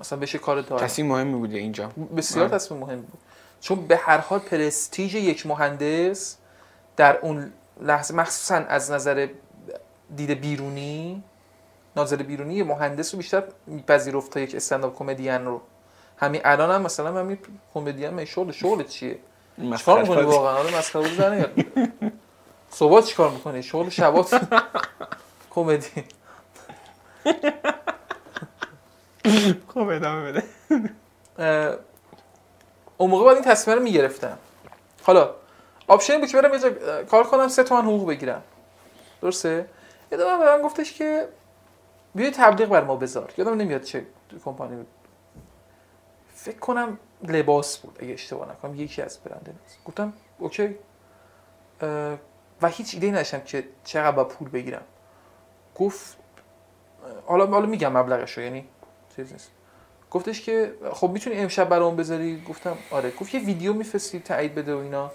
[0.00, 0.82] مثلا بهش کار دارم.
[0.82, 1.90] تصمیم مهمی بوده اینجا.
[2.16, 2.48] بسیار.
[2.48, 3.18] تصمیم مهم بود.
[3.60, 6.36] چون به هر حال پرستیژ یک مهندس
[6.96, 9.28] در اون لحظه مخصوصا از نظر
[10.16, 11.22] دید بیرونی
[11.96, 15.60] نظر بیرونی یه مهندس رو بیشتر میپذیرفت تا یک استنداپ کمدین رو.
[16.16, 17.38] همین الان هم مثلا همین
[17.74, 19.18] کمدین من شغل شغل چیه؟
[19.78, 21.46] چیکار می‌کنی واقعا؟ آره مسخره بود زنه
[22.70, 24.40] صبح چیکار می‌کنی؟ شغل شبات؟
[25.54, 25.88] کمدی
[29.74, 30.42] خب ادامه بده.
[32.98, 34.38] اون موقع باید این تصمیم رو می‌گرفتم.
[35.02, 35.34] حالا
[35.86, 38.42] option بود که برم یه کار کنم سه تومن حقوق بگیرم.
[39.22, 39.66] درسته؟
[40.16, 41.28] دفعه به من گفتش که
[42.14, 43.32] بیا تبلیغ برا ما بذار.
[43.36, 44.06] یادم نمیاد چه
[44.44, 44.86] کمپانی بود.
[46.34, 46.98] فکر کنم
[47.28, 49.76] لباس بود اگه اشتباه نکنم یکی از برند لباس.
[49.84, 50.76] گفتم OK.
[52.62, 54.82] و هیچ ایده نداشتم که چقدر باید پول بگیرم.
[55.76, 56.16] گفت
[57.26, 58.68] حالا حالا میگم مبلغش رو یعنی
[59.16, 59.50] چیز نیست.
[60.10, 63.10] گفتش که خب می‌تونی امشب برام بذاری؟ گفتم آره.
[63.10, 65.10] گفت یه ویدیو میفرستی تایید بده و اینا.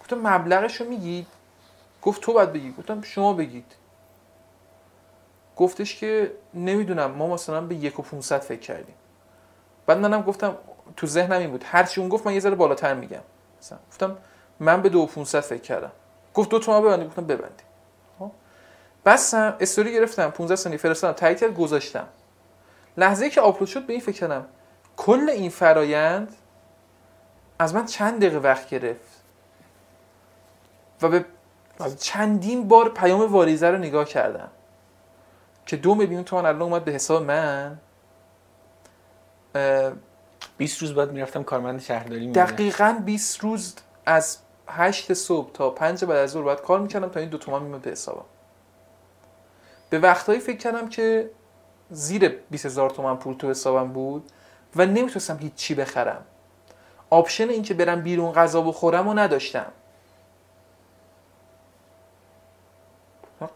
[0.00, 1.26] گفتم مبلغش رو میگید
[2.02, 2.72] گفت تو باید بگی.
[2.72, 3.74] گفتم شما بگید.
[5.56, 8.94] گفتش که نمی‌دونم ما مثلا به یک و 500 فکر کردیم.
[9.86, 10.56] بعد منم گفتم
[10.96, 11.64] تو ذهنم این بود.
[11.66, 13.20] هرچی اون گفت من یه ذره بالاتر میگم.
[13.60, 14.16] مثلا گفتم
[14.60, 15.92] من به دو و 500 فکر کردم.
[16.34, 17.64] گفت دو تومن ببندی؟ گفتم ببندی.
[18.18, 18.30] خب.
[19.06, 20.30] بستم استوری گرفتم.
[20.30, 21.12] 15 ثانیه فرستادم.
[21.12, 22.08] تایید کرد گذاشتم.
[22.96, 24.46] لحظه که آپلود شد به این فکر کردم
[24.96, 26.34] کل این فرایند
[27.58, 29.22] از من چند دقیقه وقت گرفت.
[31.02, 31.24] و به
[31.98, 34.50] چندین بار پیام واریزه رو نگاه کردم.
[35.66, 37.78] که دو میلیون تومن الان اومد به حساب من.
[39.54, 39.92] اه،
[40.56, 42.44] 20 روز بعد می‌رفتم کارمند شهرداری می‌بودم.
[42.44, 43.74] دقیقا 20 روز
[44.06, 44.38] از
[44.68, 47.82] 8 صبح تا 5 بعد از ظهر باید کار می‌کردم تا این دو تومن میمد
[47.82, 48.24] به حسابم.
[49.90, 51.30] به وقتهایی فکر کردم که
[51.90, 54.30] زیر 20 هزار تومن پول تو حسابم بود
[54.76, 56.24] و نمی‌تونستم هیچ چی بخرم.
[57.10, 59.72] آپشن این که برم بیرون غذا بخورم و نداشتم.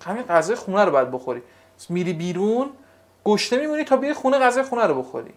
[0.04, 1.42] همین غذای خونه رو باید بخوری.
[1.88, 2.70] میری بیرون
[3.24, 5.34] گشنه میمونی تا بیای خونه غذای خونه رو بخوری.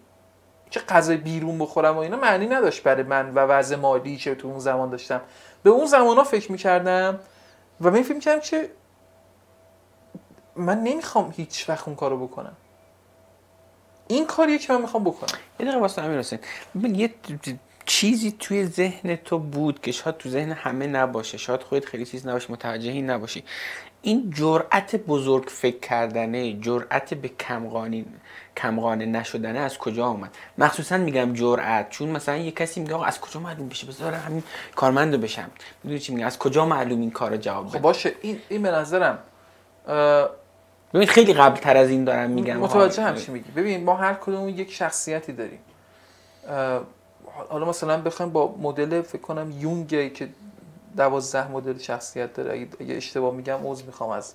[0.69, 4.47] چه غذای بیرون بخورم و اینا معنی نداشت برای من و وضع مالی که تو
[4.47, 5.21] اون زمان داشتم.
[5.63, 7.19] به اون زمان ها فکر می‌کردم
[7.81, 8.69] و من فکر می‌کردم که
[10.55, 12.53] من نمی‌خوام هیچ وقت اون کارو بکنم.
[14.07, 15.39] این کاریه که من می‌خوام بکنم.
[15.59, 16.39] یه دقیقه واسه امیر حسین.
[16.83, 17.13] یه
[17.85, 21.37] چیزی توی ذهن تو بود که شاید تو ذهن همه نباشه.
[21.37, 23.43] شاید خودت خیلی چیز نباشی متوجه این نباشی.
[24.01, 28.05] این جرأت بزرگ فکر کردنه جرأت به کمقانی
[28.57, 33.21] کمقانه نشدنه از کجا اومد؟ مخصوصا میگم جرأت چون مثلا یه کسی میگه آقا از
[33.21, 34.43] کجا معلوم بشه؟ بذار همین
[34.75, 35.51] کارمندو بشم.
[35.83, 38.71] می‌دونی چی میگم؟ از کجا معلوم این کارو جواب خب بده؟ باشه این این به
[38.71, 39.19] نظرم
[39.87, 40.29] اه،
[40.93, 42.57] ببین خیلی قبل تر از این دارم میگم.
[42.57, 43.03] متوجه.
[43.03, 45.59] هم چی میگی؟ ببین ما هر کدوم یک شخصیتی داریم.
[46.47, 46.81] اه،
[47.49, 50.29] حالا مثلا بخوایم با مدل فکر کنم یونگ که
[50.97, 52.67] دوازده مدل شخصیت داره.
[52.79, 54.33] اگه, اشتباه میگم عذر می‌خوام از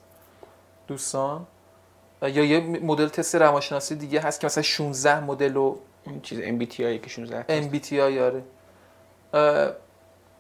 [0.89, 1.47] دوستان.
[2.23, 5.77] یا یه مدل تست روانشناسی دیگه هست که مثلا 16 مدل و
[6.07, 7.71] این چیز MBTI که 16 تا است.
[7.71, 8.43] MBTI آره.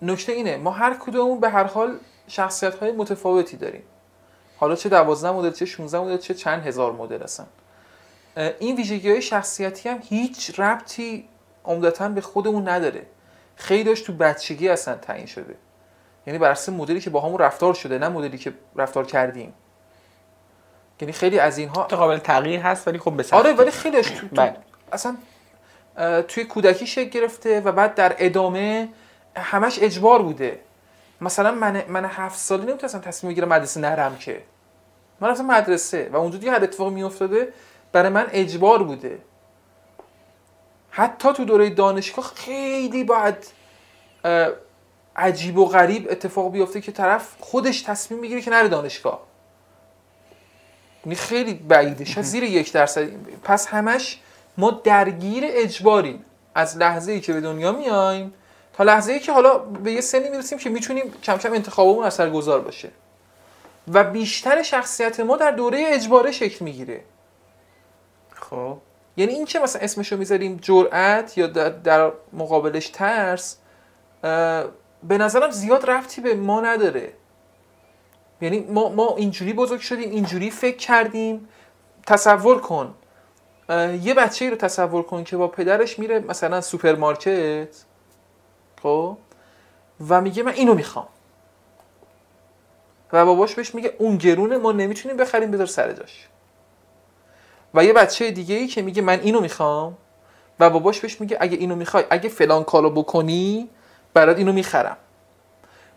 [0.02, 1.98] نکته اینه ما هر کدوم به هر حال
[2.28, 3.82] شخصیت های متفاوتی داریم.
[4.56, 7.46] حالا چه 12 مدل چه 16 مدل چه چند هزار مدل هستن.
[8.58, 11.28] این ویژگی های شخصیتی هم هیچ ربطی
[11.64, 13.06] عمدتا به خودمون نداره.
[13.56, 15.54] خیلیش تو بچگی اصلا تعیین شده.
[16.26, 19.54] یعنی بر اساس مدلی که با همون رفتار شده نه مدلی که رفتار کردیم
[21.00, 23.36] یعنی خیلی از اینها قابل تغییر هست ولی خب سختی.
[23.36, 24.56] آره ولی خیلیش تو, تو بله.
[24.92, 25.16] اصلا
[26.28, 28.88] توی کودکی شکل گرفته و بعد در ادامه
[29.36, 30.60] همش اجبار بوده
[31.20, 34.42] مثلا من من هفت ساله نمی‌تونستم تصمیم بگیرم مدرسه نرم که
[35.20, 37.52] من رفتم مدرسه و اونجا دیگه هر اتفاقی میافتاده
[37.92, 39.18] برای من اجبار بوده
[40.90, 43.36] حتی تو دوره دانشگاه خیلی باید
[45.16, 49.20] عجیب و غریب اتفاق بیفته که طرف خودش تصمیم می‌گیره که نره دانشگاه.
[51.04, 53.08] این یعنی خیلی بعیده شاید زیر یک درصد.
[53.44, 54.20] پس همش
[54.58, 56.24] ما درگیر اجباریم.
[56.54, 58.34] از لحظه ای که به دنیا میایم
[58.72, 62.60] تا لحظه ای که حالا به یه سنی می‌رسیم که می‌تونیم کم کم انتخابمون اثرگذار
[62.60, 62.90] باشه.
[63.92, 67.00] و بیشتر شخصیت ما در دوره اجباره شکل می‌گیره.
[68.34, 68.76] خب.
[69.16, 73.56] یعنی این که مثلا اسمشو می‌ذاریم جرأت یا در, در مقابلش ترس
[75.02, 77.12] به نظرم زیاد رفتی به ما نداره.
[78.40, 81.48] یعنی ما, ما اینجوری بزرگ شدیم اینجوری فکر کردیم.
[82.06, 82.94] تصور کن.
[84.02, 87.84] یه بچه ای رو تصور کن که با پدرش میره مثلا سوپرمارکت.
[88.82, 89.16] خب؟
[90.08, 91.08] و میگه من اینو می‌خوام.
[93.12, 96.28] و باباش بهش میگه اون گرونه ما نمی‌تونیم بخریم بذار سر جاش.
[97.74, 99.96] و یه بچه دیگه ای که میگه من اینو می‌خوام.
[100.60, 103.68] و باباش بهش میگه اگه اینو می‌خوای اگه فلان کارو بکنی
[104.16, 104.96] برات اینو می‌خرم.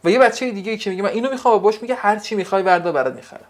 [0.04, 2.36] و یه بچه دیگه ای که میگه من اینو می‌خوام و باباش میگه هر چی
[2.36, 3.48] می‌خوای بردار برات می‌خرم.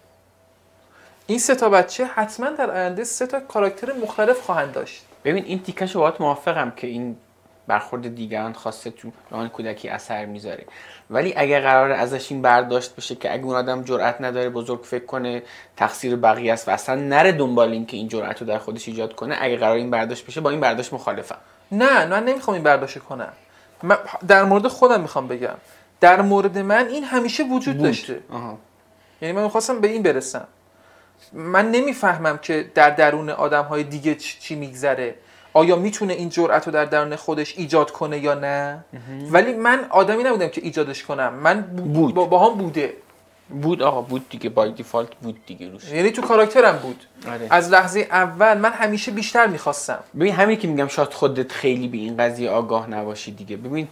[1.28, 5.06] این سه تا بچه حتما در آینده سه تا کاراکتر مختلف خواهند داشت.
[5.26, 7.18] ببین این تیکش باهات موافقم که این
[7.68, 10.66] برخورد دیگران خواسته تو روان کودکی اثر می‌ذاره.
[11.10, 15.06] ولی اگه قرار ازش این برداشت بشه که اگه اون آدم جرئت نداره بزرگ فکر
[15.06, 15.44] کنه
[15.78, 19.16] تقصیر بقیه است و اصلا نره دنبال این که این جرأت رو در خودش ایجاد
[19.16, 21.38] کنه اگه قرار این برداشت بشه با این برداشت مخالفم.
[21.72, 23.34] نه من نمی‌خوام این برداشت کنم.
[24.28, 25.56] در مورد خودم می‌خوام بگم.
[26.00, 27.86] در مورد من این همیشه وجود بود.
[27.86, 28.20] داشته.
[29.22, 30.48] یعنی من می‌خواستم به این برسم.
[31.34, 35.16] من نمی‌فهمم که در درون آدم های دیگه چی میگذره.
[35.54, 38.84] آیا می‌تونه این جرأت رو در درون خودش ایجاد کنه یا نه؟
[39.32, 41.34] ولی من آدمی نبودم که ایجادش کنم.
[41.34, 42.14] من بود.
[42.14, 42.94] با, هم بوده.
[43.50, 45.92] بود آقا بود دیگه با دیفالت بود دیگه روش.
[45.92, 47.04] یعنی تو کاراکترم بود.
[47.28, 47.48] آره.
[47.50, 50.00] از لحظه اول من همیشه بیشتر می‌خواستم.
[50.16, 53.58] ببین همین که میگم شاید خودت خیلی به این قضیه آگاه نباشی دیگه.
[53.58, 53.88] ببین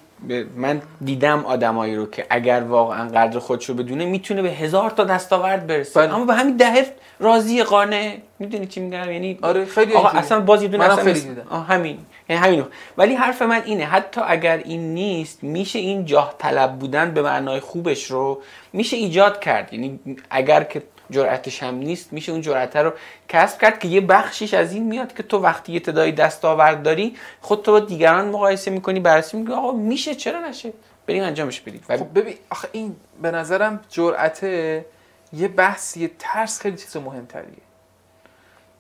[0.55, 5.67] من دیدم آدمایی رو که اگر واقعا قدر خودشو بدونه می‌تونه به هزار تا دستاورد
[5.67, 5.99] برسه.
[5.99, 6.15] بله.
[6.15, 6.85] اما به همین ده
[7.19, 11.65] راضی قانع می‌دونی چی میگم؟ یعنی آره خیلی آقا اصلا باز یه دونه خیلی دیدم.
[11.69, 11.97] همین.
[12.29, 12.63] یعنی همینو.
[12.97, 17.59] ولی حرف من اینه حتی اگر این نیست میشه این جاه طلب بودن به معنای
[17.59, 18.41] خوبش رو
[18.73, 19.73] میشه ایجاد کرد.
[19.73, 19.99] یعنی
[20.29, 22.13] اگر که جرأتش هم نیست.
[22.13, 22.93] میشه اون جرأت رو
[23.29, 27.17] کسب کرد که یه بخشیش از این میاد که تو وقتی یه تدایی دستاورد داری
[27.41, 29.55] خود تو با دیگران مقایسه می‌کنی بررسی می‌کنی.
[29.55, 30.73] آقا میشه چرا نشه؟
[31.07, 36.77] بریم انجامش بدید خب ببین آخه این به نظرم جرأت یه بحث یه ترس خیلی
[36.77, 37.67] چیز مهمتریه.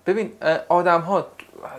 [0.05, 0.31] ببین
[0.69, 1.27] آدم ها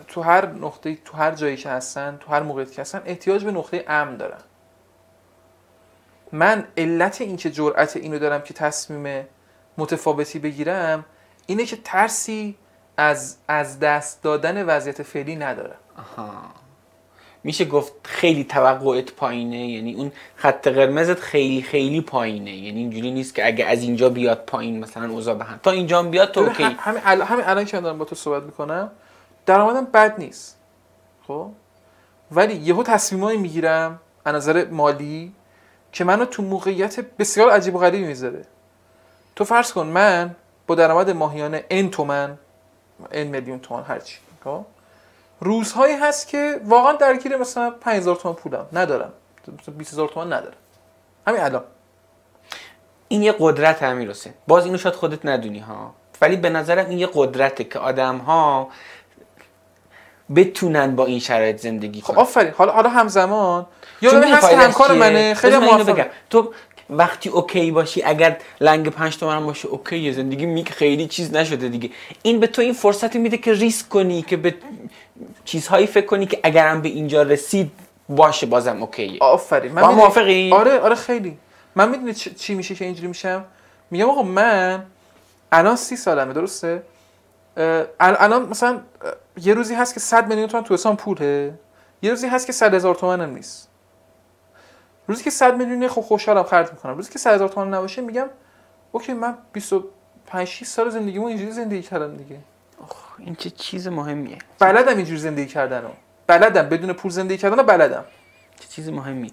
[0.09, 3.51] تو هر نقطه تو هر جایی که هستن تو هر موقعیتی که هستن احتیاج به
[3.51, 4.41] نقطه امن دارن.
[6.33, 9.27] من علت اینکه جرأت اینو دارم که تصمیم
[9.79, 11.05] متفاوتی بگیرم
[11.47, 12.57] اینه که ترسی
[12.97, 15.75] از از دست دادن وضعیت فعلی نداره.
[15.99, 16.33] آها.
[17.45, 22.57] میشه گفت خیلی توقعت پایینه یعنی اون خط قرمزت خیلی خیلی پایینه.
[22.57, 26.03] یعنی اینجوری نیست که اگه از اینجا بیاد پایین مثلا اوضاع به هم تا اینجا
[26.03, 26.63] بیاد تو اوکی.
[26.63, 28.91] همین الان همین الان که دارم با تو صحبت می‌کنم
[29.47, 30.59] درآمدم بد نیست.
[31.27, 31.51] خب؟
[32.31, 35.33] ولی یهو تصمیمایی می‌گیرم از نظر مالی
[35.93, 38.45] که منو تو موقعیت بسیار عجیب و غریبی می‌ذاره.
[39.39, 40.35] تو فرض کن من
[40.67, 42.39] با درآمد ماهیانه ان تومن
[43.13, 44.65] ان میلیون تومن هرچی خب؟
[45.41, 49.13] روزهایی هست که واقعا درگیر مثلا 5000 تومن پولم ندارم.
[49.79, 50.57] 20000 تومن ندارم.
[51.27, 51.65] همین الان.
[53.09, 54.33] این یه قدرت امیر حسین.
[54.47, 55.95] باز اینو شاید خودت ندونی ها.
[56.21, 58.69] ولی به نظرم این یه قدرته که آدم ها
[60.37, 62.17] بتونن با این شرایط زندگی خب، کنن.
[62.17, 62.53] خب آفرین.
[62.57, 63.67] حالا حالا همزمان.
[64.03, 65.35] یا هست همکار منه.
[65.35, 66.53] خیلی موافقم تو
[66.91, 71.91] وقتی OK باشی اگر لنگ پنج تومن باشه OK زندگی میگه خیلی چیز نشده دیگه.
[72.23, 74.55] این به تو این فرصت میده که ریسک کنی که به
[75.45, 77.71] چیزهایی فکر کنی که اگرم به اینجا رسید
[78.09, 79.73] باشه بازم اوکی آفرین.
[79.73, 81.39] من موافقی؟ آره آره خیلی.
[81.75, 83.45] من می‌دونی چی میشه که اینجوری میشم؟
[83.91, 84.85] میگم آقا من
[85.53, 86.83] الان سی سالمه درسته؟
[88.01, 88.81] الان مثلا
[89.43, 91.55] یه روزی هست که 100 میلیون تومن تو حساب پوله.
[92.03, 93.68] یه روزی هست که 100 هزار تومن هم نیست.
[95.09, 96.97] روزی که 100 میلیون خب خوشحالم خرج می‌کنم.
[96.97, 98.29] روزی که 100 هزار تومن نباشه میگم
[98.93, 102.39] OK من 25 6 سال زندگیمو اینجوری زندگی کردم دیگه.
[103.19, 104.39] این چه چیز مهمیه.
[104.59, 105.91] بلدم اینجوری زندگی کردن رو
[106.27, 108.05] بلدم بدون پول زندگی کردن رو بلدم.
[108.61, 109.33] چه چیز مهمی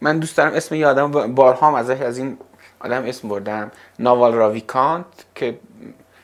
[0.00, 2.38] من دوست دارم اسم یه آدم بارها هم ازش از این
[2.80, 3.72] آدم اسم بردم.
[3.98, 5.58] ناوال راویکانت که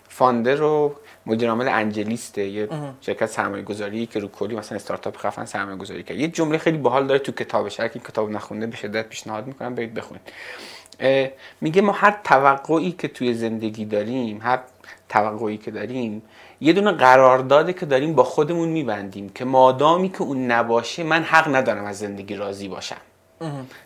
[0.08, 0.94] founder و
[1.26, 2.68] مدیر عامل AngelList ه یه
[3.00, 6.16] شرکت سرمایه گذاری که رو کلی مثلا استارتاپ خفن سرمایه گذاری کرد.
[6.16, 7.80] یه جمله خیلی باحال داره تو کتابش.
[7.80, 10.22] هر کی کتاب نخونده به شدت پیشنهاد می‌کنم برید بخونید.
[11.60, 14.60] میگه ما هر توقعی که توی زندگی داریم هر
[15.08, 16.22] توقعی که داریم
[16.60, 21.54] یه دونه قرارداده که داریم با خودمون میبندیم که مادامی که اون نباشه من حق
[21.54, 23.00] ندارم از زندگی راضی باشم.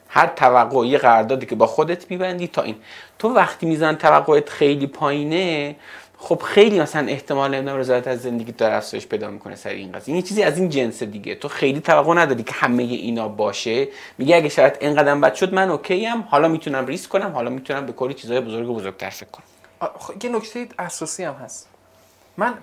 [0.09, 2.77] هر توقع یه قراردادی که با خودت میبندی تا این.
[3.19, 5.77] تو وقتی میزن توقعت خیلی پایینه
[6.24, 10.14] خب خیلی مثلا احتمال نمی‌دونم رضایت از زندگی داره افزایش پیدا می‌کنه سر این قضیه.
[10.14, 11.34] این چیزی از این جنس دیگه.
[11.34, 13.88] تو خیلی توقع نداری که همه اینا باشه.
[14.18, 16.20] میگه اگه شرط اینقدر بد شد من اوکی ام.
[16.30, 17.32] حالا می‌تونم ریسک کنم.
[17.32, 19.44] حالا می‌تونم به کلی چیزای بزرگ و بزرگتر فکر کنم.
[19.98, 21.68] خب، یه نکته اساسی هم هست.
[22.36, 22.55] من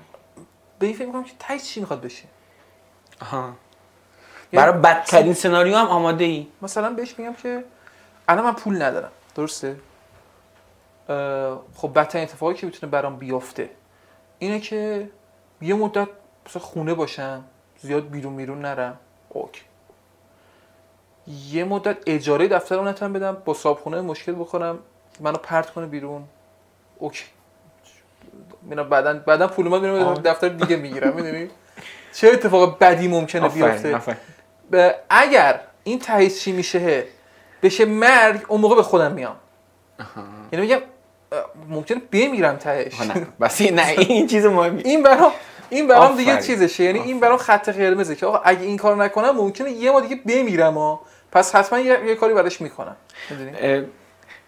[0.79, 2.23] به این فکر می‌کنم که تایید چی می‌خواد بشه؟
[3.21, 3.53] آها.
[4.51, 7.63] برای بدترین سناریو هم آماده ای مثلا بهش میگم که
[8.27, 9.11] الان من پول ندارم.
[9.35, 9.75] درسته؟
[11.75, 13.69] خب بدترین اتفاقی که می‌تونه برام بیفته
[14.39, 15.09] اینه که
[15.61, 16.07] یه مدت
[16.45, 17.43] مثلا خونه باشم
[17.79, 18.99] زیاد بیرون بیرون نرم.
[19.29, 19.63] اوک
[21.49, 24.79] یه مدت اجاره دفتر رو نتونم بدم با صابخونه مشکل بخورم
[25.19, 26.23] منو پرت کنه بیرون.
[26.97, 27.25] اوکی.
[28.61, 31.49] میرم بعدا بعدا پول ما میرم دفتر دیگه می‌گیرم می‌دونی؟
[32.13, 34.01] چه اتفاق بدی ممکنه بیفته؟
[35.09, 37.03] اگر این تایید چی میشه
[37.63, 39.35] بشه مرگ اون موقع به خودم میام.
[40.51, 40.81] یعنی میگم
[41.69, 43.01] ممکنه بمیرم تهش.
[43.01, 43.27] نه.
[43.41, 44.81] بس نه این چیز مهمی.
[44.81, 45.31] این برام
[45.69, 46.83] این برام دیگه چیزشه.
[46.83, 50.15] یعنی این برام خط قرمزه که آقا اگه این کارو نکنم ممکنه یه ما دیگه
[50.15, 51.01] بمیرم ها.
[51.31, 52.95] پس حتما یه, یه کاری براش می‌کنم.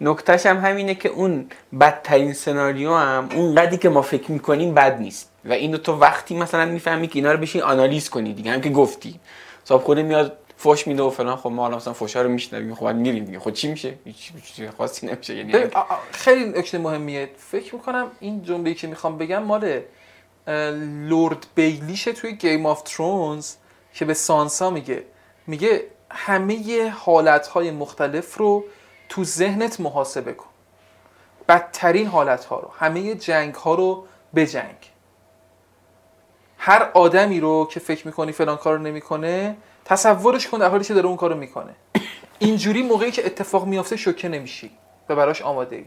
[0.02, 1.50] نکتهش هم همینه که اون
[1.80, 5.30] بدترین سناریو هم اون قدی که ما فکر می‌کنیم بد نیست.
[5.46, 8.70] و اینو تو وقتی مثلا می‌فهمی که اینا رو بشین آنالیز کنی دیگه هم که
[8.70, 9.20] گفتی.
[9.64, 11.35] صاحب خود میاد فوش میده و فلان.
[11.35, 12.76] خب ما حالا مثلا فوشا رو میشنویم.
[12.76, 13.40] خب میریم دیگه.
[13.40, 15.35] خب چی میشه؟ هیچ چیز خاصی نمیشه.
[15.35, 15.53] یعنی
[16.11, 17.30] خیلی نکته مهمیه.
[17.38, 19.81] فکر می‌کنم این جمله‌ای که می‌خوام بگم مال
[21.08, 23.56] لرد بیلیشه توی گیم آف ترونز
[23.94, 25.03] که به سانسا میگه.
[25.48, 28.64] میگه همه حالتهای مختلف رو
[29.10, 30.49] تو ذهنت محاسبه کن.
[31.48, 34.91] بدترین حالتها رو همه جنگ ها رو بجنگ
[36.57, 40.94] هر آدمی رو که فکر می‌کنی فلان کار رو نمی‌کنه تصورش کن در حالی که
[40.94, 41.76] داره اون کارو می‌کنه.
[42.40, 44.72] اینجوری موقعی که اتفاق میافته شوکه نمیشی
[45.10, 45.86] و براش آماده ای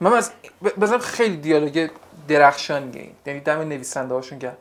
[0.00, 0.32] من از
[0.80, 1.90] بزنم خیلی دیالوگ
[2.28, 3.12] درخشان این.
[3.26, 4.56] یعنی دم نویسنده هاشون گرم.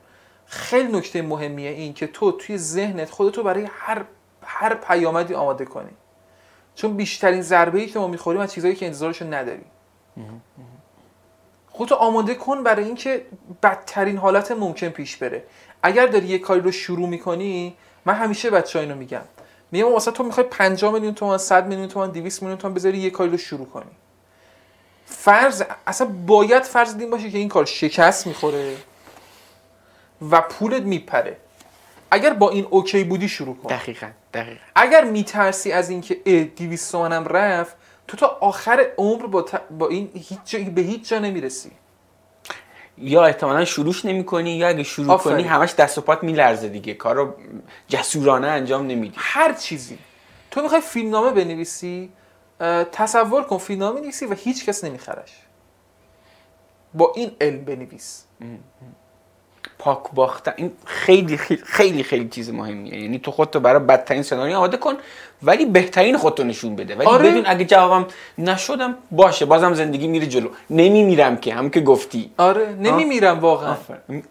[0.45, 4.05] خیلی نکته مهمیه این که تو توی ذهنت خودتو برای هر
[4.43, 5.91] هر پیامدی آماده کنی.
[6.75, 9.71] چون بیشترین ضربه ای که ما می‌خوریم از چیزهایی که انتظارشو نداریم
[11.71, 13.25] خودتو آماده کن برای اینکه
[13.63, 15.43] بدترین حالت ممکن پیش بره.
[15.83, 17.75] اگر داری یه کاری رو شروع می‌کنی
[18.05, 19.21] من همیشه بچه اینو میگم.
[19.71, 23.09] میگم واسه تو می‌خوای 50 میلیون تومان 100 میلیون تومان 200 میلیون تومان بذاری یه
[23.09, 23.91] کاری رو شروع کنی.
[25.05, 28.75] فرض اصلا باید فرض دین باشه که این کار شکست می‌خوره
[30.31, 31.37] و پولت میپره.
[32.11, 33.69] اگر با این اوکی بودی شروع کن.
[33.75, 34.61] دقیقا دقیقا.
[34.75, 36.15] اگر میترسی از اینکه
[36.55, 37.75] 200 تومنم رفت
[38.07, 41.71] تو تا آخر عمر با, با این هیچ به هیچ جا نمی‌رسی.
[43.01, 46.93] یا احتمالا شروعش نمی کنی یا اگه شروع کنی همش دست و پات میلرزه دیگه.
[46.93, 47.33] کارو
[47.87, 49.15] جسورانه انجام نمیدی.
[49.17, 49.97] هر چیزی.
[50.51, 52.11] تو می‌خوای فیلمنامه بنویسی
[52.91, 55.33] تصور کن فیلمنامه نویسی و هیچ کس نمیخرش.
[56.93, 58.25] با این علم بنویس.
[59.81, 63.01] پاک باختن این خیلی خیلی خیلی, خیلی چیز مهمیه.
[63.01, 64.93] یعنی تو خودتو برای بدترین سناریو آماده کن
[65.43, 66.95] ولی بهترین خودتو نشون بده.
[66.95, 67.29] ولی آره.
[67.29, 69.45] بدون اگه جوابم نشدم باشه.
[69.45, 70.49] بازم زندگی میره جلو.
[70.69, 72.31] نمیمیرم که هم که گفتی.
[72.37, 72.75] آره.
[72.79, 73.75] نمیمیرم واقعا.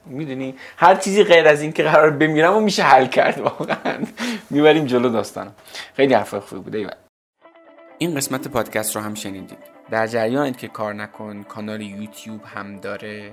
[0.07, 3.99] می‌دونی؟ هر چیزی غیر از این که قرار بمیرم و میشه حل کرد واقعا.
[4.51, 5.53] می‌بریم جلو داستانم
[5.95, 6.91] خیلی حرف خوبی بوده
[7.99, 9.59] این قسمت پادکست رو هم شنیدید.
[9.91, 11.43] در جریانید که کار نکن.
[11.43, 13.33] کانال یوتیوب هم داره.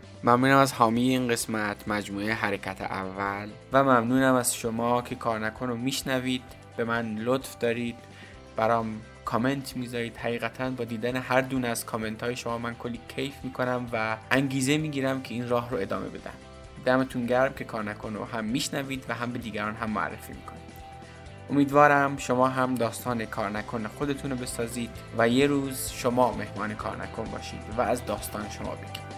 [0.23, 3.49] ممنونم از حامی این قسمت مجموعه حرکت اول.
[3.73, 6.43] و ممنونم از شما که کار نکن رو میشنوید.
[6.77, 7.95] به من لطف دارید.
[8.55, 10.17] برام کامنت می‌ذارید.
[10.17, 14.77] حقیقتا با دیدن هر دونه از کامنت های شما من کلی کیف می‌کنم و انگیزه
[14.77, 16.33] می‌گیرم که این راه رو ادامه بدم.
[16.85, 20.61] دمتون گرم که کار نکن رو هم میشنوید و هم به دیگران هم معرفی می‌کنید.
[21.49, 27.03] امیدوارم شما هم داستان کار نکن خودتون رو بسازید و یه روز شما مهمان کار
[27.03, 29.10] نکن باشید و از داستان شما بگید.